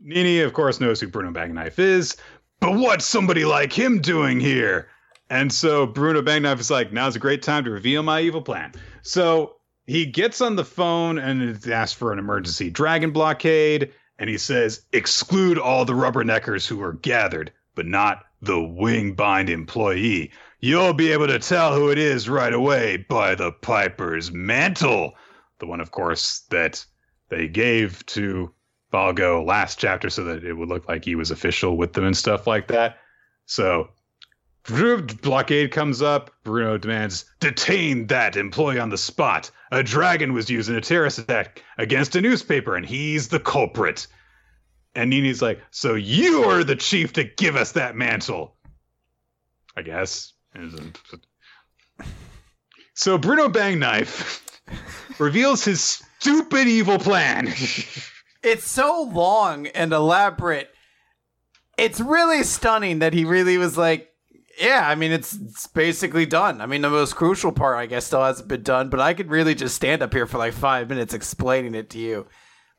[0.00, 2.16] Nini, of course, knows who Bruno Bangnyfe is,
[2.60, 4.88] but what's somebody like him doing here?
[5.30, 8.72] And so Bruno Bangnyfe is like, now's a great time to reveal my evil plan.
[9.02, 9.56] So
[9.86, 13.92] he gets on the phone and asks for an emergency dragon blockade.
[14.18, 20.30] And he says, Exclude all the rubberneckers who are gathered, but not the wingbind employee.
[20.60, 25.14] You'll be able to tell who it is right away by the Piper's mantle.
[25.60, 26.84] The one, of course, that
[27.28, 28.52] they gave to
[28.92, 32.16] Balgo last chapter so that it would look like he was official with them and
[32.16, 32.98] stuff like that.
[33.46, 33.90] So
[34.68, 36.30] blockade comes up.
[36.44, 39.50] Bruno demands, detain that employee on the spot.
[39.72, 44.06] A dragon was used in a terrorist attack against a newspaper, and he's the culprit.
[44.94, 48.56] And Nini's like, so you are the chief to give us that mantle.
[49.76, 50.32] I guess.
[52.98, 54.42] So Bruno Bangnyfe
[55.20, 57.46] reveals his stupid evil plan.
[58.42, 60.68] it's so long and elaborate.
[61.76, 64.07] It's really stunning that he really was like,
[64.60, 66.60] yeah, I mean, it's, it's basically done.
[66.60, 69.30] I mean, the most crucial part, I guess, still hasn't been done, but I could
[69.30, 72.26] really just stand up here for like five minutes explaining it to you.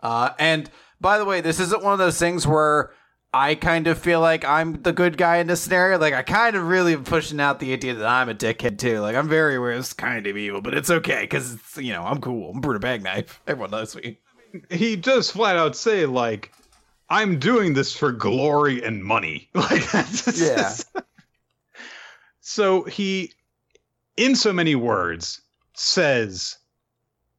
[0.02, 0.70] Uh, and
[1.02, 2.92] by the way, this isn't one of those things where
[3.34, 6.00] I kind of feel like I'm the good guy in this scenario.
[6.00, 9.02] Like, I kind of really am pushing out the idea that I'm a dickhead too.
[9.02, 12.04] Like, I'm very aware it's kind of evil, but it's okay because it's, you know,
[12.04, 12.52] I'm cool.
[12.52, 13.42] I'm Bruno Bang Knife.
[13.48, 14.20] Everyone knows me.
[14.72, 16.52] He does flat out say, like,
[17.10, 19.50] I'm doing this for glory and money.
[19.56, 21.02] Like, that's yeah.
[22.52, 23.34] So he,
[24.18, 25.40] in so many words,
[25.76, 26.58] says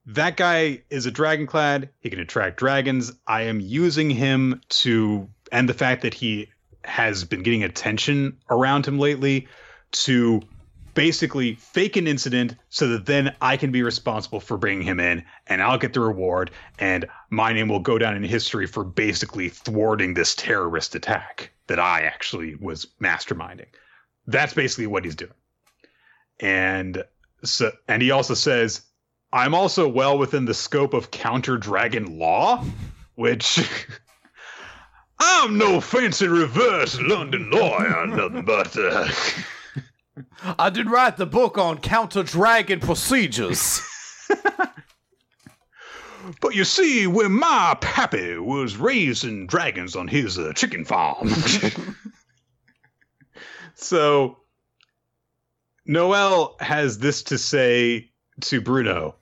[0.06, 1.88] that guy is a dragonclad.
[1.98, 3.10] He can attract dragons.
[3.26, 6.48] I am using him to, and the fact that he
[6.84, 9.48] has been getting attention around him lately
[10.06, 10.42] to
[10.94, 15.24] basically fake an incident so that then I can be responsible for bringing him in
[15.48, 19.48] and I'll get the reward and my name will go down in history for basically
[19.48, 23.66] thwarting this terrorist attack that I actually was masterminding.
[24.30, 25.32] That's basically what he's doing.
[26.38, 27.04] And
[27.42, 28.82] so and he also says,
[29.32, 32.64] I'm also well within the scope of counter dragon law,
[33.16, 33.68] which
[35.18, 39.08] I'm no fancy reverse London lawyer, nothing but uh...
[40.58, 43.80] I did write the book on counter dragon procedures.
[46.40, 51.30] but you see, when my pappy was raising dragons on his uh, chicken farm.
[53.80, 54.36] So
[55.86, 58.10] Noel has this to say
[58.42, 59.16] to Bruno.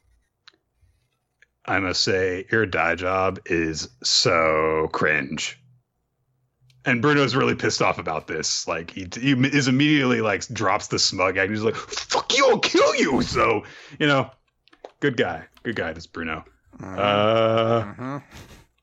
[1.65, 5.61] I must say, your dye job is so cringe.
[6.85, 8.67] And Bruno's really pissed off about this.
[8.67, 11.51] Like he, he is immediately like drops the smug act.
[11.51, 12.49] He's like, "Fuck you!
[12.49, 13.65] I'll kill you!" So
[13.99, 14.31] you know,
[15.01, 15.93] good guy, good guy.
[15.93, 16.45] This Bruno.
[16.83, 17.01] Uh-huh.
[17.01, 18.21] Uh, uh-huh.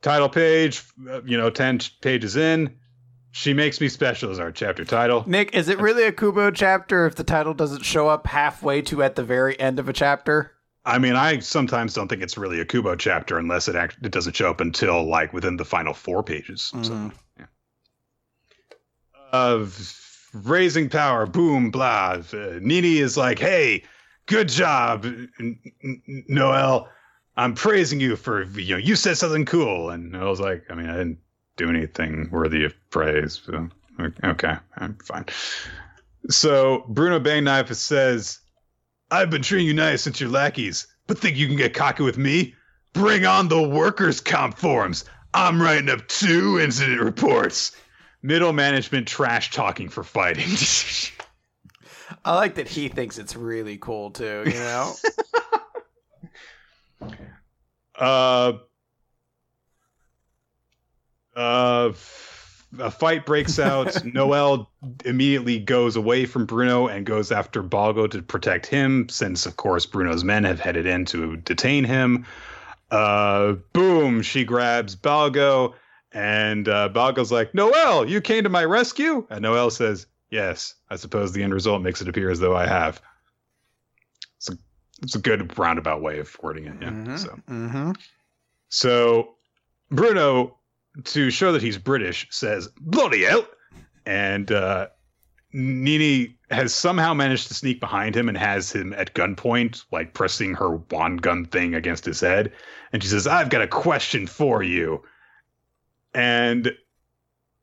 [0.04, 0.84] title page.
[1.10, 2.76] Uh, you know, ten pages in.
[3.36, 5.26] She Makes Me Special is our chapter title.
[5.28, 9.04] Nick, is it really a Kubo chapter if the title doesn't show up halfway to
[9.04, 10.54] at the very end of a chapter?
[10.86, 14.14] I mean, I sometimes don't think it's really a Kubo chapter unless it act- it
[14.14, 16.72] doesn't show up until like within the final four pages.
[16.74, 16.84] Mm-hmm.
[17.10, 17.46] So, yeah.
[19.34, 22.22] Of raising power, boom, blah.
[22.32, 23.84] Uh, Nini is like, "Hey,
[24.28, 26.88] good job, N- N- Noel.
[27.36, 30.76] I'm praising you for you know you said something cool." And I was like, "I
[30.76, 31.18] mean, I didn't
[31.58, 33.42] do anything worthy of praise.
[33.46, 33.70] So,
[34.24, 35.26] okay, I'm fine.
[36.30, 38.40] So Bruno Bangnyfe says,
[39.12, 42.18] I've been treating you nice since you're lackeys, but think you can get cocky with
[42.18, 42.56] me?
[42.94, 45.06] Bring on the workers' comp forms.
[45.34, 47.76] I'm writing up two incident reports.
[48.22, 50.48] Middle management trash talking for fighting.
[52.26, 54.94] I like that he thinks it's really cool too, you know?
[57.96, 58.54] uh
[61.36, 61.92] uh,
[62.80, 64.04] a fight breaks out.
[64.14, 64.70] Noel
[65.04, 69.86] immediately goes away from Bruno and goes after Balgo to protect him, since, of course,
[69.86, 72.26] Bruno's men have headed in to detain him.
[72.92, 75.74] Uh, boom, she grabs Balgo,
[76.12, 79.26] and uh, Balgo's like, Noel, you came to my rescue?
[79.30, 82.68] And Noel says, Yes, I suppose the end result makes it appear as though I
[82.68, 83.02] have.
[84.38, 84.58] It's a,
[85.02, 86.76] it's a good roundabout way of wording it.
[86.82, 86.90] Yeah.
[86.90, 87.92] Mm-hmm, so, mm-hmm.
[88.70, 89.36] so
[89.92, 90.58] Bruno
[91.04, 93.48] to show that he's British, says "bloody hell,"
[94.06, 94.88] and uh,
[95.54, 100.54] Nini has somehow managed to sneak behind him and has him at gunpoint, like pressing
[100.54, 102.52] her wand gun thing against his head.
[102.92, 105.04] And she says, "I've got a question for you."
[106.14, 106.74] And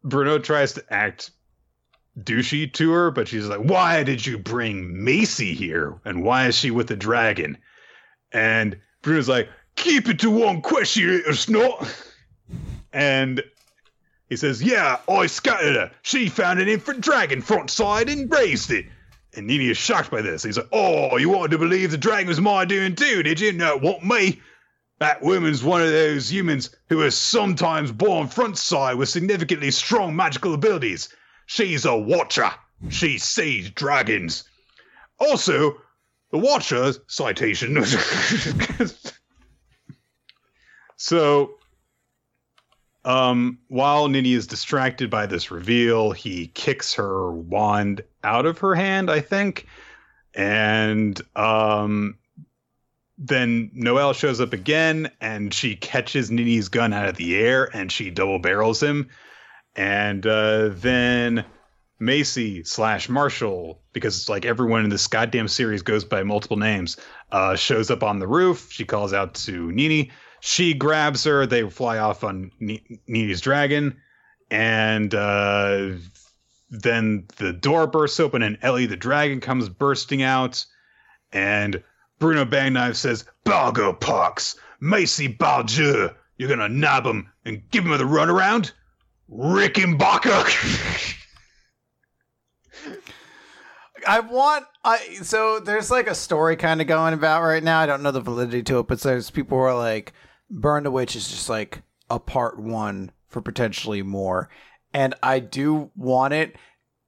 [0.04, 1.30] Bruno tries to act
[2.18, 6.00] douchey to her, but she's like, "Why did you bring Macy here?
[6.04, 7.58] And why is she with the dragon?"
[8.32, 12.11] And Bruno's like, "Keep it to one question, it's not."
[12.92, 13.42] And
[14.28, 15.90] he says, Yeah, I scattered her.
[16.02, 18.86] She found an infant dragon front side and raised it.
[19.34, 20.42] And Nini is shocked by this.
[20.42, 23.52] He's like, Oh, you wanted to believe the dragon was my doing too, did you?
[23.52, 24.40] No, it wasn't me.
[25.00, 30.14] That woman's one of those humans who are sometimes born front side with significantly strong
[30.14, 31.08] magical abilities.
[31.46, 32.50] She's a watcher.
[32.88, 34.44] She sees dragons.
[35.18, 35.76] Also,
[36.30, 37.84] the watcher citation.
[40.96, 41.58] so,
[43.04, 48.74] um, while Nini is distracted by this reveal, he kicks her wand out of her
[48.74, 49.66] hand, I think.
[50.34, 52.18] And um,
[53.18, 57.90] then Noel shows up again and she catches Nini's gun out of the air and
[57.90, 59.08] she double barrels him.
[59.74, 61.44] And uh, then
[61.98, 66.96] Macy slash Marshall, because it's like everyone in this goddamn series goes by multiple names,
[67.30, 68.70] uh, shows up on the roof.
[68.70, 70.10] She calls out to Nini.
[70.44, 71.46] She grabs her.
[71.46, 73.96] They fly off on Nini's dragon.
[74.50, 75.90] And uh,
[76.68, 80.66] then the door bursts open and Ellie the dragon comes bursting out.
[81.32, 81.80] And
[82.18, 88.02] Bruno Bangnyfe says, Balgo Parks, Macy Baljure, you're gonna nab him and give him the
[88.02, 88.72] runaround?
[89.30, 91.18] Rickenbacker!
[94.08, 97.78] I want I so there's like a story kind of going about right now.
[97.78, 100.12] I don't know the validity to it, but there's people who are like
[100.52, 104.48] Burn the Witch is just like a part one for potentially more.
[104.92, 106.56] And I do want it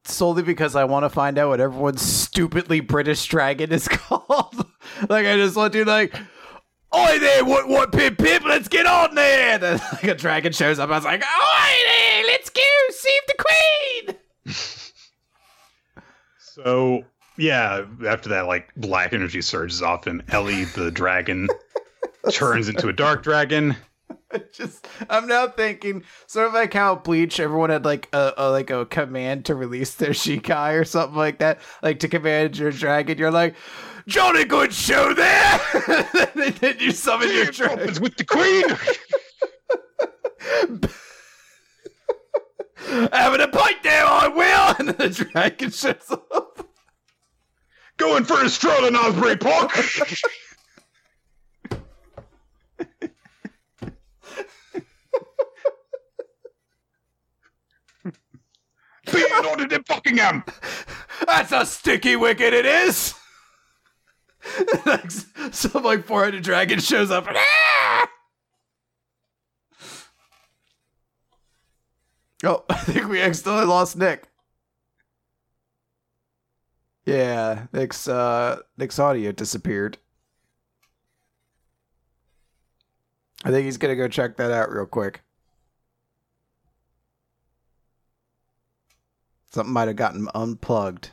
[0.03, 4.65] solely because I want to find out what everyone's stupidly British dragon is called.
[5.09, 6.15] like I just want to like
[6.95, 9.57] Oi there, what what pip pip, let's get on there.
[9.59, 10.89] Then like a dragon shows up.
[10.89, 14.17] I was like, Oi there, let's go, save the queen.
[16.39, 17.03] So
[17.37, 20.23] yeah, after that, like black energy surges off him.
[20.29, 21.49] Ellie the dragon
[22.31, 23.75] turns into a dark dragon.
[24.51, 28.69] just I'm now thinking sort of like how Bleach everyone had like a, a like
[28.69, 33.17] a command to release their Shikai or something like that, like to command your dragon.
[33.17, 33.55] You're like,
[34.07, 35.59] Johnny good show there.
[36.35, 38.65] then you summon your dragon with the queen.
[43.11, 44.75] Having a point there, I will.
[44.77, 46.67] And then the dragon shows up.
[47.97, 49.71] Going for a stroll in Osprey Park.
[59.41, 60.43] Being ordered in Buckingham.
[61.25, 63.13] That's a sticky wicket, it is.
[65.51, 67.27] some like 400 dragon shows up.
[72.43, 74.29] oh, I think we accidentally lost Nick.
[77.05, 79.99] Yeah, Nick's uh Nick's audio disappeared.
[83.43, 85.21] I think he's gonna go check that out real quick.
[89.55, 91.11] Something might have gotten unplugged.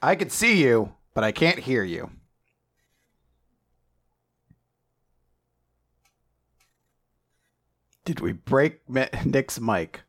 [0.00, 2.12] I can see you, but I can't hear you.
[8.04, 10.02] Did we break Nick's mic?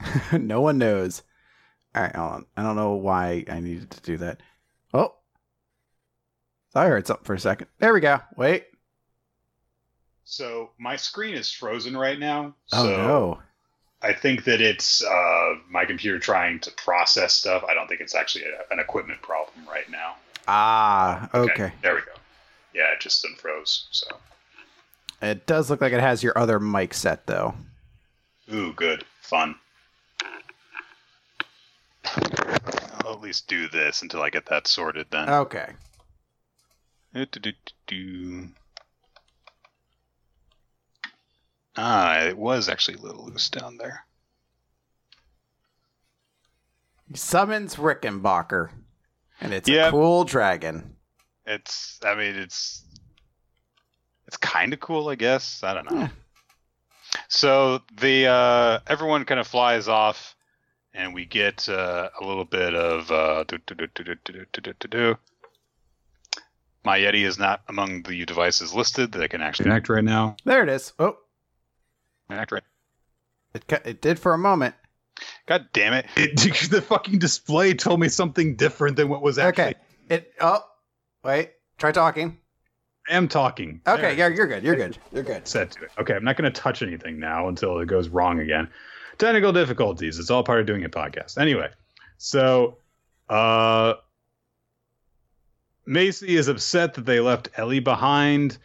[0.32, 1.22] no one knows.
[1.94, 2.46] All right, hold on.
[2.56, 4.40] I don't know why I needed to do that.
[4.92, 5.14] Oh,
[6.74, 7.68] I heard something for a second.
[7.78, 8.18] There we go.
[8.36, 8.73] Wait.
[10.24, 12.54] So my screen is frozen right now.
[12.72, 13.42] Oh so no.
[14.02, 17.64] I think that it's uh, my computer trying to process stuff.
[17.68, 20.16] I don't think it's actually a, an equipment problem right now.
[20.46, 21.72] Ah, okay.
[21.80, 22.12] There we go.
[22.74, 23.84] Yeah, it just unfroze.
[23.90, 24.06] So.
[25.22, 27.54] It does look like it has your other mic set though.
[28.52, 29.04] Ooh, good.
[29.22, 29.54] Fun.
[32.04, 35.30] I'll at least do this until I get that sorted then.
[35.30, 35.72] Okay.
[37.14, 38.48] Do-do-do-do-do.
[41.76, 44.06] Ah, it was actually a Little Loose down there.
[47.08, 48.70] He summons Rickenbacker,
[49.40, 49.88] and it's yep.
[49.88, 50.96] a cool dragon.
[51.46, 52.84] It's, I mean, it's
[54.26, 55.62] it's kind of cool, I guess.
[55.62, 55.98] I don't know.
[55.98, 56.08] Yeah.
[57.28, 60.34] So the uh, everyone kind of flies off,
[60.94, 63.44] and we get uh, a little bit of uh,
[66.84, 70.36] my Yeti is not among the devices listed that I can actually connect right now.
[70.44, 70.92] There it is.
[70.98, 71.16] Oh,
[72.28, 72.62] Connect right.
[73.54, 74.74] it ca- it did for a moment.
[75.46, 76.06] God damn it!
[76.16, 76.68] it!
[76.70, 79.64] The fucking display told me something different than what was actually.
[79.64, 79.74] Okay.
[80.08, 80.32] It.
[80.40, 80.64] Oh,
[81.22, 81.52] wait.
[81.78, 82.38] Try talking.
[83.08, 83.80] I am talking.
[83.86, 84.00] Okay.
[84.02, 84.12] There.
[84.12, 84.62] Yeah, you're good.
[84.62, 84.98] You're good.
[85.12, 85.46] You're good.
[85.46, 85.90] set to it.
[85.98, 88.68] Okay, I'm not going to touch anything now until it goes wrong again.
[89.18, 90.18] Technical difficulties.
[90.18, 91.38] It's all part of doing a podcast.
[91.38, 91.68] Anyway,
[92.16, 92.78] so
[93.28, 93.94] uh
[95.86, 98.58] Macy is upset that they left Ellie behind.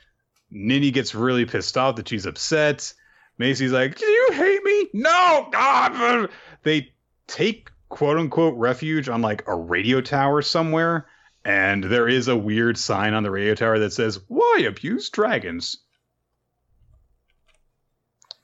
[0.49, 2.94] Nini gets really pissed off that she's upset.
[3.40, 5.48] Macy's like, "Do you hate me?" No.
[5.52, 6.30] God.
[6.64, 6.94] They
[7.28, 11.07] take quote unquote refuge on like a radio tower somewhere
[11.45, 15.78] And there is a weird sign on the radio tower that says, Why abuse dragons?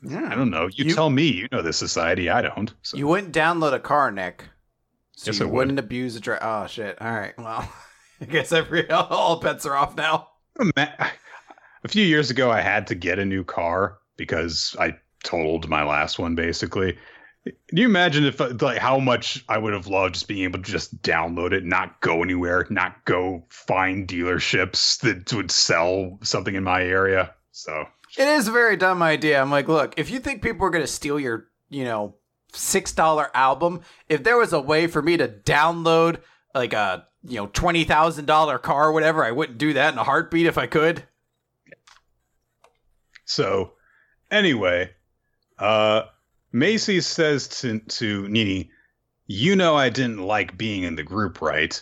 [0.02, 0.30] Yeah.
[0.32, 0.68] I don't know.
[0.72, 1.28] You, You- tell me.
[1.28, 2.30] You know this society.
[2.30, 2.74] I don't.
[2.82, 2.98] So.
[2.98, 4.46] You wouldn't download a car, Nick.
[5.18, 5.56] So Yes, you I would.
[5.56, 7.02] wouldn't abuse a dra- Oh shit!
[7.02, 7.34] All right.
[7.38, 7.70] Well,
[8.22, 10.30] I guess every all bets are off now.
[10.78, 15.84] A few years ago, I had to get a new car because I totaled my
[15.84, 16.36] last one.
[16.36, 16.98] Basically,
[17.46, 20.72] can you imagine if like how much I would have loved just being able to
[20.72, 26.64] just download it, not go anywhere, not go find dealerships that would sell something in
[26.64, 27.34] my area.
[27.52, 27.88] So
[28.18, 29.42] It is a very dumb idea.
[29.42, 32.16] I'm like, look, if you think people are gonna steal your, you know,
[32.54, 36.18] six dollar album, if there was a way for me to download
[36.54, 40.00] like a you know twenty thousand dollar car or whatever, I wouldn't do that in
[40.00, 41.04] a heartbeat if I could.
[43.26, 43.74] So,
[44.36, 44.92] anyway,
[45.58, 46.04] uh,
[46.52, 48.70] Macy says to to Nini,
[49.26, 51.82] "You know I didn't like being in the group, right?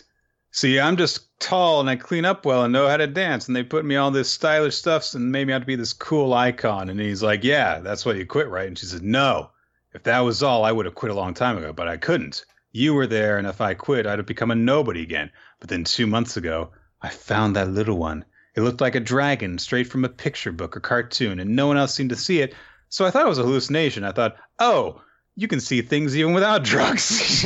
[0.52, 3.56] See, I'm just tall and I clean up well and know how to dance, and
[3.56, 6.32] they put me all this stylish stuff and made me out to be this cool
[6.32, 9.50] icon." And he's like, "Yeah, that's why you quit, right?" And she says, "No,
[9.92, 12.44] if that was all, I would have quit a long time ago, but I couldn't.
[12.72, 15.30] You were there, and if I quit, I'd have become a nobody again.
[15.60, 16.70] But then two months ago,
[17.02, 18.24] I found that little one."
[18.54, 21.76] It looked like a dragon straight from a picture book or cartoon, and no one
[21.76, 22.54] else seemed to see it.
[22.88, 24.04] So I thought it was a hallucination.
[24.04, 25.00] I thought, oh,
[25.34, 27.44] you can see things even without drugs.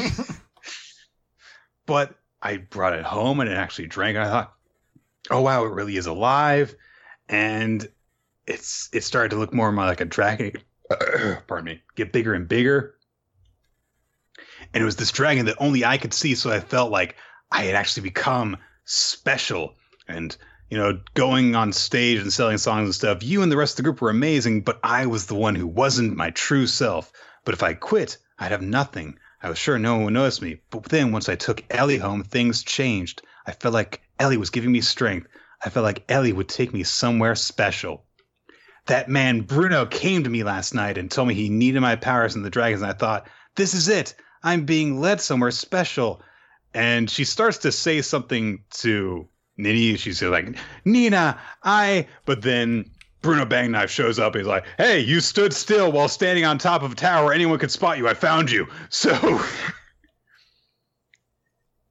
[1.87, 4.17] but I brought it home and it actually drank.
[4.17, 4.55] And I thought,
[5.31, 6.75] oh wow, it really is alive.
[7.29, 7.89] And
[8.47, 10.53] it's it started to look more and more like a dragon.
[11.47, 12.95] pardon me, get bigger and bigger.
[14.75, 17.17] And it was this dragon that only I could see, so I felt like
[17.51, 19.75] I had actually become special.
[20.07, 20.37] And
[20.71, 23.77] you know, going on stage and selling songs and stuff, you and the rest of
[23.79, 27.13] the group were amazing, but I was the one who wasn't my true self.
[27.45, 29.19] But if I quit, I'd have nothing.
[29.43, 30.61] I was sure no one would notice me.
[30.71, 33.23] But then once I took Ellie home, things changed.
[33.47, 35.29] I felt like Ellie was giving me strength.
[35.65, 38.05] I felt like Ellie would take me somewhere special.
[38.87, 42.35] That man, Bruno, came to me last night and told me he needed my powers
[42.35, 44.15] and the dragons, and I thought, this is it.
[44.43, 46.23] I'm being led somewhere special.
[46.75, 49.29] And she starts to say something to
[49.59, 49.97] Nini.
[49.97, 52.07] She's like, Nina, I.
[52.25, 52.91] But then
[53.21, 54.35] Bruno Bangnyfe shows up.
[54.37, 57.71] He's like, hey, you stood still while standing on top of a tower anyone could
[57.71, 58.09] spot you.
[58.09, 58.67] I found you.
[58.91, 59.41] So.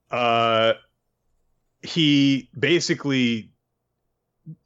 [0.09, 0.73] uh,
[1.81, 3.51] he basically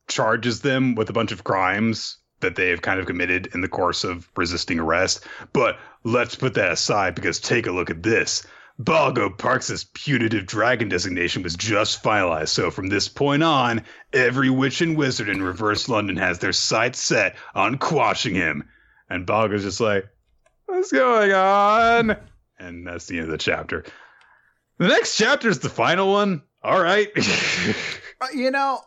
[0.08, 3.68] charges them with a bunch of crimes that they have kind of committed in the
[3.68, 5.26] course of resisting arrest.
[5.54, 8.46] But let's put that aside because take a look at this.
[8.84, 13.84] Balgo Parks' putative dragon designation was just finalized, so from this point on,
[14.14, 18.64] every witch and wizard in reverse London has their sights set on quashing him.
[19.10, 20.06] And Balgo's just like,
[20.66, 22.16] What's going on?
[22.58, 23.84] And that's the end of the chapter.
[24.78, 26.42] The next chapter is the final one.
[26.64, 27.10] All right.
[28.22, 28.82] Uh, You know,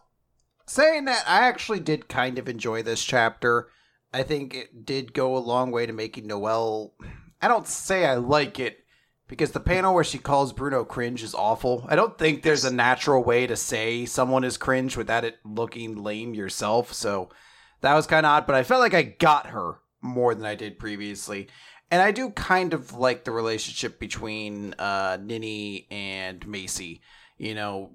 [0.64, 3.68] saying that, I actually did kind of enjoy this chapter.
[4.12, 6.94] I think it did go a long way to making Noel.
[7.42, 8.83] I don't say I like it
[9.28, 11.86] because the panel where she calls Bruno cringe is awful.
[11.88, 16.02] I don't think there's a natural way to say someone is cringe without it looking
[16.02, 16.92] lame yourself.
[16.92, 17.30] So
[17.80, 20.54] that was kind of odd, but I felt like I got her more than I
[20.54, 21.48] did previously.
[21.90, 27.00] And I do kind of like the relationship between uh, Nini and Macy
[27.36, 27.90] you know,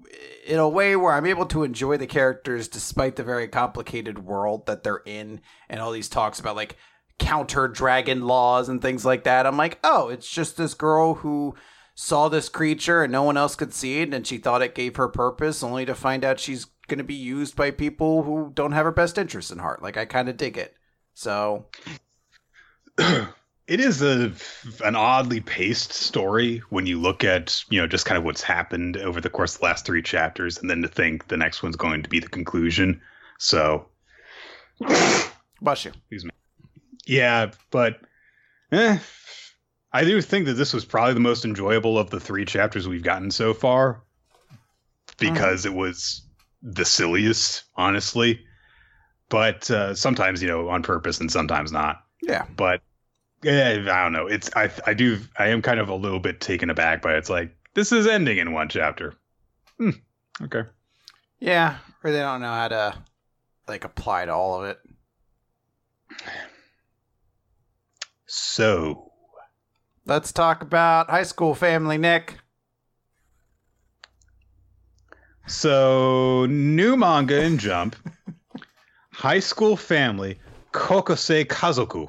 [0.46, 4.66] in a way where I'm able to enjoy the characters despite the very complicated world
[4.66, 6.76] that they're in and all these talks about like
[7.20, 9.46] counter dragon laws and things like that.
[9.46, 11.54] I'm like, oh, it's just this girl who
[11.94, 14.96] saw this creature and no one else could see it and she thought it gave
[14.96, 18.72] her purpose only to find out she's going to be used by people who don't
[18.72, 19.82] have her best interests in heart.
[19.82, 20.74] Like I kind of dig it.
[21.14, 21.66] So,
[22.98, 24.32] it is a
[24.84, 28.96] an oddly paced story when you look at you know just kind of what's happened
[28.96, 31.76] over the course of the last three chapters and then to think the next one's
[31.76, 33.00] going to be the conclusion
[33.38, 33.86] so
[35.60, 35.92] bless you.
[37.06, 38.00] Yeah but
[38.72, 38.98] eh,
[39.92, 43.02] i do think that this was probably the most enjoyable of the three chapters we've
[43.02, 44.02] gotten so far
[45.18, 46.22] because it was
[46.62, 48.40] the silliest honestly
[49.28, 52.44] but uh, sometimes you know on purpose and sometimes not Yeah.
[52.56, 52.82] but
[53.42, 54.26] yeah, I don't know.
[54.26, 57.16] It's I I do I am kind of a little bit taken aback by it.
[57.16, 59.14] it's like this is ending in one chapter.
[59.78, 59.92] Hmm.
[60.42, 60.64] Okay.
[61.38, 62.94] Yeah, or they don't know how to
[63.66, 64.78] like apply to all of it.
[68.32, 69.10] So
[70.06, 72.38] Let's talk about high school family, Nick.
[75.48, 77.96] so new manga in Jump,
[79.12, 80.38] High School Family,
[80.72, 82.08] Kokosei Kazoku,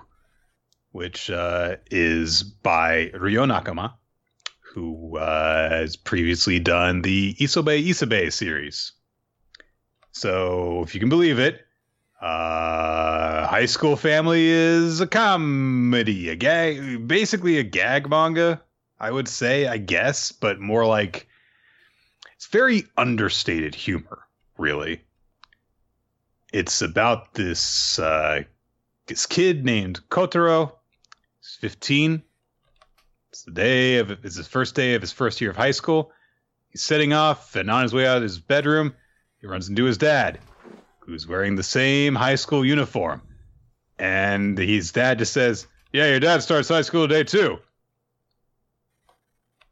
[0.91, 3.93] which uh, is by Ryo Nakama,
[4.75, 8.91] who uh, has previously done the Isobe Isobe series.
[10.11, 11.65] So, if you can believe it,
[12.21, 18.61] uh, High School Family is a comedy, a gag, basically a gag manga,
[18.99, 21.27] I would say, I guess, but more like
[22.35, 24.19] it's very understated humor,
[24.57, 25.01] really.
[26.53, 28.43] It's about this uh,
[29.07, 30.73] this kid named Kotaro.
[31.39, 32.21] He's 15.
[33.31, 36.11] It's the day of it's his first day of his first year of high school.
[36.69, 38.93] He's setting off, and on his way out of his bedroom,
[39.39, 40.39] he runs into his dad,
[41.11, 43.21] who's wearing the same high school uniform.
[43.99, 47.59] And his dad just says, Yeah, your dad starts high school today too.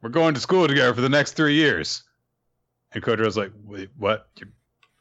[0.02, 2.04] We're going to school together for the next three years.
[2.92, 4.30] And Kotaro's like, Wait, what?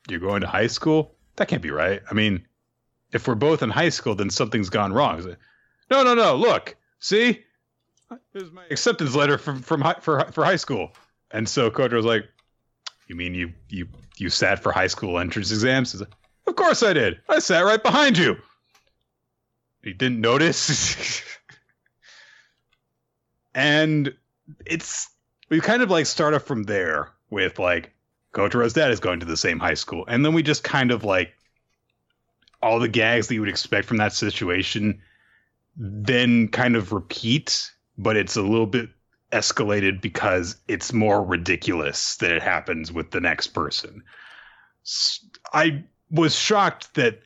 [0.09, 1.17] You're, going to high school?
[1.37, 2.01] That can't be right.
[2.11, 2.47] I mean,
[3.13, 5.21] if we're both in high school, then something's gone wrong.
[5.21, 5.39] Like,
[5.91, 6.37] no, no, no.
[6.37, 7.45] Look, see,
[8.33, 10.93] there's my acceptance letter from from high, for for high school.
[11.31, 12.27] And so Kotaro's like,
[13.07, 15.99] you mean you you you sat for high school entrance exams?
[15.99, 16.09] Like,
[16.49, 17.21] of course I did.
[17.29, 18.37] I sat right behind you.
[19.83, 21.23] He didn't notice.
[23.55, 24.13] and
[24.67, 25.09] it's
[25.49, 27.93] we kind of like start off from there with like
[28.33, 31.05] Kotaro's dad is going to the same high school, and then we just kind of
[31.05, 31.33] like
[32.63, 35.01] all the gags that you would expect from that situation,
[35.77, 38.89] then kind of repeat, but it's a little bit
[39.33, 44.03] escalated because it's more ridiculous that it happens with the next person.
[45.53, 47.23] I was shocked that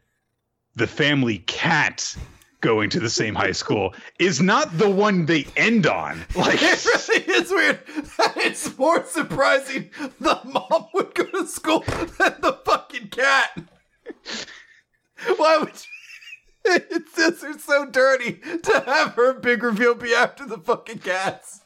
[0.74, 2.16] the family cat
[2.62, 6.24] going to the same high school is not the one they end on.
[6.34, 7.80] Like it really is weird.
[8.36, 9.90] It's more surprising
[10.20, 13.62] the mom would go to school than the fucking cat.
[15.36, 15.74] Why would you?
[16.64, 21.60] It's just it's so dirty to have her big reveal be after the fucking cats.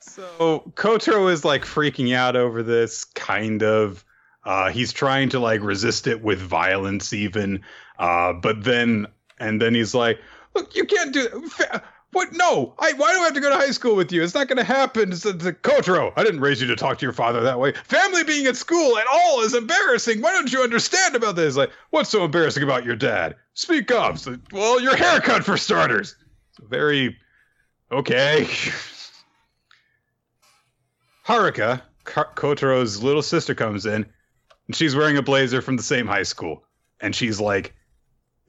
[0.00, 4.04] So Kotaro is like freaking out over this, kind of.
[4.46, 7.62] Uh, he's trying to like resist it with violence, even.
[7.98, 9.08] Uh, but then,
[9.40, 10.20] and then he's like,
[10.54, 11.84] "Look, you can't do that.
[12.12, 12.32] What?
[12.32, 12.72] No.
[12.78, 12.92] I.
[12.92, 14.22] Why do I have to go to high school with you?
[14.22, 17.04] It's not going to happen." It's, it's, Kotaro, I didn't raise you to talk to
[17.04, 17.72] your father that way.
[17.72, 20.22] Family being at school at all is embarrassing.
[20.22, 21.56] Why don't you understand about this?
[21.56, 23.34] Like, what's so embarrassing about your dad?
[23.54, 24.16] Speak up.
[24.16, 26.14] So, well, your haircut for starters.
[26.60, 27.16] Very
[27.90, 28.46] okay.
[31.26, 34.06] Haruka, Kotaro's little sister, comes in,
[34.66, 36.64] and she's wearing a blazer from the same high school,
[37.00, 37.74] and she's like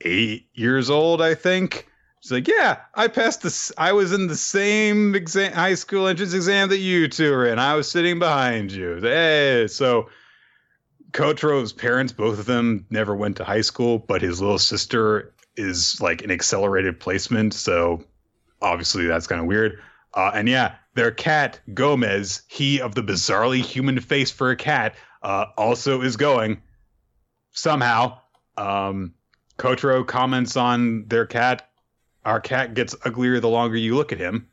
[0.02, 1.88] eight years old, I think.
[2.22, 3.72] She's like, "Yeah, I passed this.
[3.78, 7.60] I was in the same exam, high school entrance exam that you two were in.
[7.60, 10.10] I was sitting behind you." Hey, so
[11.12, 16.00] Kotaro's parents, both of them, never went to high school, but his little sister is
[16.02, 18.04] like an accelerated placement, so
[18.62, 19.80] obviously that's kind of weird.
[20.14, 24.96] Uh, and yeah, their cat Gomez, he of the bizarrely human face for a cat,
[25.22, 26.62] uh, also is going
[27.52, 28.20] somehow.
[28.58, 29.14] Um,
[29.58, 31.70] Kotaro comments on their cat.
[32.26, 34.48] Our cat gets uglier the longer you look at him.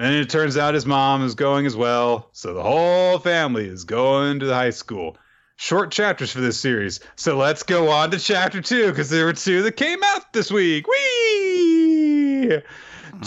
[0.00, 2.30] And it turns out his mom is going as well.
[2.32, 5.16] So the whole family is going to the high school.
[5.56, 7.00] Short chapters for this series.
[7.16, 10.50] So let's go on to chapter two because there were two that came out this
[10.50, 10.86] week.
[10.88, 12.62] Whee!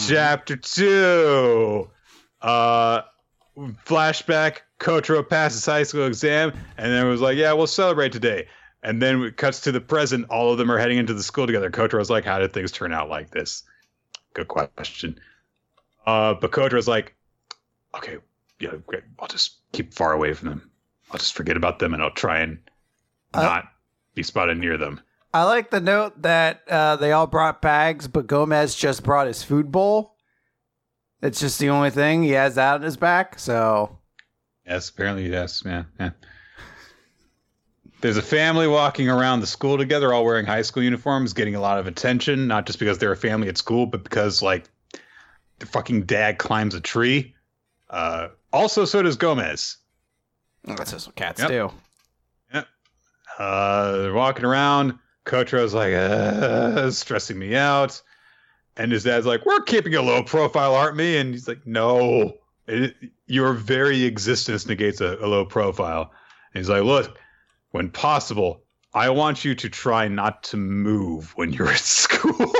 [0.07, 1.91] Chapter two.
[2.41, 3.03] Uh,
[3.85, 4.61] flashback.
[4.83, 8.47] Kotaro passes high school exam, and then it was like, "Yeah, we'll celebrate today."
[8.83, 10.27] And then it cuts to the present.
[10.29, 11.71] All of them are heading into the school together.
[11.71, 13.63] Kotaro's like, "How did things turn out like this?"
[14.33, 15.17] Good question.
[16.05, 17.15] Uh, but Kotaro's like,
[17.95, 18.17] "Okay,
[18.59, 19.03] yeah, great.
[19.19, 20.69] I'll just keep far away from them.
[21.11, 22.59] I'll just forget about them, and I'll try and
[23.33, 23.71] Uh, not
[24.15, 24.99] be spotted near them."
[25.33, 29.43] I like the note that uh, they all brought bags, but Gomez just brought his
[29.43, 30.17] food bowl.
[31.21, 33.39] It's just the only thing he has that on his back.
[33.39, 33.97] So
[34.67, 35.85] Yes, apparently yes, man.
[35.99, 36.11] Yeah.
[38.01, 41.61] There's a family walking around the school together, all wearing high school uniforms, getting a
[41.61, 44.65] lot of attention, not just because they're a family at school, but because like
[45.59, 47.33] the fucking dad climbs a tree.
[47.89, 49.77] Uh, also, so does Gomez.
[50.65, 51.49] that's just what cats Yep.
[51.49, 51.71] do.
[53.39, 54.99] Uh, they're walking around.
[55.25, 57.99] Kotaro's like, uh, stressing me out.
[58.77, 61.17] And his dad's like, we're keeping a low profile, aren't we?
[61.17, 62.33] And he's like, no,
[62.67, 62.95] it,
[63.27, 66.11] your very existence negates a, a low profile.
[66.53, 67.17] And he's like, look,
[67.71, 68.63] when possible,
[68.93, 72.53] I want you to try not to move when you're at school.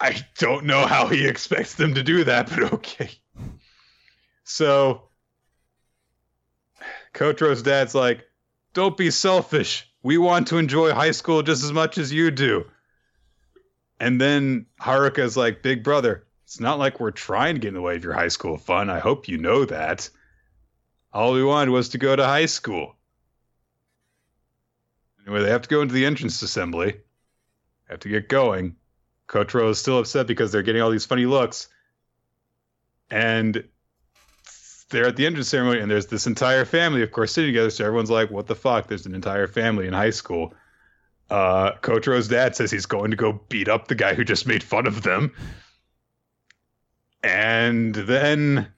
[0.00, 3.10] I don't know how he expects them to do that, but okay.
[4.44, 5.08] So
[7.14, 8.24] Kotaro's dad's like,
[8.74, 9.92] don't be selfish.
[10.02, 12.64] We want to enjoy high school just as much as you do.
[13.98, 17.82] And then Haruka's like, big brother, It's not like we're trying to get in the
[17.82, 18.88] way of your high school fun.
[18.88, 20.08] I hope you know that.
[21.12, 22.96] All we wanted was to go to high school.
[25.26, 26.96] Anyway, they have to go into the entrance assembly.
[27.90, 28.76] Have to get going.
[29.28, 31.68] Kotaro is still upset because they're getting all these funny looks.
[33.10, 33.62] And
[34.88, 37.68] they're at the entrance ceremony, and there's this entire family, of course, sitting together.
[37.68, 40.54] So everyone's like, "What the fuck?" There's an entire family in high school.
[41.28, 44.62] Uh, Kotaro's dad says he's going to go beat up the guy who just made
[44.62, 45.34] fun of them.
[47.22, 48.68] And then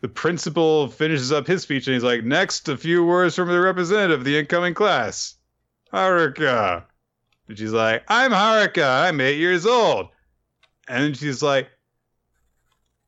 [0.00, 3.60] the principal finishes up his speech and he's like, Next, a few words from the
[3.60, 5.36] representative of the incoming class,
[5.92, 6.84] Haruka.
[7.48, 9.06] And she's like, I'm Haruka.
[9.08, 10.08] I'm eight years old.
[10.88, 11.68] And she's like,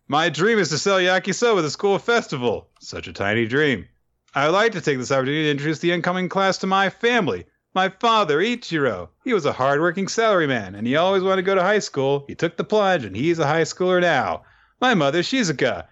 [0.09, 2.68] My dream is to sell yakisoba at the school festival.
[2.80, 3.86] Such a tiny dream.
[4.34, 7.47] I'd like to take this opportunity to introduce the incoming class to my family.
[7.77, 11.62] My father, Ichiro, he was a hardworking salaryman, and he always wanted to go to
[11.62, 12.24] high school.
[12.27, 14.44] He took the plunge, and he's a high schooler now.
[14.81, 15.86] My mother, Shizuka.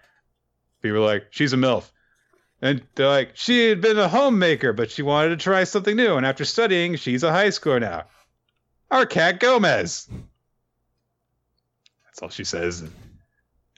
[0.81, 1.91] People are like, she's a MILF.
[2.59, 6.15] And they're like, she had been a homemaker, but she wanted to try something new,
[6.15, 8.05] and after studying, she's a high schooler now.
[8.89, 10.09] Our cat Gomez.
[12.05, 12.83] That's all she says.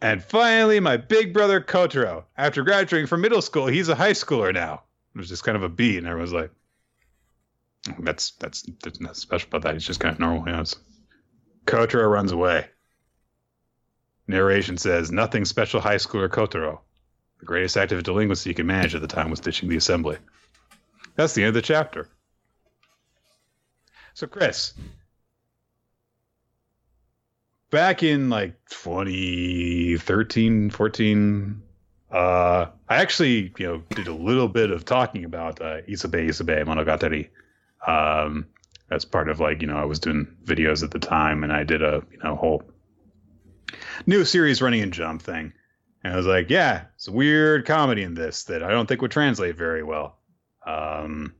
[0.01, 2.23] And finally, my big brother Kotaro.
[2.37, 4.83] After graduating from middle school, he's a high schooler now.
[5.13, 6.51] It was just kind of a beat, and everyone's like,
[7.99, 9.73] that's that's there's nothing special about that.
[9.73, 10.47] He's just kind of normal.
[10.47, 10.63] Yeah,
[11.65, 12.67] Kotaro runs away.
[14.27, 15.79] Narration says nothing special.
[15.79, 16.79] High schooler Kotaro,
[17.39, 20.17] the greatest act of delinquency he could manage at the time was ditching the assembly.
[21.15, 22.09] That's the end of the chapter.
[24.13, 24.73] So Chris,
[27.69, 31.61] back in like 2013, 14,
[32.11, 36.65] uh, I actually you know did a little bit of talking about uh, isabe Isobe
[36.65, 37.29] Monogatari
[37.85, 38.47] um,
[38.89, 41.63] as part of like you know I was doing videos at the time, and I
[41.63, 42.63] did a you know whole
[44.05, 45.53] new series running and Jump thing,
[46.03, 49.01] and I was like, yeah, it's a weird comedy in this that I don't think
[49.01, 50.19] would translate very well.
[50.65, 51.33] Um,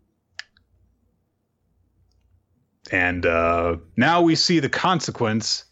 [2.91, 5.65] and uh, now we see the consequence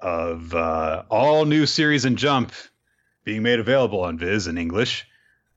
[0.00, 2.52] of uh, all new series and Jump
[3.24, 5.06] being made available on Viz in English,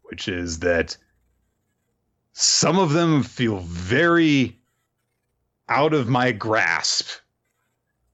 [0.04, 0.98] which is that
[2.38, 4.58] some of them feel very
[5.70, 7.08] out of my grasp.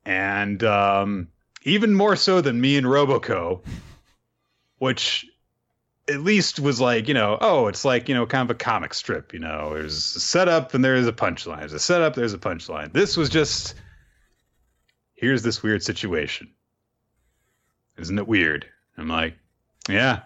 [0.06, 1.28] And um,
[1.64, 3.62] even more so than me and Roboco,
[4.78, 5.26] which
[6.08, 8.94] at least was like, you know, oh, it's like, you know, kind of a comic
[8.94, 11.60] strip, you know, there's a setup and there's a punchline.
[11.60, 12.94] There's a setup, there's a punchline.
[12.94, 13.74] This was just
[15.16, 16.48] here's this weird situation.
[17.98, 18.68] Isn't it weird?
[19.00, 19.36] I'm like,
[19.90, 20.22] yeah.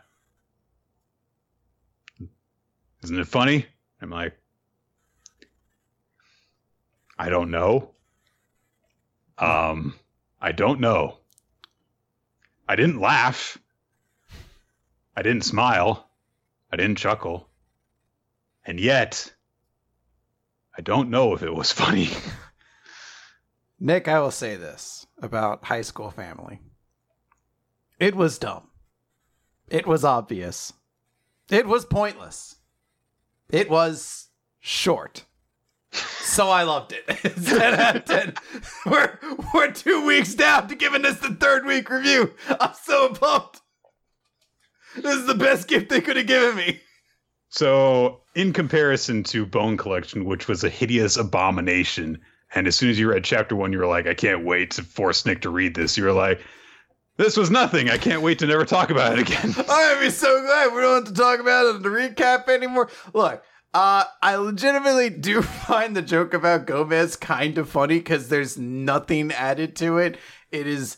[3.02, 3.68] Isn't it funny?
[4.06, 4.38] I'm like,
[7.18, 7.96] I don't know.
[9.40, 9.96] Um,
[10.40, 11.18] I don't know.
[12.70, 13.58] I didn't laugh.
[15.18, 16.08] I didn't smile.
[16.72, 17.50] I didn't chuckle.
[18.64, 19.34] And yet,
[20.78, 22.10] I don't know if it was funny.
[23.80, 26.62] Nick, I will say this about High School Family.
[28.00, 28.68] It was dumb.
[29.68, 30.74] It was obvious.
[31.50, 32.58] It was pointless.
[33.50, 35.26] It was short.
[35.92, 37.04] So I loved it.
[37.08, 38.34] It's 10 out of 10.
[38.86, 39.18] We're,
[39.54, 42.34] we're two weeks down to giving this the third week review.
[42.60, 43.62] I'm so pumped.
[44.96, 46.82] This is the best gift they could have given me.
[47.50, 52.20] So, in comparison to Bone Collection, which was a hideous abomination,
[52.54, 54.84] and as soon as you read chapter one, you were like, I can't wait to
[54.84, 55.98] force Nick to read this.
[55.98, 56.42] You were like,
[57.18, 57.90] this was nothing.
[57.90, 59.54] I can't wait to never talk about it again.
[59.70, 62.90] I'm be so glad we don't have to talk about it in the recap anymore.
[63.14, 63.44] Look,
[63.74, 69.32] uh, I legitimately do find the joke about Gomez kind of funny because there's nothing
[69.32, 70.18] added to it.
[70.52, 70.98] It is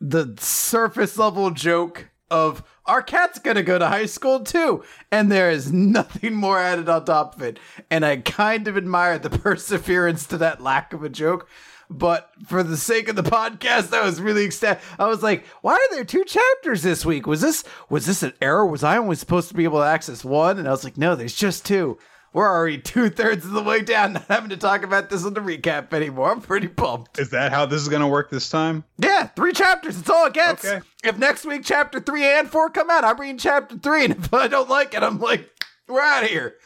[0.00, 5.50] the surface level joke of our cat's gonna go to high school too, and there
[5.50, 7.58] is nothing more added on top of it.
[7.90, 11.48] And I kind of admire the perseverance to that lack of a joke.
[11.90, 14.82] But for the sake of the podcast, I was really ecstatic.
[14.98, 17.26] I was like, "Why are there two chapters this week?
[17.26, 18.66] Was this was this an error?
[18.66, 21.14] Was I only supposed to be able to access one?" And I was like, "No,
[21.14, 21.98] there's just two.
[22.32, 25.34] We're already two thirds of the way down, not having to talk about this in
[25.34, 26.30] the recap anymore.
[26.30, 27.18] I'm pretty pumped.
[27.18, 28.84] Is that how this is going to work this time?
[28.98, 29.96] Yeah, three chapters.
[29.96, 30.64] That's all it gets.
[30.64, 30.84] Okay.
[31.02, 34.32] If next week chapter three and four come out, I'm reading chapter three, and if
[34.32, 35.48] I don't like it, I'm like,
[35.88, 36.56] we're out of here.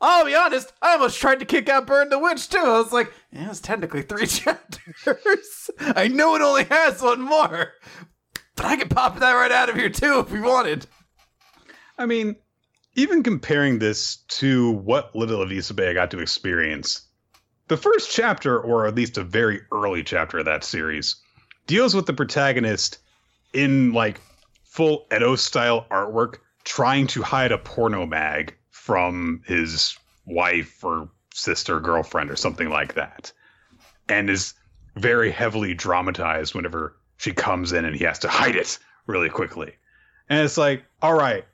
[0.00, 2.58] I'll be honest, I almost tried to kick out Burn the Witch too.
[2.58, 5.70] I was like, yeah, was technically three chapters.
[5.78, 7.72] I know it only has one more,
[8.56, 10.86] but I could pop that right out of here too if we wanted.
[11.98, 12.36] I mean,
[12.94, 17.02] even comparing this to what little I got to experience,
[17.68, 21.16] the first chapter, or at least a very early chapter of that series,
[21.66, 22.98] deals with the protagonist
[23.52, 24.20] in like
[24.64, 29.96] full Edo style artwork, trying to hide a porno mag from his
[30.26, 33.32] wife or sister, girlfriend, or something like that,
[34.08, 34.54] and is
[34.96, 39.72] very heavily dramatized whenever she comes in and he has to hide it really quickly.
[40.28, 41.44] And it's like, all right,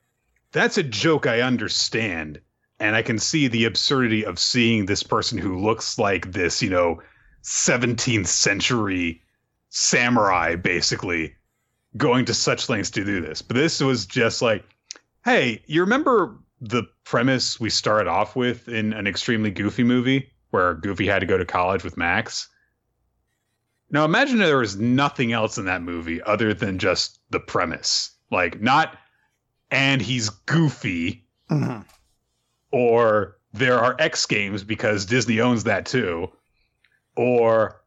[0.52, 2.40] that's a joke I understand.
[2.80, 6.70] And I can see the absurdity of seeing this person who looks like this, you
[6.70, 7.00] know,
[7.42, 9.22] 17th century
[9.70, 11.34] samurai, basically,
[11.96, 13.42] going to such lengths to do this.
[13.42, 14.64] But this was just like,
[15.24, 16.36] hey, you remember
[16.68, 21.26] the premise we started off with in an extremely goofy movie where Goofy had to
[21.26, 22.48] go to college with Max?
[23.90, 28.10] Now imagine there was nothing else in that movie other than just the premise.
[28.30, 28.96] Like not
[29.70, 31.20] and he's goofy
[31.50, 31.82] Mm-hmm.
[32.72, 36.30] or there are X games because Disney owns that too
[37.16, 37.82] or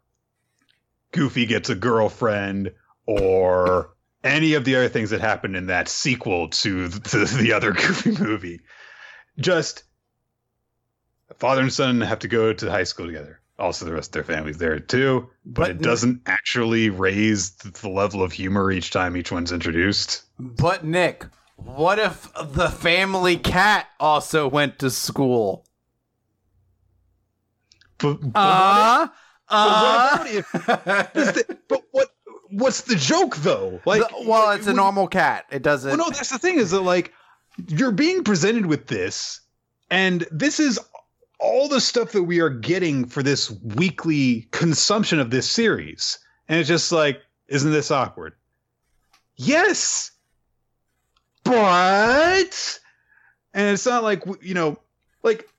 [1.12, 2.72] Goofy gets a girlfriend
[3.08, 3.90] or
[4.28, 7.72] any of the other things that happened in that sequel to the, to the other
[7.72, 8.62] Goofy movie.
[9.40, 9.84] Just
[11.38, 13.40] father and son have to go to high school together.
[13.60, 17.90] Also, the rest of their families there too, but, But it doesn't actually raise the
[17.90, 20.22] level of humor each time each one's introduced.
[20.38, 21.26] But Nick,
[21.56, 25.66] what if the family cat also went to school?
[27.98, 29.08] But, but Uh,
[29.50, 32.10] uh, what if- but what if- the- but what
[32.52, 33.82] what's the joke though?
[33.86, 35.46] Like, the- well, it's a when- normal cat.
[35.52, 35.90] It doesn't.
[35.90, 37.14] Well, no, that's the thing is that like
[37.68, 39.42] you're being presented with this,
[39.90, 40.80] and this is
[41.40, 46.60] all the stuff that we are getting for this weekly consumption of this series, and
[46.60, 48.34] it's just like, isn't this awkward?
[49.36, 50.12] Yes,
[51.44, 52.80] but,
[53.54, 54.80] and it's not like you know,
[55.24, 55.50] like.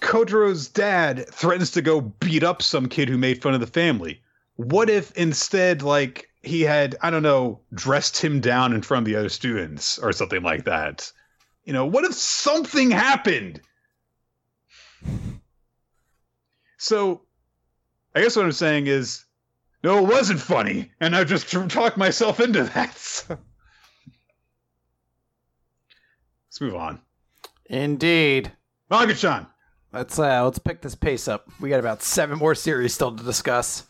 [0.00, 4.20] Kotaro's dad threatens to go beat up some kid who made fun of the family.
[4.60, 9.10] What if instead, like, he had, I don't know, dressed him down in front of
[9.10, 11.10] the other students or something like that?
[11.64, 13.62] You know, what if something happened?
[16.76, 17.22] So,
[18.14, 19.24] I guess what I'm saying is,
[19.82, 22.94] no, it wasn't funny, and I just talked myself into that.
[22.98, 23.38] so.
[26.48, 27.00] Let's move on.
[27.64, 28.52] Indeed.
[28.90, 29.46] Magu-chan.
[29.90, 31.48] Let's uh, let's pick this pace up.
[31.60, 33.86] We got about seven more series still to discuss.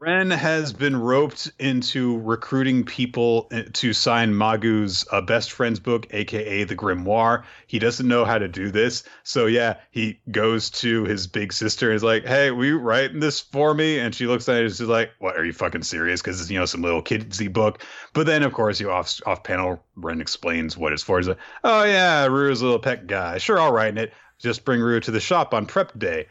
[0.00, 6.06] Ren has been roped into recruiting people uh, to sign Magu's uh, best friend's book,
[6.10, 7.44] aka the Grimoire.
[7.66, 11.88] He doesn't know how to do this, so yeah, he goes to his big sister
[11.88, 14.64] and is like, "Hey, will you writing this for me?" And she looks at it
[14.66, 15.36] and she's like, "What?
[15.36, 17.82] Are you fucking serious?" Because it's you know some little kidsy book.
[18.12, 21.18] But then of course you off off panel, Ren explains what it's for.
[21.18, 23.38] He's like, "Oh yeah, Rue's a little pet guy.
[23.38, 24.12] Sure, I'll write it.
[24.38, 26.26] Just bring Rue to the shop on prep day."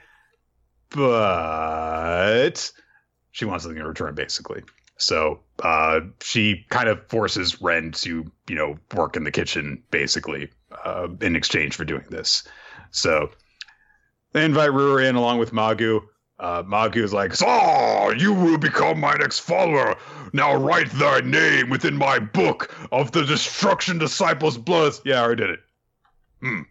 [0.90, 2.72] But
[3.34, 4.64] she wants something in return, basically.
[4.98, 10.50] So uh, she kind of forces Ren to, you know, work in the kitchen, basically,
[10.86, 12.48] uh, in exchange for doing this.
[12.92, 13.32] So
[14.32, 16.02] they invite Ruru in along with Magu.
[16.40, 19.98] Uh, Magu is like, So, you will become my next follower.
[20.32, 24.94] Now write thy name within my book of the destruction disciples' blood.
[25.06, 25.60] Yeah, I already did it.
[26.42, 26.62] Hmm.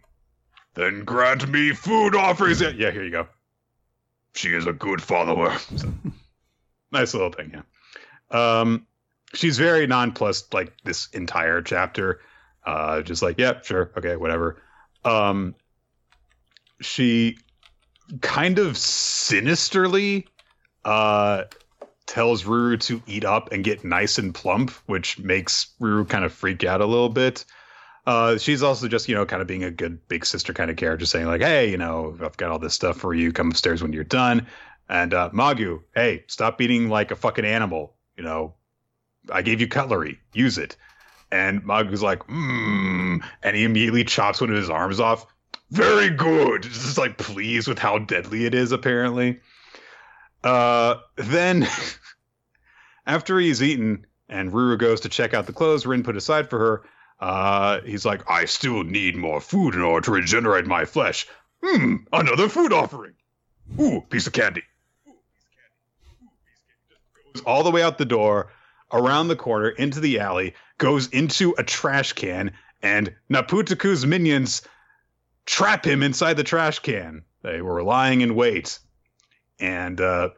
[0.75, 2.61] Then grant me food offerings.
[2.61, 3.27] Yeah, yeah, here you go.
[4.33, 5.57] She is a good follower.
[5.75, 5.93] So,
[6.93, 8.59] nice little thing, yeah.
[8.61, 8.87] Um,
[9.33, 12.21] she's very nonplussed like this entire chapter.
[12.65, 14.61] Uh, just like, yeah, sure, okay, whatever.
[15.03, 15.55] Um,
[16.79, 17.37] she
[18.21, 20.27] kind of sinisterly
[20.85, 21.45] uh
[22.05, 26.33] tells Ruru to eat up and get nice and plump, which makes Ruru kind of
[26.33, 27.45] freak out a little bit.
[28.05, 30.75] Uh, she's also just, you know, kind of being a good big sister kind of
[30.75, 33.31] character, saying like, "Hey, you know, I've got all this stuff for you.
[33.31, 34.47] Come upstairs when you're done."
[34.89, 37.95] And uh, Magu, hey, stop eating like a fucking animal.
[38.17, 38.55] You know,
[39.31, 40.19] I gave you cutlery.
[40.33, 40.75] Use it.
[41.31, 43.23] And Magu's like, mmm.
[43.41, 45.25] And he immediately chops one of his arms off.
[45.71, 46.63] Very good.
[46.63, 49.39] Just like pleased with how deadly it is, apparently.
[50.43, 51.67] Uh, then,
[53.07, 56.59] after he's eaten and Ruru goes to check out the clothes Rin put aside for
[56.59, 56.83] her,
[57.19, 61.25] uh, he's like, I still need more food in order to regenerate my flesh.
[61.63, 63.13] Hmm, another food offering.
[63.79, 64.63] Ooh, piece of candy.
[67.45, 68.51] All the way out the door,
[68.91, 72.51] around the corner, into the alley, goes into a trash can,
[72.81, 74.61] and Naputaku's minions
[75.45, 77.23] trap him inside the trash can.
[77.41, 78.79] They were lying in wait.
[79.59, 80.29] And uh,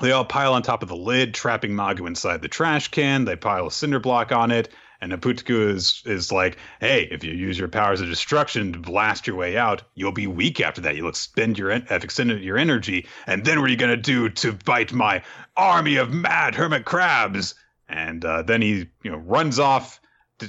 [0.00, 3.24] they all pile on top of the lid, trapping Magu inside the trash can.
[3.24, 4.72] They pile a cinder block on it.
[5.00, 9.26] And Naputiku is is like, hey, if you use your powers of destruction to blast
[9.26, 10.96] your way out, you'll be weak after that.
[10.96, 14.52] You'll expend your have extended your energy, and then what are you gonna do to
[14.64, 15.22] fight my
[15.56, 17.54] army of mad hermit crabs?
[17.88, 20.00] And uh, then he you know runs off,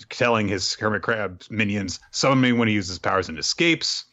[0.10, 4.06] telling his hermit crab minions summon me when he uses powers and escapes.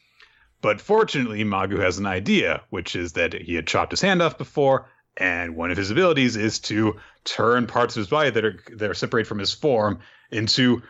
[0.61, 4.39] But fortunately, Magu has an idea, which is that he had chopped his hand off
[4.39, 8.59] before, and one of his abilities is to turn parts of his body that are
[8.73, 10.01] that are separated from his form
[10.31, 10.83] into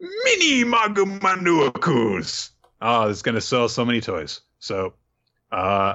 [0.00, 2.50] mini Magumanuakus.
[2.80, 4.40] Oh, it's gonna sell so many toys.
[4.58, 4.94] So,
[5.50, 5.94] uh,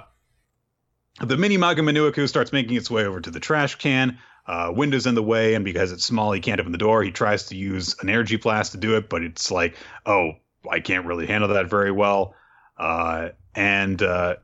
[1.22, 4.18] the mini Magumanuaku starts making its way over to the trash can.
[4.48, 7.02] Uh, window's in the way, and because it's small, he can't open the door.
[7.02, 9.76] He tries to use an energy blast to do it, but it's like,
[10.06, 10.34] oh,
[10.70, 12.36] I can't really handle that very well.
[12.78, 14.36] Uh, and uh,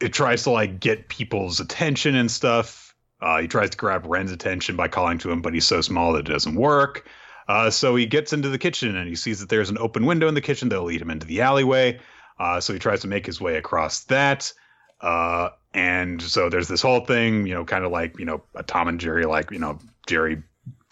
[0.00, 2.94] it tries to like get people's attention and stuff.
[3.20, 6.12] Uh, he tries to grab Ren's attention by calling to him, but he's so small
[6.12, 7.08] that it doesn't work.
[7.48, 10.28] Uh, so he gets into the kitchen and he sees that there's an open window
[10.28, 11.98] in the kitchen that'll lead him into the alleyway.
[12.38, 14.52] Uh, so he tries to make his way across that.
[15.00, 18.62] Uh, and so there's this whole thing, you know, kind of like, you know, a
[18.62, 20.42] Tom and Jerry, like, you know, Jerry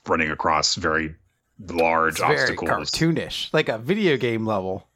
[0.06, 1.14] running across very
[1.58, 2.70] large It's very obstacles.
[2.70, 4.86] cartoonish, like a video game level.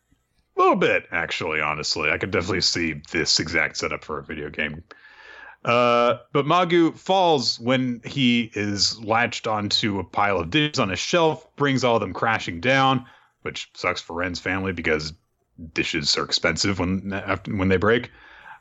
[0.59, 2.11] A little bit, actually, honestly.
[2.11, 4.83] I could definitely see this exact setup for a video game.
[5.65, 10.97] Uh, but Magu falls when he is latched onto a pile of dishes on a
[10.97, 13.07] shelf, brings all of them crashing down,
[13.43, 15.13] which sucks for Ren's family because
[15.75, 18.11] dishes are expensive when after, when they break.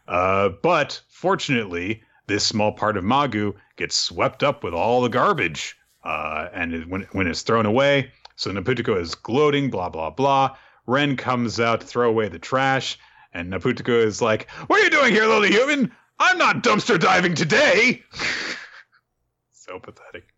[0.08, 5.78] Uh, but fortunately, this small part of Magu gets swept up with all the garbage,
[6.04, 10.56] uh, and it, when when it's thrown away, so Naputiko is gloating, blah blah blah.
[10.88, 12.98] Ren comes out to throw away the trash,
[13.34, 15.92] and Naputiko is like, "What are you doing here, little human?
[16.18, 18.04] I'm not dumpster diving today."
[19.52, 20.34] so pathetic.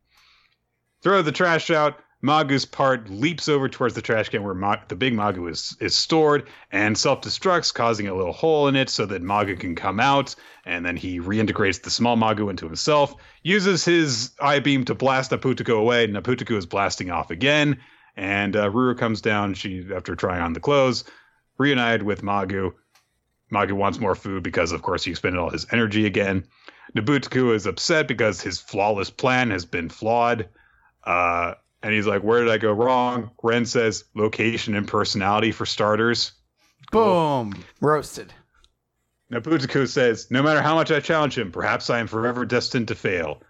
[1.01, 1.99] Throw the trash out.
[2.21, 5.95] Magu's part leaps over towards the trash can where Ma- the big Magu is is
[5.95, 10.01] stored and self destructs, causing a little hole in it so that Magu can come
[10.01, 10.35] out.
[10.65, 15.31] And then he reintegrates the small Magu into himself, uses his eye beam to blast
[15.31, 16.07] Naputiko away.
[16.07, 17.79] Naputiko is blasting off again.
[18.15, 19.53] And uh, Ruru comes down.
[19.53, 21.03] She, after trying on the clothes,
[21.57, 22.73] reunited with Magu.
[23.51, 26.45] Magu wants more food because, of course, he expended all his energy again.
[26.95, 30.49] Nabutuku is upset because his flawless plan has been flawed.
[31.03, 33.31] Uh, and he's like, Where did I go wrong?
[33.41, 36.33] Ren says, Location and personality for starters.
[36.91, 38.33] Boom, roasted.
[39.31, 42.95] Nabutuku says, No matter how much I challenge him, perhaps I am forever destined to
[42.95, 43.41] fail.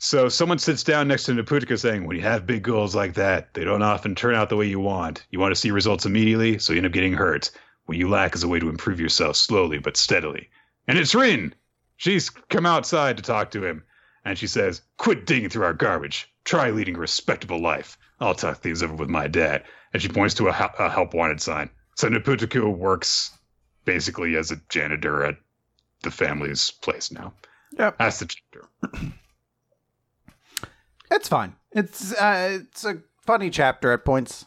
[0.00, 3.52] So someone sits down next to Naputika saying, When you have big goals like that,
[3.54, 5.26] they don't often turn out the way you want.
[5.30, 7.50] You want to see results immediately, so you end up getting hurt.
[7.86, 10.50] What you lack is a way to improve yourself slowly but steadily.
[10.86, 11.52] And it's Rin!
[11.96, 13.82] She's come outside to talk to him,
[14.24, 16.32] and she says, Quit digging through our garbage.
[16.44, 17.98] Try leading a respectable life.
[18.20, 19.64] I'll talk things over with my dad.
[19.92, 21.70] And she points to a, a help wanted sign.
[21.96, 23.36] So Naputaku works
[23.84, 25.38] basically as a janitor at
[26.04, 27.32] the family's place now.
[27.76, 27.98] Yep.
[27.98, 28.68] That's the chapter.
[31.10, 31.54] It's fine.
[31.72, 34.46] It's uh, it's a funny chapter at points.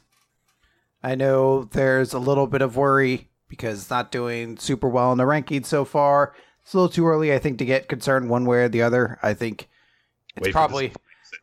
[1.04, 5.18] I know there's a little bit of worry because it's not doing super well in
[5.18, 6.36] the rankings so far.
[6.62, 9.18] It's a little too early, I think, to get concerned one way or the other.
[9.24, 9.68] I think
[10.36, 10.94] it's Wait probably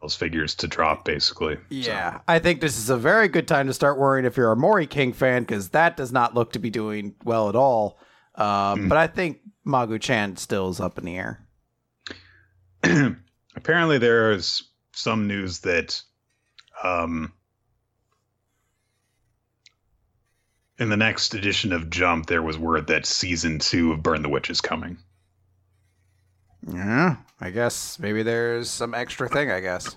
[0.01, 1.57] sales figures to drop, basically.
[1.57, 2.21] So, yeah.
[2.29, 4.87] I think this is a very good time to start worrying if you're a Mori
[4.87, 7.99] King fan because that does not look to be doing well at all.
[8.37, 8.89] Um, Hmm.
[8.89, 11.47] But I think Magu Chan still is up in the air.
[13.57, 14.68] apparently, there's
[14.99, 16.03] some news that
[16.83, 17.33] um,
[20.79, 24.29] in the next edition of Jump, there was word that season two of Burn the
[24.29, 24.99] Witch is coming.
[26.67, 29.51] Yeah, I guess maybe there's some extra thing.
[29.51, 29.97] I guess.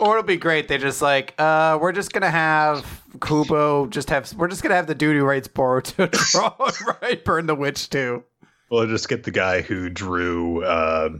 [0.00, 0.68] Or it'll be great.
[0.68, 4.86] They just like, uh, we're just gonna have Kubo just have we're just gonna have
[4.86, 8.22] the dude who writes Boruto draw and write Burn the Witch too.
[8.70, 11.10] Well, just get the guy who drew uh,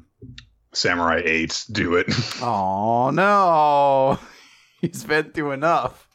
[0.72, 2.06] Samurai 8 do it.
[2.42, 4.18] Oh no,
[4.80, 6.06] he's been through enough.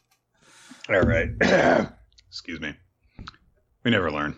[0.90, 1.30] All right.
[2.30, 2.74] Excuse me.
[3.84, 4.36] We never learn.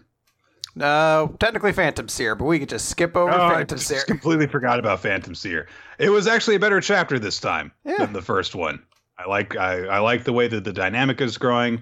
[0.78, 4.04] No, technically Phantom Seer, but we could just skip over Oh, I Phantom just Seer.
[4.08, 5.68] completely forgot about Phantom Seer.
[6.00, 7.98] It was actually a better chapter this time Yeah.
[8.00, 8.84] than the first one.
[9.18, 11.82] I like I, I like the way that the dynamic is growing.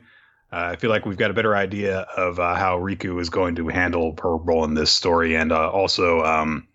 [0.53, 3.55] Uh, I feel like we've got a better idea of uh, how Riku is going
[3.55, 6.67] to handle her role in this story, and uh, also um,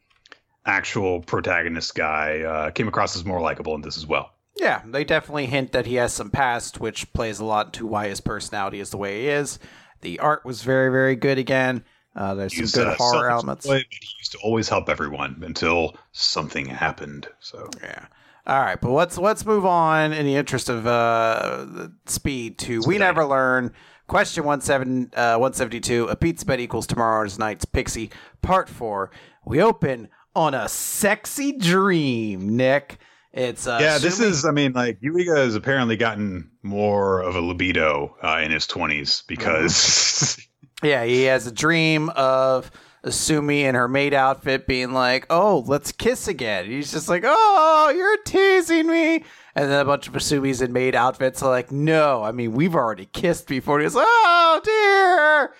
[0.67, 4.33] actual protagonist guy uh, came across as more likable in this as well.
[4.57, 8.09] Yeah, they definitely hint that he has some past, which plays a lot into why
[8.09, 9.61] his personality is the way he is.
[10.01, 11.85] The art was very, very good again.
[12.17, 13.65] Uh, there's He's, some good uh, horror elements.
[13.65, 17.29] but he used to always help everyone until something happened.
[17.39, 18.07] So Yeah.
[18.49, 22.97] All right, but let's let's move on in the interest of uh, speed to we
[22.97, 23.75] never learn.
[24.07, 26.07] Question one seven uh, one seventy two.
[26.07, 28.11] A pizza bet equals tomorrow's night's pixie.
[28.41, 29.11] Part four.
[29.45, 32.57] We open on a sexy dream.
[32.57, 32.99] Nick,
[33.33, 34.47] it's uh, yeah, this is.
[34.47, 39.25] I mean, like Yuiga has apparently gotten more of a libido uh, in his twenties
[39.29, 40.39] because
[40.83, 42.71] Yeah, he has a dream of
[43.09, 47.93] Asumi in her maid outfit being like, "Oh, let's kiss again." He's just like, "Oh,
[47.95, 49.25] you're teasing me."
[49.55, 52.75] And then a bunch of Asumis in maid outfits are like, "No, I mean we've
[52.75, 55.55] already kissed before." He's like, "Oh dear,"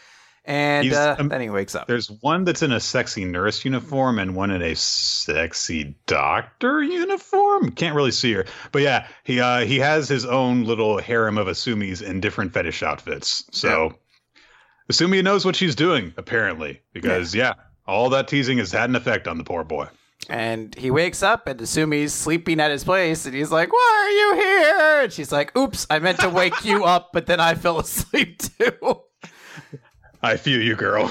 [0.45, 1.87] and uh, um, then he wakes up.
[1.89, 7.71] there's one that's in a sexy nurse uniform and one in a sexy doctor uniform.
[7.73, 11.49] Can't really see her, but yeah, he uh, he has his own little harem of
[11.49, 13.45] Asumis in different fetish outfits.
[13.53, 13.95] So
[14.91, 17.55] Asumi knows what she's doing apparently because yeah,
[17.87, 19.89] all that teasing has had an effect on the poor boy.
[20.29, 24.11] And he wakes up and Asumi's sleeping at his place and he's like, Why are
[24.11, 25.03] you here?
[25.05, 28.39] And she's like, Oops, I meant to wake you up, but then I fell asleep
[28.39, 29.03] too.
[30.23, 31.11] I feel you, girl.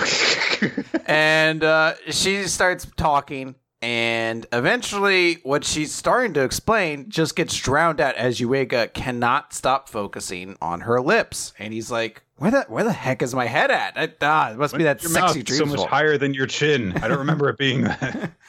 [1.06, 8.02] and uh, she starts talking and eventually what she's starting to explain just gets drowned
[8.02, 11.54] out as Yuiga cannot stop focusing on her lips.
[11.60, 13.94] And he's like where the where the heck is my head at?
[13.96, 16.94] I, ah, it must be that sexy dream so much higher than your chin.
[16.98, 18.32] I don't remember it being that.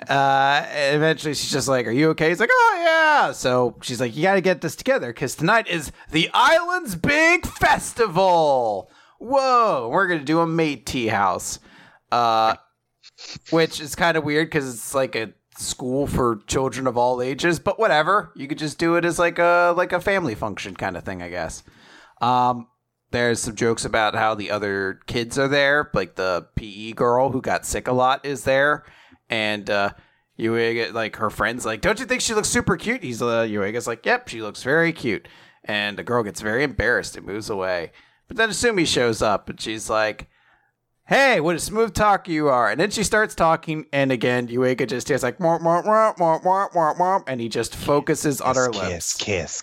[0.08, 2.28] uh eventually she's just like are you okay?
[2.28, 3.32] He's like oh yeah.
[3.32, 8.90] So she's like you gotta get this together because tonight is the island's big festival.
[9.18, 11.58] Whoa we're gonna do a mate tea house
[12.12, 12.54] uh
[13.50, 17.58] which is kind of weird because it's like a school for children of all ages
[17.58, 18.32] but whatever.
[18.36, 21.22] You could just do it as like a like a family function kind of thing
[21.22, 21.62] i guess.
[22.20, 22.68] Um
[23.10, 27.40] there's some jokes about how the other kids are there like the pe girl who
[27.40, 28.84] got sick a lot is there.
[29.28, 29.90] And uh
[30.38, 33.02] like her friends like don't you think she looks super cute?
[33.02, 35.26] He's uh Yuiga's like yep she looks very cute.
[35.64, 37.90] And the girl gets very embarrassed and moves away.
[38.28, 40.28] But then Asumi shows up and she's like
[41.08, 42.70] hey, what a smooth talker you are.
[42.70, 46.42] And then she starts talking, and again, Yuiga just hears like, womp, womp, womp, womp,
[46.42, 49.16] womp, womp, womp, and he just focuses on her lips.
[49.16, 49.62] kiss,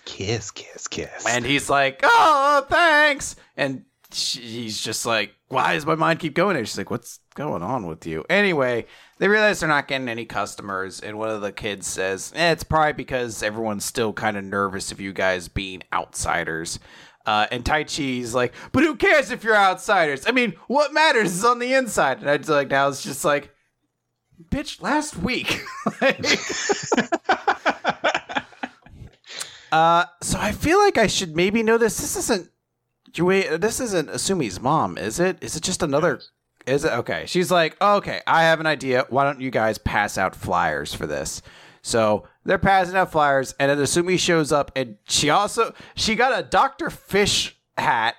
[0.50, 0.88] kiss, kiss.
[0.88, 1.26] Kiss.
[1.28, 3.36] And he's like, oh, thanks.
[3.56, 7.20] And she, he's just like, why does my mind keep going And She's like, what's
[7.34, 8.24] going on with you?
[8.28, 8.86] Anyway,
[9.18, 12.64] they realize they're not getting any customers, and one of the kids says, eh, it's
[12.64, 16.80] probably because everyone's still kind of nervous of you guys being outsiders.
[17.26, 20.24] Uh, and Tai Chi's like, but who cares if you're outsiders?
[20.26, 22.20] I mean, what matters is on the inside.
[22.20, 23.52] And I was like, now it's just like,
[24.50, 25.60] bitch, last week.
[26.00, 26.24] Like-
[29.72, 31.98] uh, so I feel like I should maybe know this.
[31.98, 32.50] This isn't,
[33.60, 35.38] this isn't Asumi's mom, is it?
[35.42, 36.20] Is it just another?
[36.66, 37.24] Is it okay?
[37.26, 39.06] She's like, okay, I have an idea.
[39.08, 41.42] Why don't you guys pass out flyers for this?
[41.86, 46.36] So they're passing out flyers, and then Asumi shows up, and she also she got
[46.36, 48.16] a Doctor Fish hat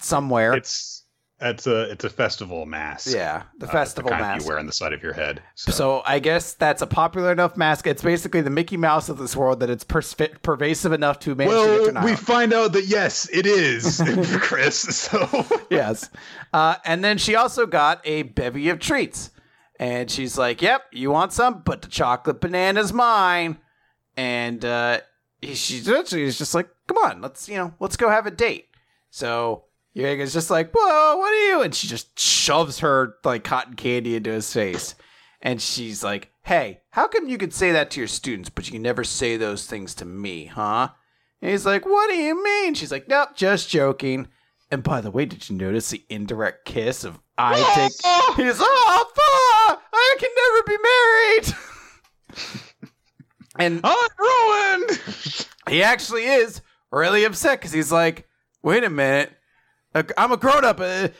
[0.00, 0.54] somewhere.
[0.54, 1.04] it's
[1.40, 3.14] it's a it's a festival mask.
[3.14, 4.42] yeah, the Uh, festival the mask.
[4.42, 5.40] you wear on the side of your head.
[5.54, 7.86] So, So I guess that's a popular enough mask.
[7.86, 11.46] It's basically the Mickey Mouse of this world that it's persp- pervasive enough to get
[11.46, 14.02] well, we find out that yes, it is
[14.40, 14.76] Chris.
[14.80, 16.10] So yes.
[16.52, 19.30] Uh, and then she also got a bevy of treats.
[19.84, 21.60] And she's like, Yep, you want some?
[21.62, 23.58] But the chocolate banana's mine.
[24.16, 25.00] And uh,
[25.42, 28.68] she's just like, Come on, let's, you know, let's go have a date.
[29.10, 31.60] So Yuiga's just like, Whoa, what are you?
[31.60, 34.94] And she just shoves her like cotton candy into his face.
[35.42, 38.72] And she's like, Hey, how come you could say that to your students, but you
[38.72, 40.88] can never say those things to me, huh?
[41.42, 42.72] And he's like, What do you mean?
[42.72, 44.28] She's like, Nope, just joking.
[44.74, 47.92] And by the way, did you notice the indirect kiss of I take?
[48.04, 48.34] Ah!
[48.36, 49.82] He's oh fuck!
[49.94, 50.78] I can never be
[52.42, 52.60] married.
[53.60, 55.00] and I'm ruined.
[55.68, 56.60] he actually is
[56.90, 58.26] really upset because he's like,
[58.64, 59.30] wait a minute.
[60.18, 60.80] I'm a grown up.
[60.80, 61.12] An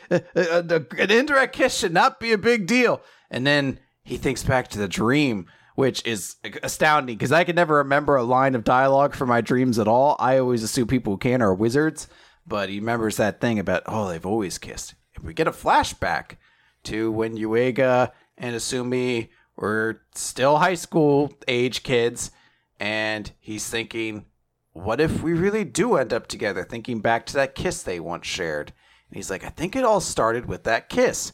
[1.09, 3.01] indirect kiss should not be a big deal.
[3.31, 5.45] And then he thinks back to the dream,
[5.75, 9.79] which is astounding because I can never remember a line of dialogue from my dreams
[9.79, 10.17] at all.
[10.19, 12.09] I always assume people who can are wizards,
[12.47, 14.95] but he remembers that thing about, oh, they've always kissed.
[15.13, 16.37] If we get a flashback
[16.83, 22.31] to when Yuiga and Asumi were still high school age kids,
[22.79, 24.25] and he's thinking,
[24.73, 26.63] what if we really do end up together?
[26.63, 28.73] Thinking back to that kiss they once shared.
[29.09, 31.31] And he's like, I think it all started with that kiss.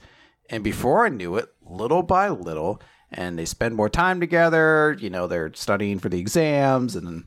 [0.50, 2.82] And before I knew it, little by little,
[3.12, 7.26] and they spend more time together, you know, they're studying for the exams, and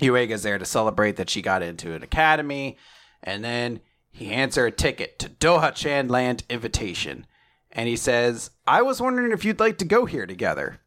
[0.00, 2.78] Yuiga's there to celebrate that she got into an academy.
[3.24, 3.80] And then
[4.12, 7.26] he hands her a ticket to Doha Chan Land Invitation.
[7.72, 10.78] and he says, I was wondering if you'd like to go here together.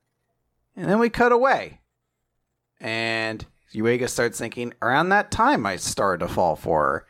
[0.75, 1.81] And then we cut away.
[2.79, 7.07] And Yuiga starts thinking, around that time I started to fall for her.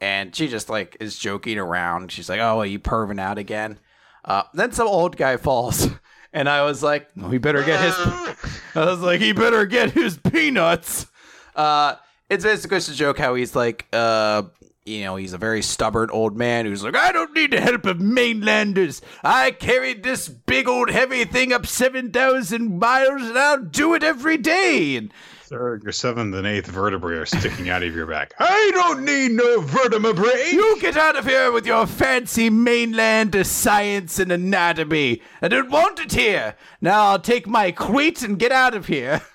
[0.00, 2.10] And she just like is joking around.
[2.10, 3.78] She's like, Oh, are you perving out again?
[4.24, 5.88] Uh, then some old guy falls.
[6.34, 7.94] And I was like, We better get his.
[8.74, 11.06] I was like, he better get his peanuts.
[11.54, 11.96] Uh,
[12.32, 14.44] it's basically just a joke how he's like, uh,
[14.86, 17.84] you know, he's a very stubborn old man who's like, I don't need the help
[17.84, 19.02] of mainlanders.
[19.22, 24.38] I carried this big old heavy thing up 7,000 miles and I'll do it every
[24.38, 24.96] day.
[24.96, 25.12] And
[25.44, 28.32] Sir, your seventh and eighth vertebrae are sticking out of your back.
[28.38, 30.50] I don't need no vertebrae.
[30.50, 35.20] you get out of here with your fancy mainland science and anatomy.
[35.42, 36.56] I don't want it here.
[36.80, 39.20] Now I'll take my queet and get out of here.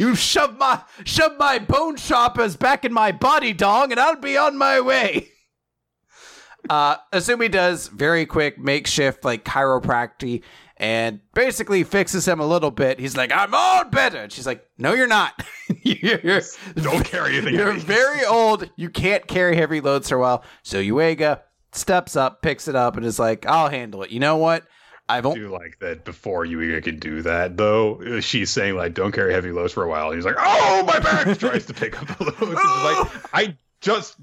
[0.00, 4.34] You shove my shove my bone choppers back in my body, dong, and I'll be
[4.38, 5.28] on my way.
[6.68, 10.42] Uh, Asumi does very quick makeshift like chiropractic
[10.76, 13.00] and basically fixes him a little bit.
[13.00, 15.42] He's like, "I'm all better." And she's like, "No, you're not.
[15.82, 16.42] you're,
[16.76, 17.54] Don't carry anything.
[17.54, 17.80] you're heavy.
[17.80, 18.68] very old.
[18.76, 21.40] You can't carry heavy loads for a while." So Yuiga
[21.72, 24.64] steps up, picks it up, and is like, "I'll handle it." You know what?
[25.10, 28.02] I've only do like that before you could do that though.
[28.02, 30.84] Uh, she's saying like, "Don't carry heavy loads for a while." And he's like, "Oh,
[30.86, 32.40] my back!" Tries to pick up the loads.
[32.40, 34.16] Like I just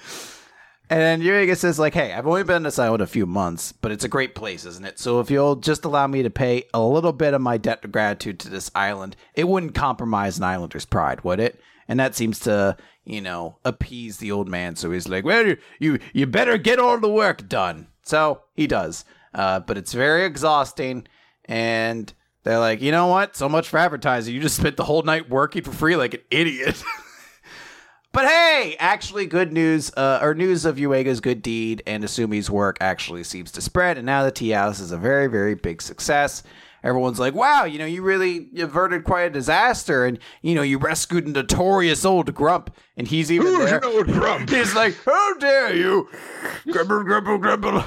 [0.90, 3.92] And then Yuiga says, like, hey, I've only been this island a few months, but
[3.92, 5.00] it's a great place, isn't it?
[5.00, 7.92] So if you'll just allow me to pay a little bit of my debt of
[7.92, 11.60] gratitude to this island, it wouldn't compromise an islander's pride, would it?
[11.88, 14.76] And that seems to, you know, appease the old man.
[14.76, 17.88] So he's like, well, you you, you better get all the work done.
[18.04, 19.06] So he does.
[19.36, 21.06] Uh, but it's very exhausting.
[21.46, 22.12] And
[22.44, 23.36] they're like, you know what?
[23.36, 24.34] So much for advertising.
[24.34, 26.82] You just spent the whole night working for free like an idiot.
[28.12, 32.78] But hey, actually, good news, uh, or news of Yuiga's good deed and Asumi's work
[32.80, 36.42] actually seems to spread, and now the tea house is a very, very big success.
[36.82, 40.78] Everyone's like, wow, you know, you really averted quite a disaster, and, you know, you
[40.78, 43.80] rescued a notorious old grump, and he's even Who's there.
[43.80, 44.50] an old grump?
[44.50, 46.08] He's like, how dare you?
[46.72, 47.84] Grumble, grumble, grumble.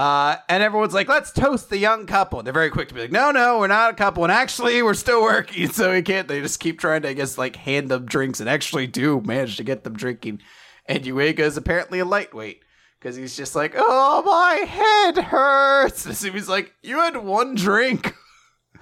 [0.00, 2.38] Uh, and everyone's like, let's toast the young couple.
[2.38, 4.22] And they're very quick to be like, no, no, we're not a couple.
[4.24, 5.68] And actually, we're still working.
[5.72, 6.26] So we can't.
[6.26, 9.58] They just keep trying to, I guess, like hand them drinks and actually do manage
[9.58, 10.40] to get them drinking.
[10.86, 12.62] And Yuiga is apparently a lightweight
[12.98, 16.06] because he's just like, oh, my head hurts.
[16.06, 18.14] And so he's like, you had one drink.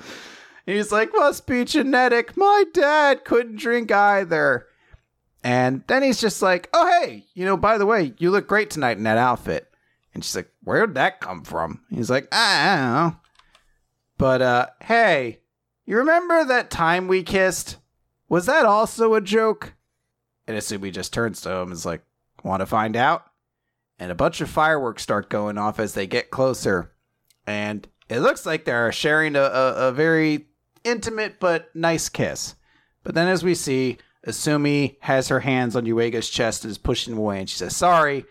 [0.66, 2.36] He's like, must be genetic.
[2.36, 4.66] My dad couldn't drink either.
[5.42, 8.68] And then he's just like, oh, hey, you know, by the way, you look great
[8.68, 9.68] tonight in that outfit.
[10.14, 11.82] And she's like, where'd that come from?
[11.90, 13.20] He's like, I don't know.
[14.16, 15.40] But, uh, hey,
[15.86, 17.76] you remember that time we kissed?
[18.28, 19.74] Was that also a joke?
[20.46, 22.02] And Asumi just turns to him and is like,
[22.42, 23.24] want to find out?
[23.98, 26.92] And a bunch of fireworks start going off as they get closer.
[27.46, 30.46] And it looks like they're sharing a, a, a very
[30.84, 32.54] intimate but nice kiss.
[33.02, 37.16] But then as we see, Asumi has her hands on Yuiga's chest and is pushing
[37.16, 38.24] away, and she says, Sorry,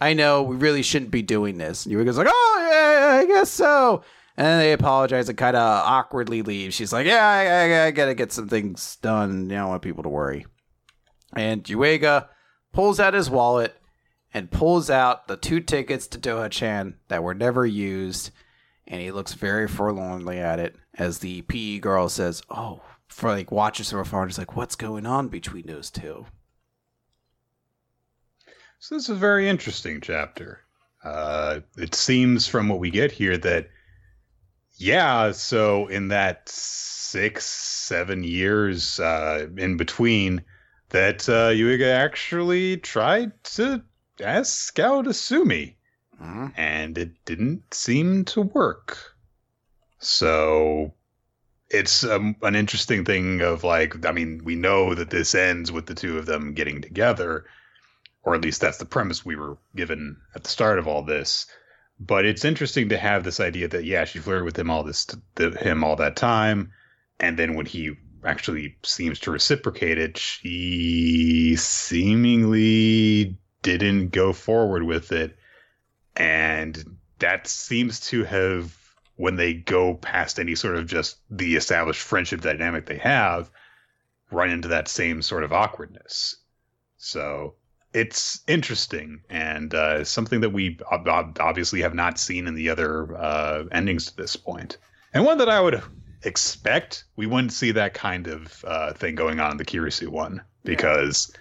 [0.00, 1.86] I know we really shouldn't be doing this.
[1.86, 4.02] And like, Oh, yeah, I guess so.
[4.36, 6.74] And then they apologize and kind of awkwardly leave.
[6.74, 9.44] She's like, Yeah, I, I, I gotta get some things done.
[9.44, 10.46] You don't want people to worry.
[11.36, 12.28] And Yuiga
[12.72, 13.76] pulls out his wallet
[14.32, 18.30] and pulls out the two tickets to Doha Chan that were never used.
[18.86, 23.52] And he looks very forlornly at it as the PE girl says, Oh, for like
[23.52, 24.22] watches from afar.
[24.22, 26.26] And he's like, What's going on between those two?
[28.84, 30.60] So this is a very interesting chapter.
[31.02, 33.70] Uh, it seems from what we get here that,
[34.74, 40.44] yeah, so in that six, seven years uh, in between,
[40.90, 43.82] that uh, Yuiga actually tried to
[44.20, 45.76] ask out Asumi,
[46.20, 46.52] Mhm.
[46.54, 48.98] and it didn't seem to work.
[50.00, 50.92] So
[51.70, 55.86] it's um, an interesting thing of like, I mean, we know that this ends with
[55.86, 57.46] the two of them getting together
[58.24, 61.46] or at least that's the premise we were given at the start of all this.
[62.00, 65.06] But it's interesting to have this idea that yeah, she flirted with him all this
[65.36, 66.72] the, him all that time,
[67.20, 67.92] and then when he
[68.24, 75.36] actually seems to reciprocate it, she seemingly didn't go forward with it,
[76.16, 78.76] and that seems to have
[79.16, 83.50] when they go past any sort of just the established friendship dynamic they have,
[84.32, 86.36] run into that same sort of awkwardness.
[86.96, 87.54] So
[87.94, 92.68] it's interesting and uh, something that we ob- ob- obviously have not seen in the
[92.68, 94.76] other uh, endings to this point,
[95.14, 95.80] and one that I would
[96.22, 100.42] expect we wouldn't see that kind of uh, thing going on in the Kirisu one
[100.64, 101.32] because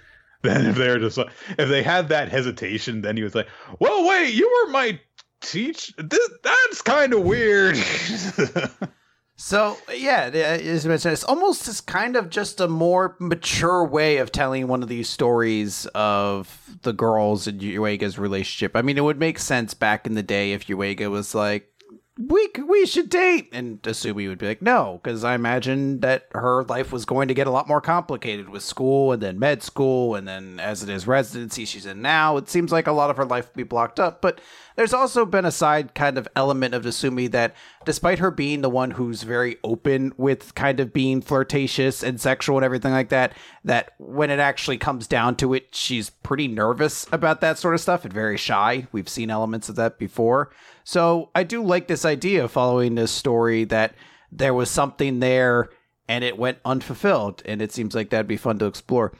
[0.44, 3.48] then if they're just like, if they had that hesitation, then he was like,
[3.80, 5.00] "Well, wait, you were my
[5.44, 7.76] teach this that's kind of weird
[9.36, 14.18] so yeah uh, as mentioned, it's almost just kind of just a more mature way
[14.18, 18.76] of telling one of these stories of the girls and Yuiga's relationship.
[18.76, 21.73] I mean it would make sense back in the day if Yuiga was like
[22.18, 23.50] we we should date.
[23.54, 27.34] And Asumi would be like no because i imagine that her life was going to
[27.34, 30.90] get a lot more complicated with school and then med school and then as it
[30.90, 33.64] is residency she's in now it seems like a lot of her life would be
[33.64, 34.22] blocked up.
[34.22, 34.40] But
[34.76, 38.70] there's also been a side kind of element of Asumi that despite her being the
[38.70, 43.34] one who's very open with kind of being flirtatious and sexual and everything like that
[43.64, 47.82] that when it actually comes down to it she's pretty nervous about that sort of
[47.82, 48.86] stuff and very shy.
[48.92, 50.52] We've seen elements of that before
[50.84, 53.96] so I do like this idea following this story that
[54.32, 55.70] there was something there
[56.08, 57.42] and it went unfulfilled.
[57.46, 59.14] And it seems like that'd be fun to explore.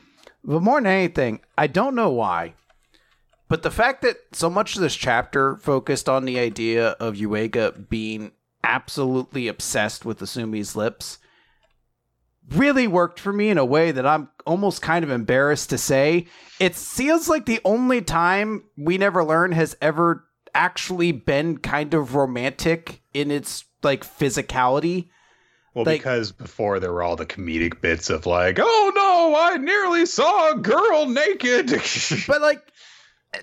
[0.44, 2.56] But more than anything, I don't know why.
[3.48, 7.88] But the fact that so much of this chapter focused on the idea of Yuiga
[7.88, 8.32] being
[8.64, 11.20] absolutely obsessed with Asumi's lips
[12.50, 16.28] really worked for me in a way that I'm almost kind of embarrassed to say.
[16.60, 22.16] It feels like the only time we never learn has ever actually been kind of
[22.16, 25.10] romantic in its like physicality.
[25.74, 29.58] Well, like, because before there were all the comedic bits of like, oh no, I
[29.58, 31.70] nearly saw a girl naked.
[32.28, 32.62] but like,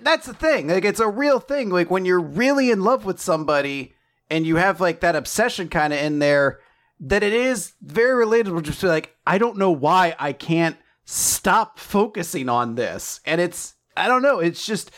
[0.01, 0.67] that's the thing.
[0.69, 1.69] Like, it's a real thing.
[1.69, 3.93] Like, when you're really in love with somebody
[4.29, 6.59] and you have like that obsession kind of in there,
[7.01, 8.63] that it is very relatable.
[8.63, 13.19] Just be like, I don't know why I can't stop focusing on this.
[13.25, 14.39] And it's, I don't know.
[14.39, 14.91] It's just,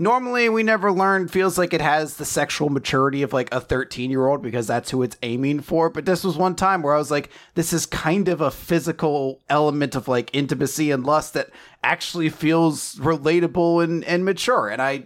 [0.00, 4.10] normally we never learn feels like it has the sexual maturity of like a 13
[4.10, 5.90] year old because that's who it's aiming for.
[5.90, 9.42] But this was one time where i was like this is kind of a physical
[9.48, 11.50] element of like intimacy and lust that
[11.84, 14.68] actually feels relatable and, and mature.
[14.68, 15.04] And i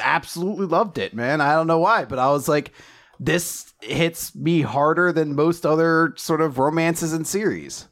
[0.00, 1.40] absolutely loved it man.
[1.40, 2.72] I don't know why but i was like
[3.18, 7.88] this hits me harder than most other sort of romances and series.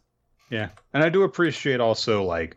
[0.50, 0.68] Yeah.
[0.94, 2.56] And i do appreciate also like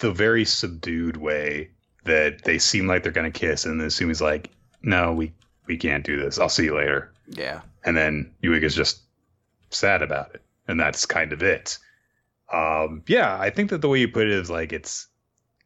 [0.00, 1.70] the very subdued way
[2.06, 4.50] that they seem like they're gonna kiss, and then Sumi's like,
[4.82, 5.32] "No, we
[5.66, 6.38] we can't do this.
[6.38, 7.60] I'll see you later." Yeah.
[7.84, 9.00] And then Yuiga's just
[9.70, 11.78] sad about it, and that's kind of it.
[12.52, 15.08] Um, yeah, I think that the way you put it is like it's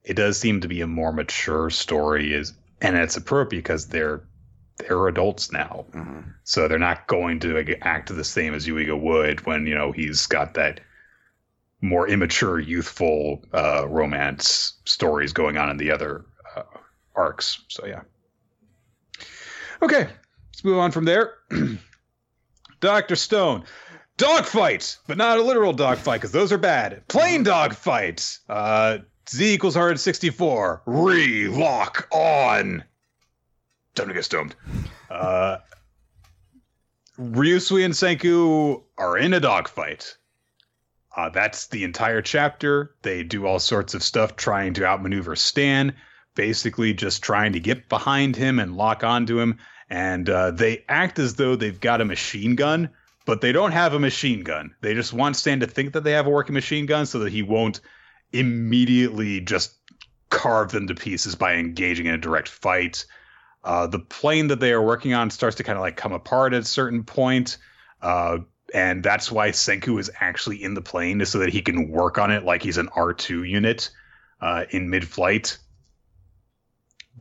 [0.04, 4.22] it does seem to be a more mature story, is and it's appropriate because they're
[4.78, 6.20] they're adults now, mm-hmm.
[6.44, 10.26] so they're not going to act the same as Yuiga would when you know he's
[10.26, 10.80] got that
[11.82, 16.24] more immature, youthful uh, romance stories going on in the other
[17.20, 17.62] arcs.
[17.68, 18.02] So yeah.
[19.82, 20.08] Okay,
[20.48, 21.34] let's move on from there.
[22.80, 23.64] Doctor Stone,
[24.16, 27.06] dogfight, but not a literal dogfight because those are bad.
[27.08, 28.38] Plain dogfight.
[28.48, 28.98] Uh,
[29.28, 30.82] Z equals 164.
[30.86, 32.84] Re lock on.
[33.94, 34.54] Time to get stoned.
[35.10, 35.58] Uh,
[37.18, 40.16] Ryusui and Senku are in a dogfight.
[41.14, 42.94] Uh, that's the entire chapter.
[43.02, 45.94] They do all sorts of stuff trying to outmaneuver Stan,
[46.34, 49.58] basically just trying to get behind him and lock onto him.
[49.88, 52.90] And uh, they act as though they've got a machine gun,
[53.26, 54.74] but they don't have a machine gun.
[54.80, 57.32] They just want Stan to think that they have a working machine gun so that
[57.32, 57.80] he won't
[58.32, 59.74] immediately just
[60.28, 63.04] carve them to pieces by engaging in a direct fight.
[63.64, 66.54] Uh, the plane that they are working on starts to kind of like come apart
[66.54, 67.58] at a certain point.
[68.00, 68.38] Uh,
[68.72, 72.16] and that's why Senku is actually in the plane, is so that he can work
[72.16, 73.90] on it like he's an R two unit
[74.40, 75.58] uh, in mid flight.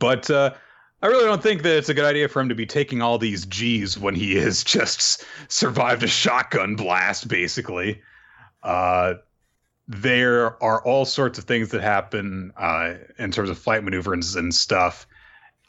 [0.00, 0.54] But uh,
[1.02, 3.18] I really don't think that it's a good idea for him to be taking all
[3.18, 8.02] these G's when he has just survived a shotgun blast, basically.
[8.64, 9.14] Uh,
[9.86, 14.54] there are all sorts of things that happen uh, in terms of flight maneuvers and
[14.54, 15.06] stuff,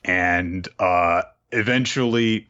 [0.04, 2.48] and uh, eventually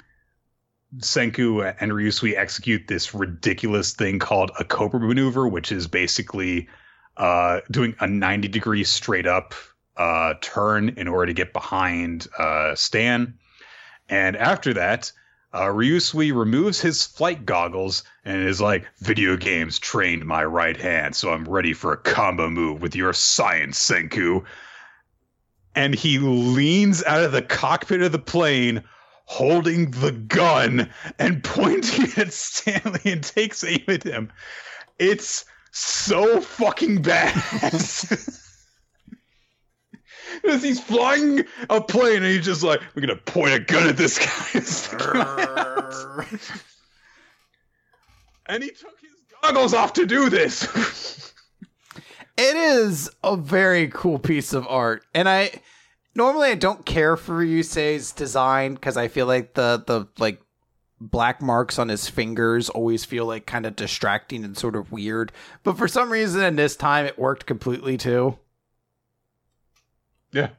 [0.98, 6.68] Senku and Ryusui execute this ridiculous thing called a Cobra maneuver, which is basically
[7.18, 9.54] uh, doing a 90 degree straight up
[9.98, 13.34] uh, turn in order to get behind uh, Stan.
[14.10, 15.12] And after that,
[15.54, 21.16] uh, Ryusui removes his flight goggles and is like, Video games trained my right hand,
[21.16, 24.46] so I'm ready for a combo move with your science, Senku.
[25.76, 28.84] And he leans out of the cockpit of the plane
[29.26, 30.90] holding the gun
[31.20, 34.32] and pointing at Stanley and takes aim at him.
[35.00, 37.34] It's so fucking bad.
[40.48, 43.98] As he's flying a plane and he's just like, we're gonna point a gun at
[43.98, 44.26] this guy.
[48.48, 49.12] and he took his
[49.42, 50.64] goggles off to do this.
[52.38, 55.04] it is a very cool piece of art.
[55.14, 55.62] And I
[56.16, 60.42] normally I don't care for Ryusui's design because I feel like the the like
[61.00, 65.32] black marks on his fingers always feel like kind of distracting and sort of weird.
[65.64, 68.38] But for some reason in this time it worked completely too.
[70.32, 70.50] Yeah.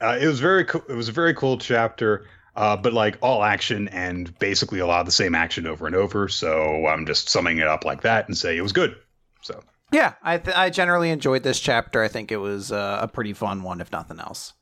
[0.00, 0.82] Uh, it was very cool.
[0.88, 5.00] It was a very cool chapter, uh, but like all action and basically a lot
[5.00, 6.28] of the same action over and over.
[6.28, 8.96] So I'm just summing it up like that and say it was good.
[9.42, 9.62] So
[9.92, 12.02] yeah, I th- I generally enjoyed this chapter.
[12.02, 14.52] I think it was uh, a pretty fun one, if nothing else.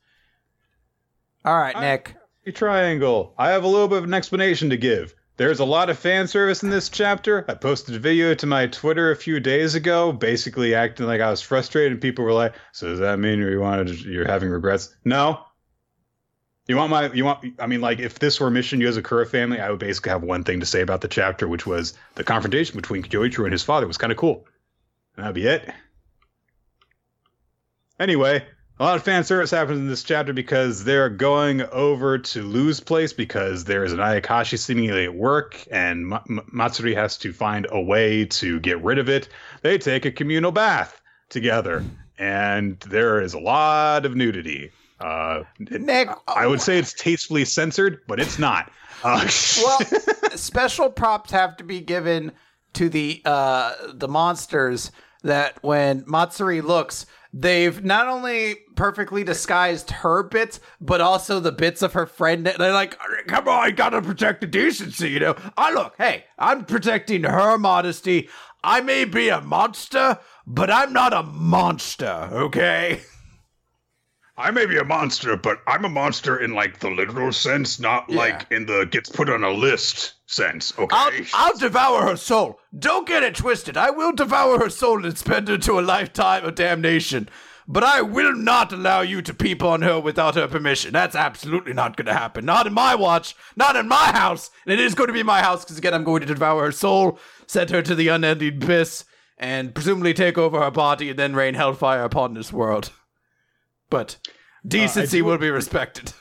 [1.43, 2.15] All right, Nick.
[2.47, 3.33] I, triangle.
[3.37, 5.15] I have a little bit of an explanation to give.
[5.37, 7.43] There's a lot of fan service in this chapter.
[7.49, 11.29] I posted a video to my Twitter a few days ago, basically acting like I
[11.29, 14.95] was frustrated, and people were like, "So does that mean you wanted you're having regrets?"
[15.03, 15.43] No.
[16.67, 19.69] You want my you want I mean like if this were Mission Yozakura family, I
[19.69, 23.03] would basically have one thing to say about the chapter, which was the confrontation between
[23.03, 24.47] Kyoichiro and his father was kind of cool.
[25.17, 25.69] that'd be it.
[27.99, 28.45] Anyway,
[28.79, 32.81] a lot of fan service happens in this chapter because they're going over to Lou's
[32.81, 37.67] place because there is an Ayakashi seemingly at work, and M- Matsuri has to find
[37.71, 39.29] a way to get rid of it.
[39.61, 41.85] They take a communal bath together,
[42.19, 44.71] and there is a lot of nudity.
[44.99, 48.71] Uh, Nick, I would say it's tastefully censored, but it's not.
[49.03, 49.25] Uh,
[49.63, 49.79] well,
[50.35, 52.33] special props have to be given
[52.73, 54.91] to the uh, the monsters
[55.23, 57.05] that when Matsuri looks,
[57.37, 62.45] they've not only perfectly disguised her bits, but also the bits of her friend.
[62.45, 62.97] They're like,
[63.27, 65.35] come on, I gotta protect the decency, you know?
[65.57, 68.29] I look, hey, I'm protecting her modesty.
[68.63, 70.17] I may be a monster,
[70.47, 73.01] but I'm not a monster, okay?
[74.37, 78.05] I may be a monster, but I'm a monster in like the literal sense, not
[78.09, 78.17] yeah.
[78.17, 80.77] like in the gets put on a list sense.
[80.77, 80.95] Okay.
[80.95, 82.59] I'll, I'll, devour her soul.
[82.77, 83.77] Don't get it twisted.
[83.77, 87.29] I will devour her soul and spend her to a lifetime of damnation.
[87.67, 90.93] But I will not allow you to peep on her without her permission.
[90.93, 92.45] That's absolutely not going to happen.
[92.45, 93.35] Not in my watch.
[93.55, 94.51] Not in my house.
[94.65, 96.71] And it is going to be my house because, again, I'm going to devour her
[96.71, 97.17] soul,
[97.47, 99.05] send her to the unending abyss,
[99.37, 102.91] and presumably take over her body and then rain hellfire upon this world.
[103.95, 104.17] But
[104.67, 106.11] decency uh, will be respected.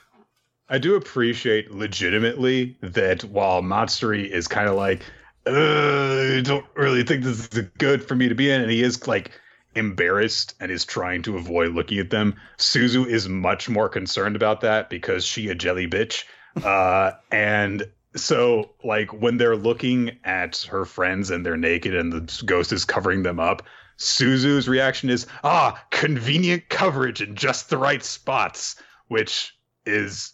[0.68, 5.02] I do appreciate legitimately that while Matsuri is kind of like,
[5.44, 9.08] I don't really think this is good for me to be in, and he is
[9.08, 9.32] like
[9.74, 12.36] embarrassed and is trying to avoid looking at them.
[12.58, 16.24] Suzu is much more concerned about that because she a jelly bitch.
[16.64, 17.82] Uh, and
[18.14, 22.84] so like when they're looking at her friends and they're naked and the ghost is
[22.84, 23.64] covering them up,
[23.98, 28.76] Suzu's reaction is, ah, convenient coverage in just the right spots,
[29.08, 29.56] which
[29.86, 30.32] is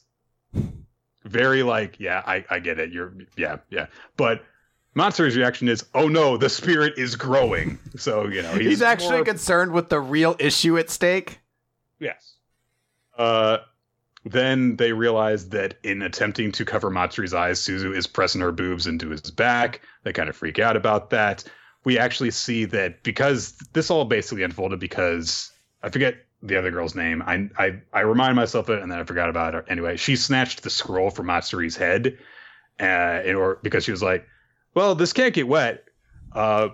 [1.24, 2.90] very like, yeah, I, I get it.
[2.90, 3.86] You're, yeah, yeah.
[4.16, 4.42] But
[4.94, 7.78] Matsuri's reaction is, oh no, the spirit is growing.
[7.96, 9.24] So, you know, he's, he's actually more...
[9.24, 11.40] concerned with the real issue at stake.
[11.98, 12.34] Yes.
[13.16, 13.58] Uh,
[14.24, 18.86] then they realize that in attempting to cover Matsuri's eyes, Suzu is pressing her boobs
[18.86, 19.82] into his back.
[20.02, 21.44] They kind of freak out about that
[21.84, 25.50] we actually see that because this all basically unfolded because
[25.82, 27.22] I forget the other girl's name.
[27.26, 29.64] I I I remind myself of it and then I forgot about it.
[29.68, 32.18] Anyway, she snatched the scroll from Matsuri's head,
[32.80, 34.26] uh, in order because she was like,
[34.74, 35.84] "Well, this can't get wet."
[36.32, 36.68] Uh,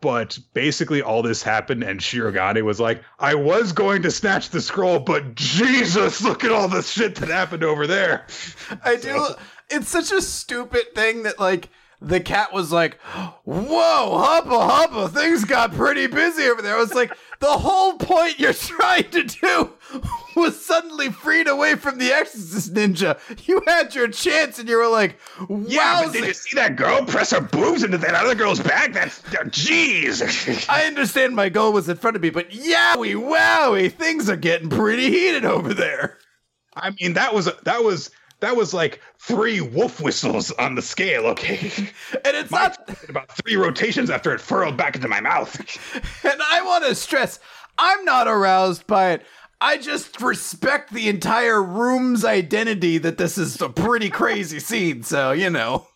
[0.00, 4.60] but basically, all this happened, and Shirogane was like, "I was going to snatch the
[4.60, 8.26] scroll, but Jesus, look at all the shit that happened over there."
[8.84, 9.28] I so.
[9.28, 9.34] do.
[9.76, 11.68] It's such a stupid thing that like
[12.02, 12.98] the cat was like,
[13.44, 18.38] "Whoa, hubba hubba, things got pretty busy over there." I was like, "The whole point
[18.38, 19.72] you're trying to do
[20.36, 23.18] was suddenly freed away from the Exorcist ninja.
[23.46, 27.04] You had your chance, and you were like, wow." Yeah, did you see that girl
[27.04, 28.92] press her boobs into that other girl's back?
[28.92, 30.66] That's uh, jeez.
[30.68, 34.70] I understand my goal was in front of me, but yowie wowie, things are getting
[34.70, 36.18] pretty heated over there.
[36.74, 38.10] I mean, that was that was
[38.42, 41.70] that was like three wolf whistles on the scale, okay?
[42.24, 45.56] And it's my not about three rotations after it furrowed back into my mouth.
[46.24, 47.38] And I want to stress,
[47.78, 49.22] I'm not aroused by it.
[49.60, 55.30] I just respect the entire room's identity that this is a pretty crazy scene, so
[55.30, 55.86] you know.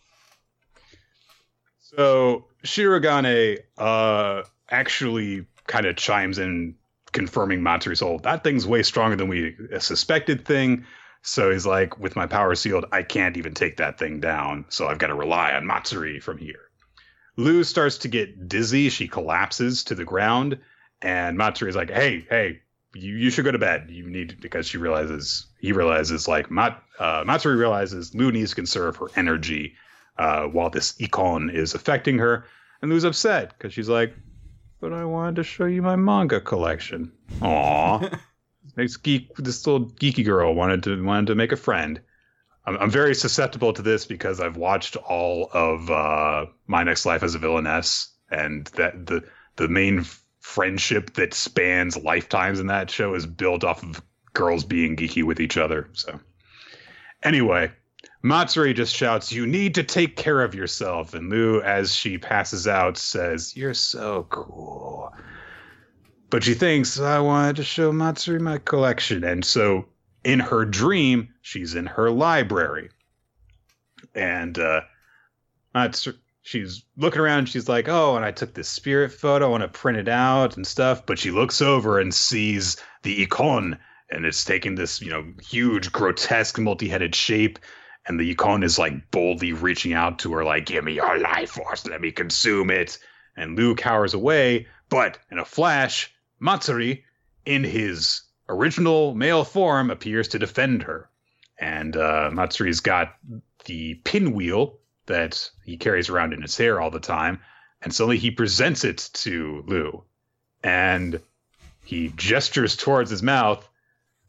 [1.81, 6.75] So Shirogane uh actually kind of chimes in
[7.11, 8.19] confirming Matsuri's soul.
[8.19, 10.85] That thing's way stronger than we suspected thing.
[11.21, 14.65] So he's like, with my power sealed, I can't even take that thing down.
[14.69, 16.69] So I've got to rely on Matsuri from here.
[17.35, 18.89] Lou starts to get dizzy.
[18.89, 20.59] She collapses to the ground.
[21.01, 22.61] And Matsuri is like, hey, hey,
[22.95, 23.87] you, you should go to bed.
[23.89, 28.55] You need because she realizes he realizes like Mat, uh, Matsuri realizes Lou needs to
[28.55, 29.75] conserve her energy
[30.17, 32.45] uh, while this icon is affecting her.
[32.81, 34.13] And Lou's upset because she's like,
[34.79, 37.11] but I wanted to show you my manga collection.
[37.41, 38.09] Aw.
[38.77, 41.99] this geek, this little geeky girl wanted to wanted to make a friend.
[42.65, 47.23] I'm, I'm very susceptible to this because I've watched all of uh, My Next Life
[47.23, 49.23] as a Villainess, and that the
[49.55, 50.05] the main
[50.39, 54.01] friendship that spans lifetimes in that show is built off of
[54.33, 55.89] girls being geeky with each other.
[55.93, 56.19] So,
[57.23, 57.71] anyway,
[58.21, 61.15] Matsuri just shouts, You need to take care of yourself.
[61.15, 65.11] And Lou, as she passes out, says, You're so cool.
[66.29, 69.23] But she thinks, I wanted to show Matsuri my collection.
[69.23, 69.85] And so
[70.23, 72.89] in her dream, she's in her library.
[74.13, 74.81] And uh,
[75.73, 79.63] Matsuri, she's looking around she's like, Oh, and I took this spirit photo, I want
[79.63, 81.05] to print it out and stuff.
[81.05, 83.77] But she looks over and sees the icon,
[84.09, 87.59] and it's taking this, you know, huge, grotesque, multi headed shape
[88.07, 91.51] and the Yukon is like boldly reaching out to her, like, give me your life
[91.51, 92.97] force, let me consume it.
[93.35, 97.03] And Lou cowers away, but in a flash, Matsuri,
[97.45, 101.09] in his original male form, appears to defend her.
[101.59, 103.15] And uh, Matsuri's got
[103.65, 107.39] the pinwheel that he carries around in his hair all the time,
[107.81, 110.03] and suddenly he presents it to Lou.
[110.63, 111.21] And
[111.83, 113.67] he gestures towards his mouth,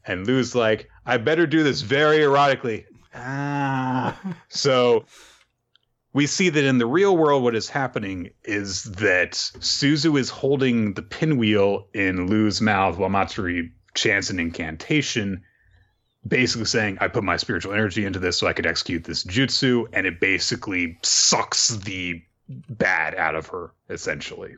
[0.06, 2.86] and Lou's like, I better do this very erotically.
[3.14, 4.18] Ah.
[4.48, 5.04] so
[6.18, 10.94] we see that in the real world, what is happening is that Suzu is holding
[10.94, 15.44] the pinwheel in Lu's mouth while Matsuri chants an incantation,
[16.26, 19.86] basically saying, I put my spiritual energy into this so I could execute this jutsu,
[19.92, 22.20] and it basically sucks the
[22.68, 24.56] bad out of her, essentially.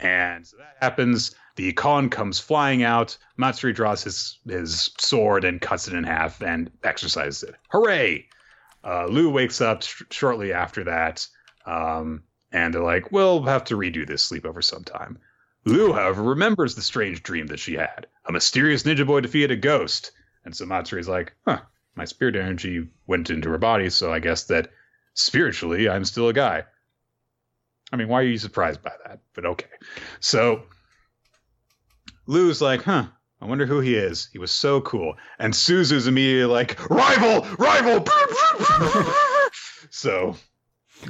[0.00, 1.36] And so that happens.
[1.54, 3.16] The Khan comes flying out.
[3.36, 7.54] Matsuri draws his his sword and cuts it in half and exorcises it.
[7.70, 8.26] Hooray!
[8.84, 11.26] Uh, Lou wakes up sh- shortly after that,
[11.66, 12.22] um,
[12.52, 15.18] and they're like, "We'll have to redo this sleepover sometime."
[15.64, 18.06] Lou, however, remembers the strange dream that she had.
[18.26, 20.12] A mysterious ninja boy defeated a ghost,
[20.44, 21.62] and so Matsuri's like, "Huh,
[21.94, 24.70] my spirit energy went into her body, so I guess that
[25.14, 26.64] spiritually I'm still a guy."
[27.92, 29.20] I mean, why are you surprised by that?
[29.34, 29.68] But okay.
[30.20, 30.64] So
[32.26, 33.06] Lou's like, huh,
[33.44, 34.30] I wonder who he is.
[34.32, 35.16] He was so cool.
[35.38, 38.02] And Suzu's immediately like, rival, rival.
[39.90, 40.34] so,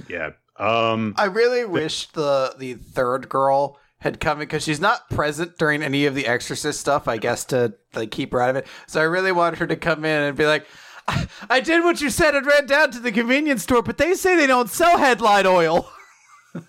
[0.08, 0.30] yeah.
[0.56, 5.58] Um, I really wish the the third girl had come in because she's not present
[5.58, 7.06] during any of the Exorcist stuff.
[7.06, 8.66] I guess to like keep her out of it.
[8.88, 10.66] So I really wanted her to come in and be like,
[11.06, 14.14] I, I did what you said and ran down to the convenience store, but they
[14.14, 15.88] say they don't sell headlight oil.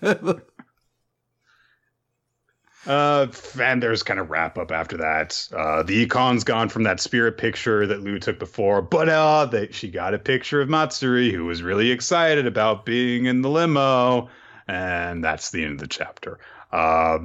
[2.86, 3.26] Uh,
[3.60, 5.48] and there's kind of wrap up after that.
[5.52, 9.74] Uh, the econ's gone from that spirit picture that Lou took before, but uh, that
[9.74, 14.28] she got a picture of Matsuri, who was really excited about being in the limo,
[14.68, 16.38] and that's the end of the chapter.
[16.70, 17.18] Uh,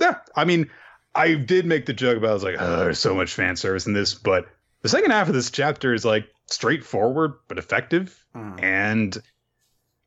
[0.00, 0.70] yeah, I mean,
[1.14, 3.86] I did make the joke about I was like, oh, there's so much fan service
[3.86, 4.48] in this, but
[4.80, 8.62] the second half of this chapter is like straightforward but effective, mm.
[8.62, 9.20] and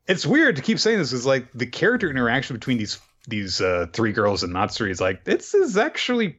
[0.06, 3.86] it's weird to keep saying this is like the character interaction between these these uh,
[3.92, 6.38] three girls in Matsuri is like this is actually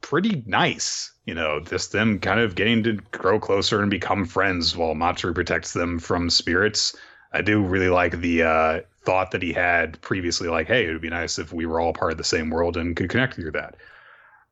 [0.00, 1.12] pretty nice.
[1.24, 5.34] You know, just them kind of getting to grow closer and become friends while Matsuri
[5.34, 6.96] protects them from spirits.
[7.32, 11.02] I do really like the uh, thought that he had previously, like, hey, it would
[11.02, 13.50] be nice if we were all part of the same world and could connect through
[13.52, 13.76] that.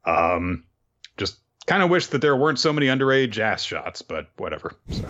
[0.04, 0.64] Um,
[1.16, 4.74] just kind of wish that there weren't so many underage ass shots, but whatever.
[4.90, 5.08] So.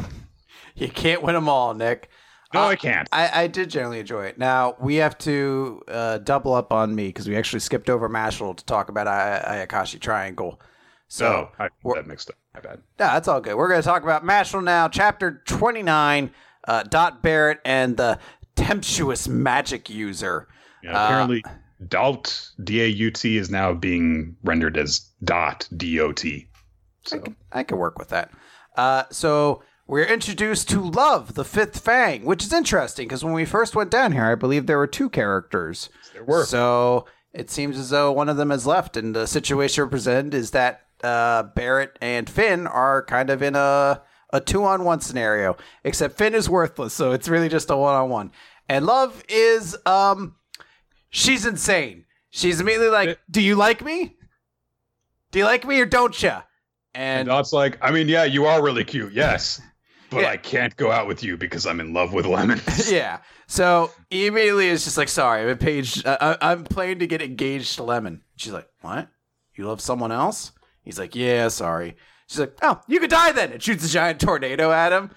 [0.76, 2.10] You can't win them all, Nick.
[2.54, 3.08] No, uh, I can't.
[3.12, 4.38] I, I did generally enjoy it.
[4.38, 8.56] Now we have to uh, double up on me because we actually skipped over Mashle
[8.56, 10.60] to talk about I- Ayakashi Triangle.
[11.08, 12.36] So oh, I that mixed up.
[12.54, 12.82] My bad.
[12.98, 13.56] Yeah, that's all good.
[13.56, 16.30] We're going to talk about Mashle now, chapter twenty nine.
[16.68, 18.18] Uh, Dot Barrett and the
[18.56, 20.48] temptuous magic user.
[20.82, 21.50] Yeah, apparently, uh,
[21.86, 26.48] Daut D A U T is now being rendered as Dot D O T.
[27.04, 27.18] So.
[27.18, 28.32] I, can, I can work with that.
[28.76, 33.44] Uh, so we're introduced to Love, the fifth Fang, which is interesting because when we
[33.44, 35.88] first went down here, I believe there were two characters.
[36.12, 36.44] There were.
[36.44, 40.50] So it seems as though one of them has left, and the situation presented is
[40.52, 45.56] that uh, Barrett and Finn are kind of in a a two on one scenario.
[45.84, 48.32] Except Finn is worthless, so it's really just a one on one.
[48.68, 50.34] And Love is um,
[51.10, 52.06] she's insane.
[52.30, 54.16] She's immediately like, "Do you like me?
[55.30, 56.30] Do you like me or don't you?"
[56.94, 59.12] And, and Dot's like, "I mean, yeah, you are really cute.
[59.12, 59.60] Yes."
[60.10, 60.30] But yeah.
[60.30, 62.60] I can't go out with you because I'm in love with Lemon.
[62.88, 63.18] yeah.
[63.46, 66.04] So immediately it's just like, sorry, I'm page.
[66.06, 68.22] I, I'm planning to get engaged to Lemon.
[68.36, 69.08] She's like, what?
[69.54, 70.52] You love someone else?
[70.82, 71.96] He's like, yeah, sorry.
[72.26, 73.52] She's like, oh, you could die then.
[73.52, 75.10] And shoots a giant tornado at him.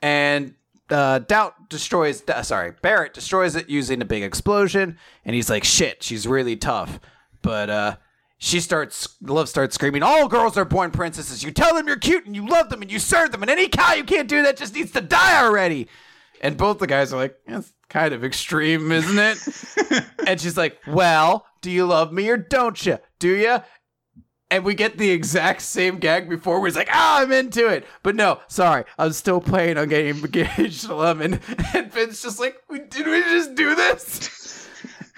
[0.00, 0.54] And
[0.90, 4.98] uh, Doubt destroys, uh, sorry, Barrett destroys it using a big explosion.
[5.24, 7.00] And he's like, shit, she's really tough.
[7.42, 7.96] But uh,
[8.38, 11.42] she starts love starts screaming all girls are born princesses.
[11.42, 13.42] You tell them you're cute and you love them and you serve them.
[13.42, 15.88] And any cow you can't do that just needs to die already.
[16.40, 20.04] And both the guys are like that's kind of extreme isn't it?
[20.26, 22.98] And she's like well do you love me or don't you?
[23.18, 23.60] Do you
[24.50, 26.60] and we get the exact same gag before.
[26.60, 27.84] Where he's like, ah, I'm into it.
[28.04, 31.40] But no, sorry, I'm still playing on getting engaged to Lemon.
[31.74, 32.56] And Finn's just like,
[32.88, 34.43] did we just do this?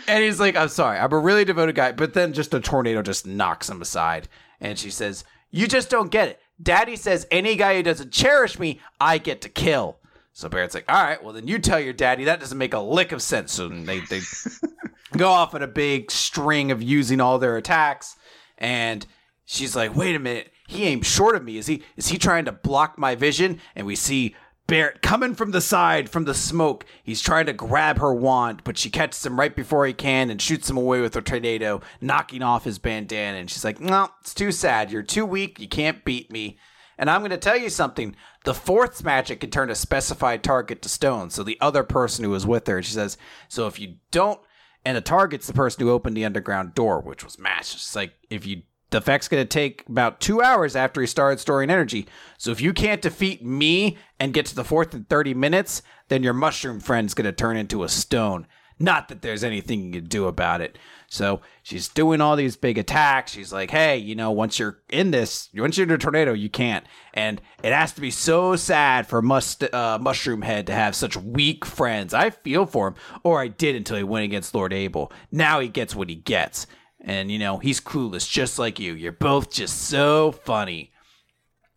[0.08, 1.92] And he's like, I'm sorry, I'm a really devoted guy.
[1.92, 4.28] But then just a tornado just knocks him aside.
[4.60, 6.40] And she says, You just don't get it.
[6.62, 9.98] Daddy says any guy who doesn't cherish me, I get to kill.
[10.32, 12.78] So Barrett's like, all right, well then you tell your daddy that doesn't make a
[12.78, 13.52] lick of sense.
[13.52, 14.20] So they they
[15.16, 18.16] go off in a big string of using all their attacks,
[18.58, 19.06] and
[19.46, 21.56] she's like, wait a minute, he aimed short of me.
[21.56, 23.60] Is he is he trying to block my vision?
[23.74, 24.34] And we see
[24.66, 26.84] Barrett coming from the side from the smoke.
[27.04, 30.42] He's trying to grab her wand, but she catches him right before he can and
[30.42, 33.38] shoots him away with her tornado, knocking off his bandana.
[33.38, 34.90] And she's like, No, it's too sad.
[34.90, 35.60] You're too weak.
[35.60, 36.58] You can't beat me.
[36.98, 38.16] And I'm going to tell you something.
[38.44, 41.30] The fourth's magic can turn a specified target to stone.
[41.30, 44.40] So the other person who was with her, she says, So if you don't,
[44.84, 47.74] and the target's the person who opened the underground door, which was Mash.
[47.74, 51.40] It's like, if you the effect's going to take about two hours after he started
[51.40, 52.06] storing energy.
[52.38, 56.22] So if you can't defeat me and get to the fourth in 30 minutes, then
[56.22, 58.46] your mushroom friend's going to turn into a stone.
[58.78, 60.78] Not that there's anything you can do about it.
[61.08, 63.32] So she's doing all these big attacks.
[63.32, 66.50] She's like, hey, you know, once you're in this, once you're in a tornado, you
[66.50, 66.84] can't.
[67.14, 71.16] And it has to be so sad for Must, uh, Mushroom Head to have such
[71.16, 72.12] weak friends.
[72.12, 75.10] I feel for him, or I did until he went against Lord Abel.
[75.32, 76.66] Now he gets what he gets.
[77.06, 78.92] And, you know, he's clueless just like you.
[78.92, 80.92] You're both just so funny.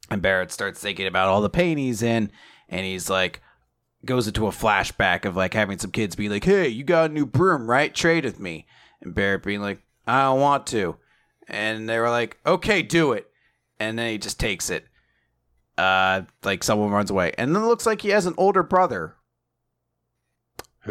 [0.09, 2.32] And Barrett starts thinking about all the pain he's in.
[2.67, 3.41] And he's like,
[4.03, 7.14] goes into a flashback of like having some kids be like, hey, you got a
[7.14, 7.93] new broom, right?
[7.93, 8.66] Trade with me.
[9.01, 10.98] And Barrett being like, I don't want to.
[11.48, 13.27] And they were like, okay, do it.
[13.80, 14.85] And then he just takes it.
[15.77, 17.33] Uh, like someone runs away.
[17.38, 19.16] And then it looks like he has an older brother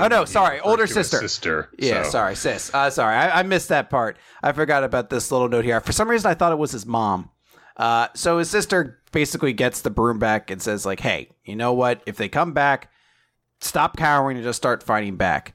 [0.01, 1.19] Oh no, sorry, older sister.
[1.19, 1.71] Sister.
[1.79, 2.11] Yeah, so.
[2.11, 2.73] sorry, sis.
[2.75, 4.17] Uh, sorry, I, I, missed that part.
[4.43, 5.81] I forgot about this little note here.
[5.81, 7.31] For some reason, I thought it was his mom.
[7.77, 11.73] Uh, so his sister basically gets the broom back and says, like, "Hey, you know
[11.73, 12.03] what?
[12.07, 12.91] If they come back,
[13.61, 15.55] stop cowering and just start fighting back."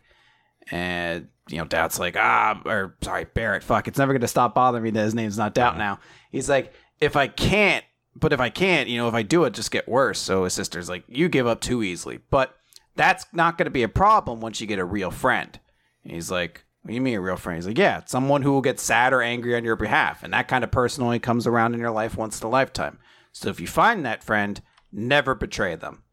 [0.71, 3.63] And you know, Doubt's like, ah, or sorry, Barrett.
[3.63, 5.99] Fuck, it's never gonna stop bothering me that his name's not Doubt now.
[6.31, 7.83] He's like, if I can't,
[8.15, 10.19] but if I can't, you know, if I do it, just get worse.
[10.19, 12.57] So his sister's like, you give up too easily, but
[12.95, 15.59] that's not going to be a problem once you get a real friend.
[16.03, 17.57] And he's like, what do you mean a real friend?
[17.57, 20.23] He's like, yeah, someone who will get sad or angry on your behalf.
[20.23, 22.99] And that kind of person only comes around in your life once in a lifetime.
[23.31, 26.03] So if you find that friend, never betray them.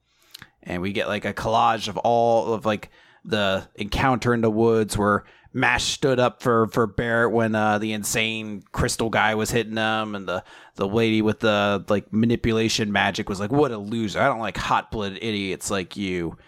[0.62, 2.90] And we get like a collage of all of like
[3.24, 7.92] the encounter in the woods where Mash stood up for for Barrett when uh, the
[7.92, 10.44] insane crystal guy was hitting him, and the
[10.76, 14.20] the lady with the like manipulation magic was like, "What a loser!
[14.20, 16.38] I don't like hot blooded idiots like you."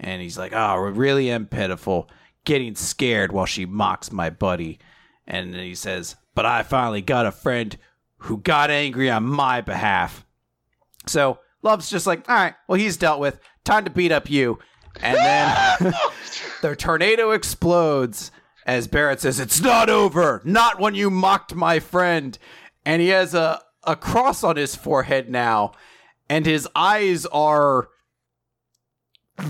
[0.00, 2.10] And he's like, "Oh, I really am pitiful,
[2.44, 4.78] getting scared while she mocks my buddy."
[5.26, 7.76] And then he says, "But I finally got a friend
[8.18, 10.26] who got angry on my behalf."
[11.06, 13.38] So Love's just like, "All right, well he's dealt with.
[13.64, 14.58] Time to beat up you."
[15.00, 15.94] And then
[16.62, 18.32] the tornado explodes
[18.66, 20.40] as Barrett says, "It's not over.
[20.44, 22.36] Not when you mocked my friend."
[22.84, 25.72] And he has a a cross on his forehead now,
[26.28, 27.88] and his eyes are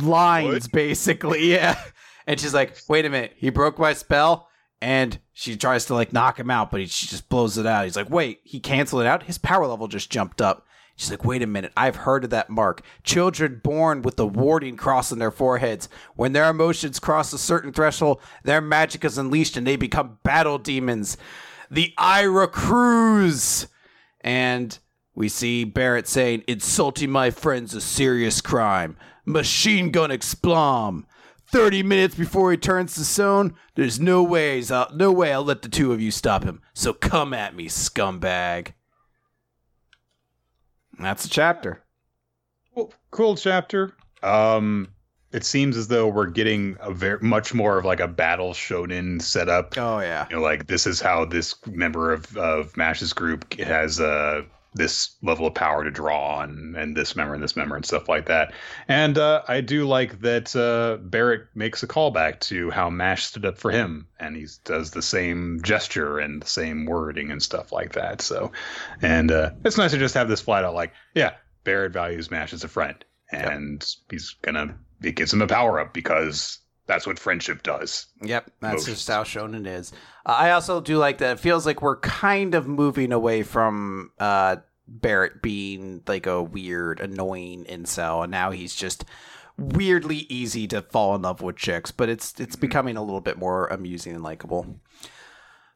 [0.03, 0.73] lines, what?
[0.73, 1.51] basically.
[1.51, 1.81] Yeah.
[2.27, 4.49] And she's like, wait a minute, he broke my spell.
[4.81, 7.85] And she tries to like knock him out, but he, she just blows it out.
[7.85, 9.25] He's like, wait, he canceled it out?
[9.25, 10.65] His power level just jumped up.
[10.97, 12.83] She's like, wait a minute, I've heard of that mark.
[13.05, 15.89] Children born with the warding cross on their foreheads.
[16.15, 20.59] When their emotions cross a certain threshold, their magic is unleashed and they become battle
[20.59, 21.17] demons.
[21.71, 23.67] The Ira Cruz.
[24.21, 24.79] And
[25.15, 28.97] we see Barrett saying, insulting my friend's is a serious crime
[29.31, 31.05] machine gun explom.
[31.53, 35.63] 30 minutes before he turns to stone, there's no ways I'll, no way I'll let
[35.63, 36.63] the two of you stop him.
[36.75, 38.73] So come at me, scumbag.
[40.99, 41.83] That's a chapter.
[42.75, 43.95] Cool, cool chapter.
[44.23, 44.89] Um,
[45.33, 49.23] it seems as though we're getting a very much more of like a battle shonen
[49.23, 49.77] setup.
[49.77, 50.27] Oh yeah.
[50.29, 54.43] You know, like this is how this member of of Mash's group has uh
[54.75, 58.09] this level of power to draw on and this member and this member and stuff
[58.09, 58.53] like that.
[58.87, 63.47] And uh, I do like that uh, Barrett makes a callback to how Mash stood
[63.47, 67.73] up for him and he does the same gesture and the same wording and stuff
[67.73, 68.21] like that.
[68.21, 68.53] So,
[69.03, 71.35] and uh, it's nice to just have this flat out like, yeah,
[71.65, 74.13] Barrett values Mash as a friend and yep.
[74.13, 78.07] he's gonna, it gives him a power up because that's what friendship does.
[78.23, 78.87] Yep, that's Most.
[78.87, 79.93] just how shonen is.
[80.27, 81.33] Uh, I also do like that.
[81.33, 87.01] It feels like we're kind of moving away from uh, Barrett being like a weird,
[87.01, 89.05] annoying incel, and now he's just
[89.57, 91.91] weirdly easy to fall in love with chicks.
[91.91, 94.81] But it's it's becoming a little bit more amusing and likable.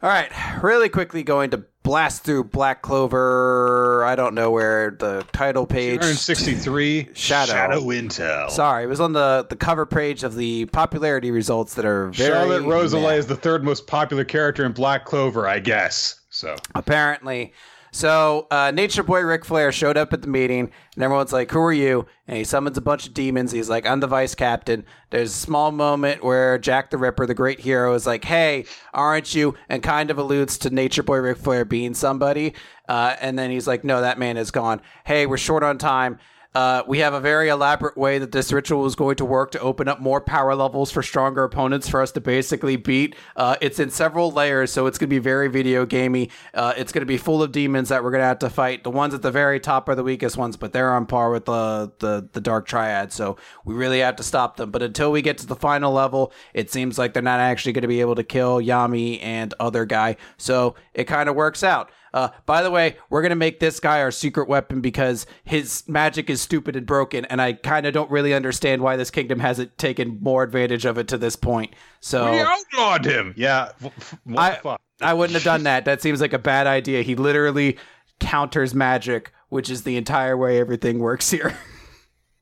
[0.05, 0.31] All right,
[0.63, 4.05] really quickly going to blast through Black Clover.
[4.05, 6.01] I don't know where the title page.
[6.01, 7.51] 263 Shadow.
[7.51, 8.51] Shadow Intel.
[8.51, 12.35] Sorry, it was on the the cover page of the popularity results that are very.
[12.35, 16.21] Charlotte Roselei is the third most popular character in Black Clover, I guess.
[16.29, 17.55] So apparently.
[17.95, 21.61] So, uh, Nature Boy Ric Flair showed up at the meeting, and everyone's like, "Who
[21.61, 23.53] are you?" And he summons a bunch of demons.
[23.53, 27.35] He's like, "I'm the vice captain." There's a small moment where Jack the Ripper, the
[27.35, 31.39] great hero, is like, "Hey, aren't you?" and kind of alludes to Nature Boy Ric
[31.39, 32.55] Flair being somebody.
[32.89, 34.83] Uh, and then he's like, "No, that man is gone.
[35.05, 36.19] Hey, we're short on time."
[36.55, 39.59] Uh, we have a very elaborate way that this ritual is going to work to
[39.59, 43.17] open up more power levels for stronger opponents for us to basically beat.
[43.35, 46.31] Uh, it's in several layers, so it's going to be very video gamey.
[46.53, 48.85] Uh, it's going to be full of demons that we're going to have to fight.
[48.85, 51.47] The ones at the very top are the weakest ones, but they're on par with
[51.47, 54.71] the, the the Dark Triad, so we really have to stop them.
[54.71, 57.83] But until we get to the final level, it seems like they're not actually going
[57.83, 60.17] to be able to kill Yami and other guy.
[60.37, 61.91] So it kind of works out.
[62.15, 66.31] Uh, by the way, we're gonna make this guy our secret weapon because his magic
[66.31, 69.77] is stupid and broken, and I kind of don't really understand why this kingdom hasn't
[69.79, 71.75] taken more advantage of it to this point.
[71.99, 73.35] So we outlawed him.
[73.37, 73.73] Yeah.
[73.81, 74.81] What I- the fuck?
[75.01, 75.85] I wouldn't have done that.
[75.87, 77.03] That seems like a bad idea.
[77.03, 77.79] He literally
[78.21, 81.59] counters magic, which is the entire way everything works here.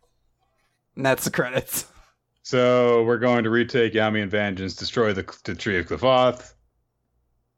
[0.96, 1.86] and that's the credits.
[2.42, 6.52] So we're going to retake Yami and Vengeance, destroy the, the Tree of Qliphoth.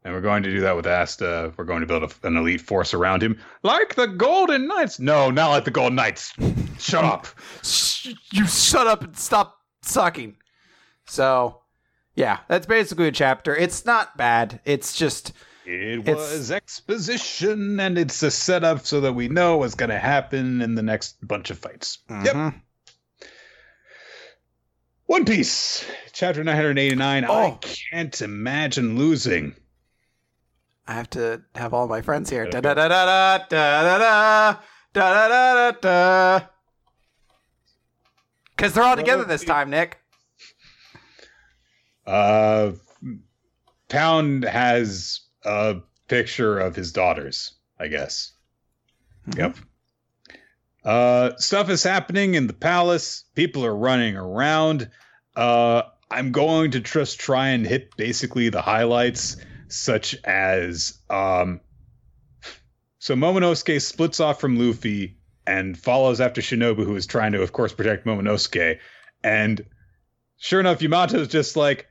[0.05, 1.53] And we're going to do that with Asta.
[1.57, 3.39] We're going to build a, an elite force around him.
[3.63, 4.99] Like the Golden Knights.
[5.01, 6.35] No, not like the Golden Knights.
[6.79, 7.27] Shut up.
[8.33, 10.37] You shut up and stop sucking.
[11.07, 11.63] So,
[12.17, 13.57] yeah, that's basically a chapter.
[13.57, 14.61] It's not bad.
[14.67, 15.33] It's just
[15.65, 19.99] It It's- was exposition, and it's a setup so that we know what's going to
[19.99, 21.99] happen in the next bunch of fights.
[22.11, 22.35] Yep.
[22.35, 22.61] Mhm.
[25.07, 27.25] One Piece, chapter 989.
[27.25, 27.59] I Oh.
[27.63, 29.55] can't imagine losing.
[30.87, 32.49] I have to have all my friends here.
[32.49, 34.59] Da da da da da da da da
[34.93, 36.47] da da da da.
[38.57, 39.99] Because they're all together this time, Nick.
[42.07, 42.73] Uh,
[43.89, 45.77] Pound has a
[46.09, 48.33] picture of his daughters, I guess.
[49.29, 49.39] Mhm.
[49.39, 49.57] Yep.
[50.85, 53.25] Uh, stuff is happening in the palace.
[53.35, 54.91] People are running around.
[55.35, 59.37] Uh, I'm going to just try and hit basically the highlights,
[59.75, 61.61] such as um,
[63.05, 67.53] so Momonosuke splits off from Luffy and follows after Shinobu, who is trying to, of
[67.53, 68.79] course, protect Momonosuke.
[69.23, 69.67] And
[70.39, 71.87] sure enough, Yamato's just like,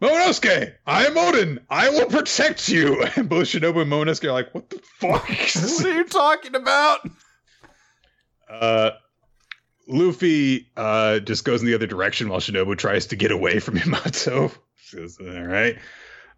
[0.00, 1.58] Momonosuke, I am Oden.
[1.68, 3.04] I will protect you.
[3.16, 5.28] And both Shinobu and Momonosuke are like, what the fuck?
[5.28, 7.00] what are you talking about?
[8.48, 8.92] Uh,
[9.86, 13.76] Luffy uh, just goes in the other direction while Shinobu tries to get away from
[13.78, 14.50] Yamato.
[14.84, 15.76] Says, All right.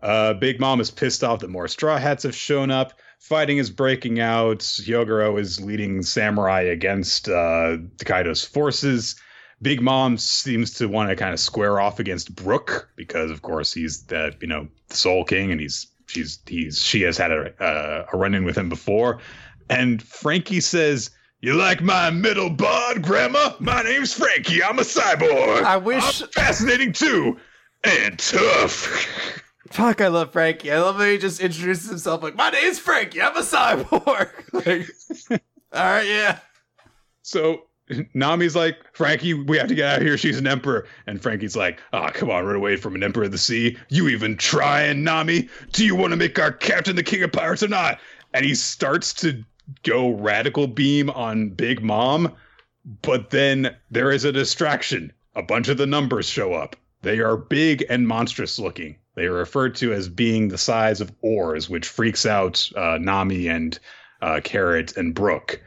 [0.03, 2.93] Uh, Big Mom is pissed off that more Straw Hats have shown up.
[3.19, 4.59] Fighting is breaking out.
[4.61, 9.17] Hyogoro is leading samurai against uh, Kaido's forces.
[9.63, 13.73] Big Mom seems to want to kind of square off against Brook because, of course,
[13.73, 18.07] he's the you know Soul King, and he's she's he's she has had a uh,
[18.13, 19.19] a run in with him before.
[19.71, 21.11] And Franky says,
[21.41, 23.55] "You like my middle bod, Grandma?
[23.61, 24.63] My name's Franky.
[24.63, 25.63] I'm a cyborg.
[25.63, 27.39] I wish- I'm fascinating too,
[27.83, 30.71] and tough." Fuck, I love Franky.
[30.71, 33.21] I love that he just introduces himself like, my name's Franky.
[33.21, 34.31] I'm a cyborg.
[35.31, 35.41] like,
[35.73, 36.39] all right, yeah.
[37.23, 37.63] So
[38.15, 40.19] Nami's like, Franky, we have to get out of here.
[40.19, 40.87] She's an emperor.
[41.07, 43.77] And Franky's like, ah, come on, run away from an emperor of the sea.
[43.89, 45.49] You even trying, Nami?
[45.73, 48.01] Do you want to make our captain the king of pirates or not?
[48.35, 49.45] And he starts to
[49.83, 52.35] go radical beam on Big Mom,
[53.03, 55.13] but then there is a distraction.
[55.35, 56.77] A bunch of the numbers show up.
[57.03, 58.97] They are big and monstrous looking.
[59.17, 63.49] They are referred to as being the size of oars, which freaks out uh, Nami
[63.49, 63.79] and
[64.21, 65.61] uh, Carrot and Brook.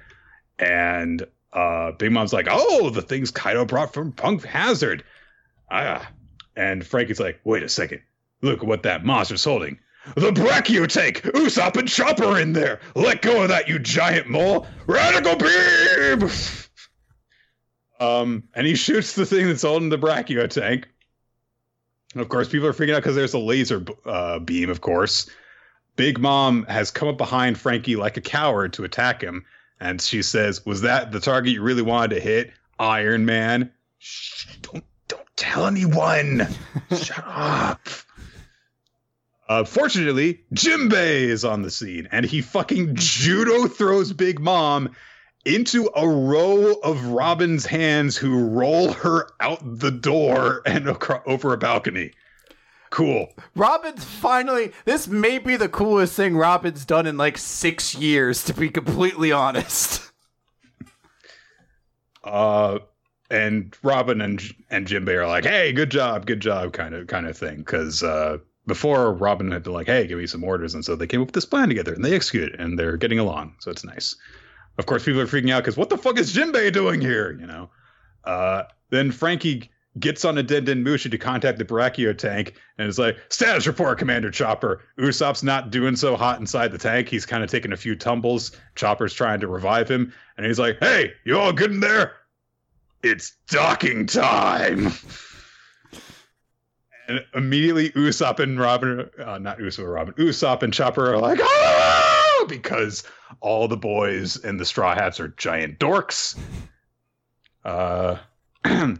[0.60, 5.04] And uh, Big Mom's like, "Oh, the things Kaido brought from Punk Hazard."
[5.70, 6.08] Ah,
[6.56, 8.02] and Franky's like, "Wait a second,
[8.42, 9.80] look what that monster's holding."
[10.16, 11.22] The Brachiotank!
[11.34, 12.80] Usopp and Chopper in there!
[12.96, 14.66] Let go of that, you giant mole!
[14.88, 16.30] Radical beam!
[18.00, 20.86] um, and he shoots the thing that's holding the Brachiotank.
[22.14, 25.30] And of course, people are freaking out because there's a laser uh, beam, of course.
[25.96, 29.46] Big Mom has come up behind Franky like a coward to attack him.
[29.80, 32.52] And she says, Was that the target you really wanted to hit?
[32.80, 33.72] Iron Man?
[34.00, 36.48] Shh, don't, don't tell anyone.
[36.96, 37.88] Shut up.
[39.48, 44.96] Uh, fortunately, Jimbei is on the scene, and he fucking judo throws Big Mom
[45.46, 51.54] into a row of Robin's hands, who roll her out the door and acro- over
[51.54, 52.12] a balcony.
[52.90, 53.32] Cool.
[53.56, 54.72] Robin's finally.
[54.86, 59.32] This may be the coolest thing Robin's done in like six years, to be completely
[59.32, 60.12] honest.
[62.24, 62.80] Uh,
[63.30, 67.28] and Robin and and Jimbei are like, "Hey, good job, good job," kind of kind
[67.28, 67.58] of thing.
[67.58, 71.08] Because uh, before Robin had been like, "Hey, give me some orders," and so they
[71.08, 73.72] came up with this plan together and they execute it, and they're getting along, so
[73.72, 74.16] it's nice.
[74.80, 77.38] Of course, people are freaking out because what the fuck is Jimbei doing here?
[77.38, 77.70] You know.
[78.24, 82.98] Uh, then Franky gets on a Den Mushi to contact the Brachio tank and is
[82.98, 84.82] like, "Status report, Commander Chopper.
[84.98, 87.10] Usopp's not doing so hot inside the tank.
[87.10, 88.54] He's kind of taking a few tumbles.
[88.76, 92.14] Chopper's trying to revive him, and he's like, "Hey, you all good in there?
[93.04, 94.94] It's docking time."
[97.10, 101.40] and immediately Usopp and Robin, uh, not Usopp, and Robin, Usopp and Chopper are like,
[101.42, 101.89] "Ah!"
[102.50, 103.04] Because
[103.40, 106.38] all the boys in the Straw Hats are giant dorks.
[107.64, 108.18] Uh.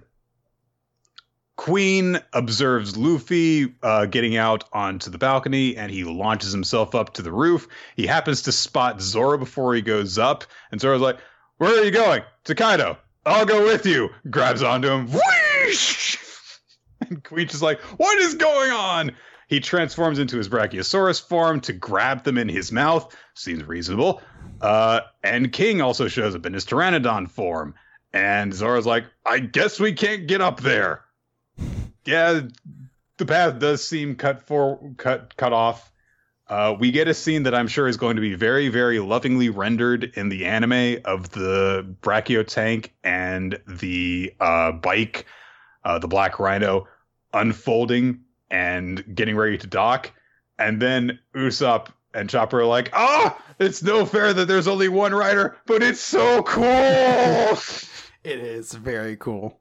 [1.60, 7.22] Queen observes Luffy uh, getting out onto the balcony and he launches himself up to
[7.22, 7.68] the roof.
[7.98, 11.20] He happens to spot Zoro before he goes up, and Zoro's like,
[11.58, 12.24] Where are you going?
[12.46, 12.98] To Kaido.
[13.26, 14.08] I'll go with you.
[14.30, 15.08] Grabs onto him.
[15.08, 16.18] Whoosh!
[17.10, 19.12] And Queen's just like, What is going on?
[19.50, 23.14] He transforms into his Brachiosaurus form to grab them in his mouth.
[23.34, 24.22] Seems reasonable.
[24.62, 27.76] Uh, and King also shows up in his Pteranodon form.
[28.14, 31.04] And Zoro's like, I guess we can't get up there
[32.10, 32.42] yeah,
[33.18, 35.92] the path does seem cut for cut cut off.
[36.48, 39.50] Uh, we get a scene that I'm sure is going to be very, very lovingly
[39.50, 45.28] rendered in the anime of the Brachio tank and the uh, bike,
[45.84, 46.88] uh, the Black Rhino,
[47.34, 50.12] unfolding and getting ready to dock,
[50.58, 55.14] and then Usopp and Chopper are like, "Ah, it's no fair that there's only one
[55.14, 56.64] rider, but it's so cool."
[58.24, 59.60] it is very cool.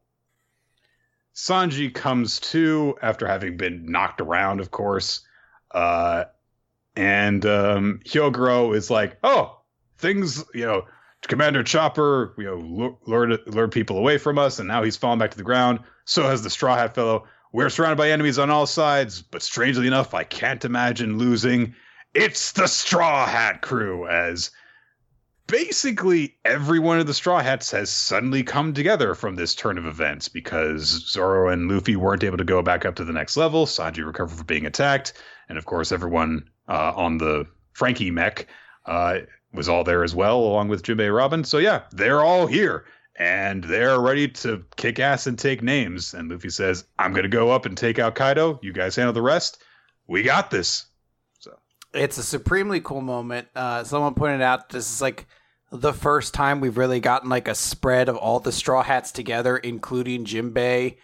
[1.34, 5.20] Sanji comes to after having been knocked around, of course.
[5.70, 6.24] Uh,
[6.96, 9.60] and um, Hyogoro is like, oh,
[9.98, 10.82] things, you know,
[11.28, 15.30] Commander Chopper, you know, lured, lured people away from us, and now he's fallen back
[15.30, 15.78] to the ground.
[16.04, 17.26] So has the Straw Hat fellow.
[17.52, 21.74] We're surrounded by enemies on all sides, but strangely enough, I can't imagine losing.
[22.14, 24.50] It's the Straw Hat crew, as
[25.46, 29.86] basically every one of the Straw Hats has suddenly come together from this turn of
[29.86, 33.66] events because Zoro and Luffy weren't able to go back up to the next level.
[33.66, 35.14] Sanji recovered from being attacked,
[35.48, 38.46] and of course, everyone uh, on the Franky mech
[38.86, 39.20] uh,
[39.52, 41.44] was all there as well, along with Jimbei Robin.
[41.44, 42.84] So yeah, they're all here.
[43.18, 46.14] And they're ready to kick ass and take names.
[46.14, 48.60] And Luffy says, I'm going to go up and take out Kaido.
[48.62, 49.60] You guys handle the rest.
[50.06, 50.86] We got this.
[51.40, 51.58] So
[51.92, 53.48] It's a supremely cool moment.
[53.56, 55.26] Uh, someone pointed out this is like
[55.72, 59.56] the first time we've really gotten like a spread of all the straw hats together,
[59.56, 60.96] including Jimbei.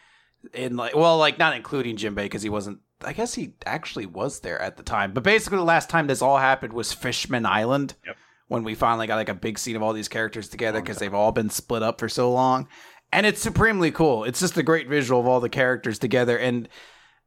[0.52, 2.78] In like, well, like not including Jimbei because he wasn't.
[3.04, 5.12] I guess he actually was there at the time.
[5.12, 7.94] But basically, the last time this all happened was Fishman Island.
[8.06, 8.16] Yep.
[8.48, 11.14] When we finally got like a big scene of all these characters together because they've
[11.14, 12.68] all been split up for so long,
[13.12, 14.24] and it's supremely cool.
[14.24, 16.68] It's just a great visual of all the characters together, and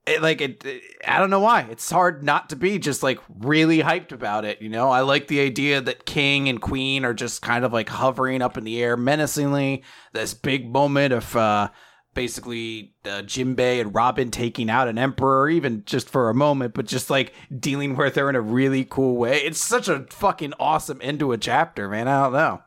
[0.08, 1.68] it, like it, it, i don't know why.
[1.70, 4.90] It's hard not to be just like really hyped about it you know?
[4.90, 8.58] I like the idea that king and queen are just kind of like hovering up
[8.58, 9.84] in the air menacingly.
[10.14, 11.70] This big moment of uh
[12.18, 16.88] basically uh, Jimbei and Robin taking out an emperor, even just for a moment, but
[16.88, 19.38] just like dealing with her in a really cool way.
[19.38, 22.08] It's such a fucking awesome end to a chapter, man.
[22.08, 22.62] I don't know.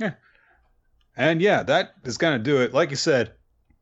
[0.00, 0.12] Yeah.
[1.16, 2.72] And yeah, that is going to do it.
[2.72, 3.32] Like you said,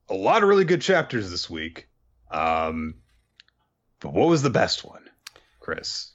[0.08, 1.88] a lot of really good chapters this week.
[2.30, 2.94] Um,
[4.00, 5.04] but what was the best one,
[5.60, 6.10] Chris?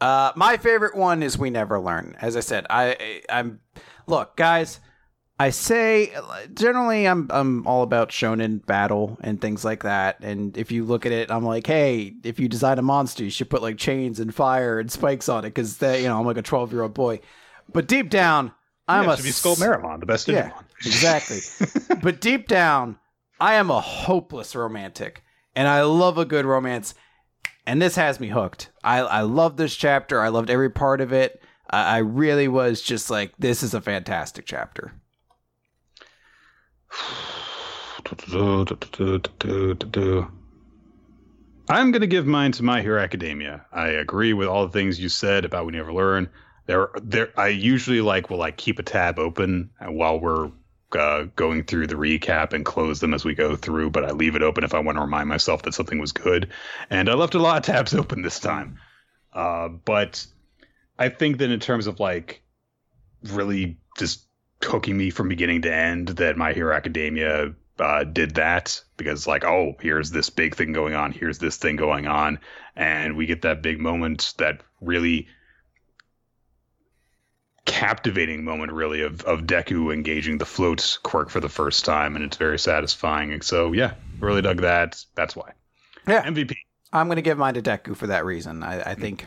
[0.00, 2.16] Uh, my favorite one is We Never Learn.
[2.22, 3.60] As I said, I, I am
[4.06, 4.80] look, guys.
[5.38, 6.14] I say
[6.54, 10.20] generally I'm I'm all about shonen battle and things like that.
[10.20, 13.30] And if you look at it, I'm like, hey, if you design a monster, you
[13.30, 16.26] should put like chains and fire and spikes on it because that you know I'm
[16.26, 17.20] like a 12 year old boy.
[17.72, 18.52] But deep down,
[18.86, 20.52] I'm yeah, a be Skull Meramon, the best yeah,
[20.84, 21.40] exactly.
[22.02, 22.98] but deep down,
[23.40, 25.24] I am a hopeless romantic
[25.56, 26.94] and I love a good romance.
[27.66, 28.70] And this has me hooked.
[28.84, 30.20] I I love this chapter.
[30.20, 31.42] I loved every part of it.
[31.68, 34.92] I, I really was just like, this is a fantastic chapter.
[41.68, 43.64] I'm going to give mine to My Hero Academia.
[43.72, 46.28] I agree with all the things you said about We Never Learn.
[46.66, 47.32] There, there.
[47.38, 50.50] I usually like will like keep a tab open while we're
[50.92, 54.36] uh, going through the recap and close them as we go through, but I leave
[54.36, 56.50] it open if I want to remind myself that something was good.
[56.90, 58.78] And I left a lot of tabs open this time.
[59.32, 60.26] Uh, but
[60.98, 62.42] I think that in terms of like
[63.24, 64.23] really just
[64.64, 69.44] hooking me from beginning to end, that My Hero Academia uh, did that because like
[69.44, 72.38] oh here's this big thing going on here's this thing going on
[72.76, 75.26] and we get that big moment that really
[77.64, 82.24] captivating moment really of of Deku engaging the float quirk for the first time and
[82.24, 85.50] it's very satisfying and so yeah really dug that that's why
[86.06, 86.22] Yeah.
[86.22, 86.54] MVP
[86.92, 88.62] I'm going to give mine to Deku for that reason.
[88.62, 89.26] I, I think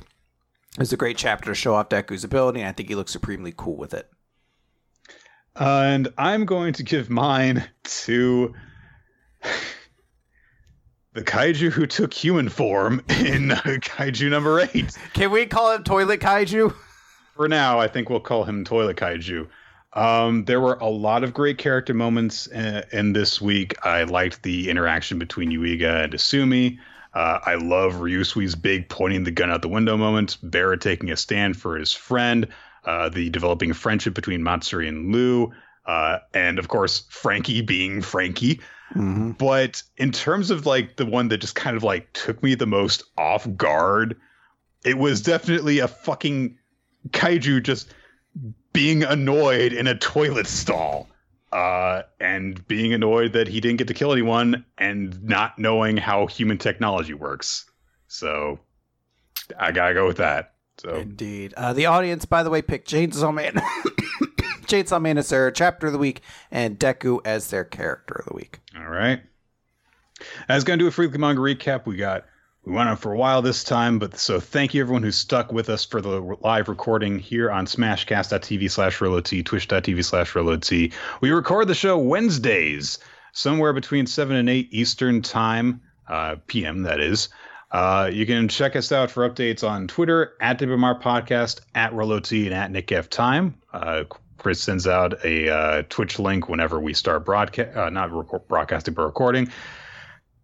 [0.79, 3.53] it's a great chapter to show off Deku's ability, and I think he looks supremely
[3.55, 4.09] cool with it.
[5.59, 8.53] And I'm going to give mine to
[11.13, 16.19] the kaiju who took human form in kaiju number 8 Can we call him Toilet
[16.19, 16.73] Kaiju?
[17.35, 19.47] for now, I think we'll call him Toilet Kaiju.
[19.93, 23.75] Um, there were a lot of great character moments in, in this week.
[23.85, 26.77] I liked the interaction between Yuiga and Asumi.
[27.13, 30.37] Uh, I love Ryusui's big pointing the gun out the window moment.
[30.43, 32.47] Barra taking a stand for his friend.
[32.87, 35.51] Uh, the developing friendship between Matsuri and Lou.
[35.85, 38.61] Uh, and of course, Franky being Franky.
[38.95, 39.31] Mm-hmm.
[39.31, 42.65] But in terms of like the one that just kind of like took me the
[42.65, 44.15] most off guard,
[44.85, 46.57] it was definitely a fucking
[47.09, 47.93] kaiju just
[48.71, 51.09] being annoyed in a toilet stall.
[51.51, 56.27] Uh, and being annoyed that he didn't get to kill anyone and not knowing how
[56.27, 57.65] human technology works.
[58.07, 58.59] So
[59.57, 60.53] I gotta go with that.
[60.77, 61.53] So Indeed.
[61.55, 63.53] Uh, the audience, by the way, picked Chainsaw Man,
[64.65, 68.35] Chainsaw Man as their chapter of the week, and Deku as their character of the
[68.35, 68.59] week.
[68.77, 69.21] All right.
[70.49, 71.85] I was going to do a Freaky Manga recap.
[71.85, 72.25] We got
[72.67, 75.53] we went on for a while this time, but so thank you everyone who stuck
[75.53, 80.91] with us for the live recording here on Smashcast.tv slash RoloT, Twitch.tv slash RoloT.
[81.21, 82.99] We record the show Wednesdays,
[83.31, 87.29] somewhere between seven and eight Eastern time, uh, PM that is.
[87.71, 92.45] Uh, you can check us out for updates on Twitter at WMR Podcast, at RoloT,
[92.45, 93.55] and at Nick F Time.
[93.73, 94.05] Uh,
[94.37, 98.93] Chris sends out a uh, Twitch link whenever we start broadcast, uh, not rec- broadcasting,
[98.93, 99.51] but recording.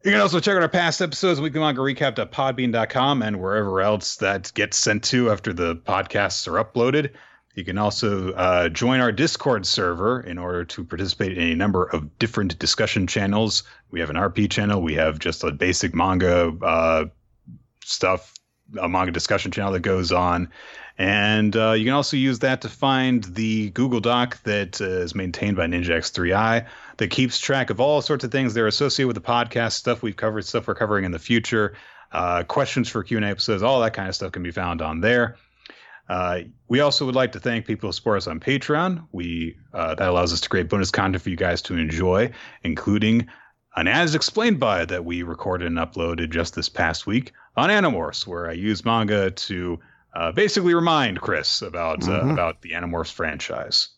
[0.03, 4.51] You can also check out our past episodes, weekly manga recap.podbean.com, and wherever else that
[4.53, 7.11] gets sent to after the podcasts are uploaded.
[7.55, 11.85] You can also uh, join our Discord server in order to participate in a number
[11.85, 13.63] of different discussion channels.
[13.91, 17.05] We have an RP channel, we have just a basic manga uh,
[17.85, 18.33] stuff,
[18.81, 20.49] a manga discussion channel that goes on.
[20.97, 25.15] And uh, you can also use that to find the Google Doc that uh, is
[25.15, 26.65] maintained by Ninja X3i
[26.97, 30.01] that keeps track of all sorts of things that are associated with the podcast, stuff
[30.01, 31.75] we've covered, stuff we're covering in the future,
[32.11, 35.35] uh, questions for Q&A episodes, all that kind of stuff can be found on there.
[36.13, 39.03] Uh, we also would like to thank people who support us on Patreon.
[39.13, 42.29] We uh, that allows us to create bonus content for you guys to enjoy,
[42.63, 43.27] including
[43.77, 48.27] an as explained by that we recorded and uploaded just this past week on Animorphs,
[48.27, 49.79] where I use manga to
[50.13, 53.89] uh, basically remind Chris about uh, about the Animorphs franchise.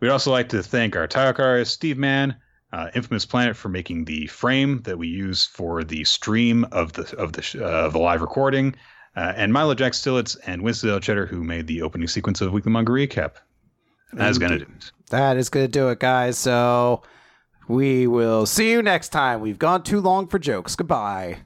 [0.00, 2.36] We'd also like to thank our title artist, Steve Mann,
[2.70, 7.16] uh, Infamous Planet, for making the frame that we use for the stream of the
[7.16, 8.74] of the sh- uh, of the live recording,
[9.16, 11.00] uh, and Milo Jack Stillitz and Winston.
[11.00, 13.32] Cheddar, who made the opening sequence of Weekly Manga Recap.
[14.12, 14.92] That's gonna do it.
[15.12, 16.38] That is going to do it, guys.
[16.38, 17.02] So
[17.68, 19.40] we will see you next time.
[19.40, 20.74] We've gone too long for jokes.
[20.74, 21.40] Goodbye.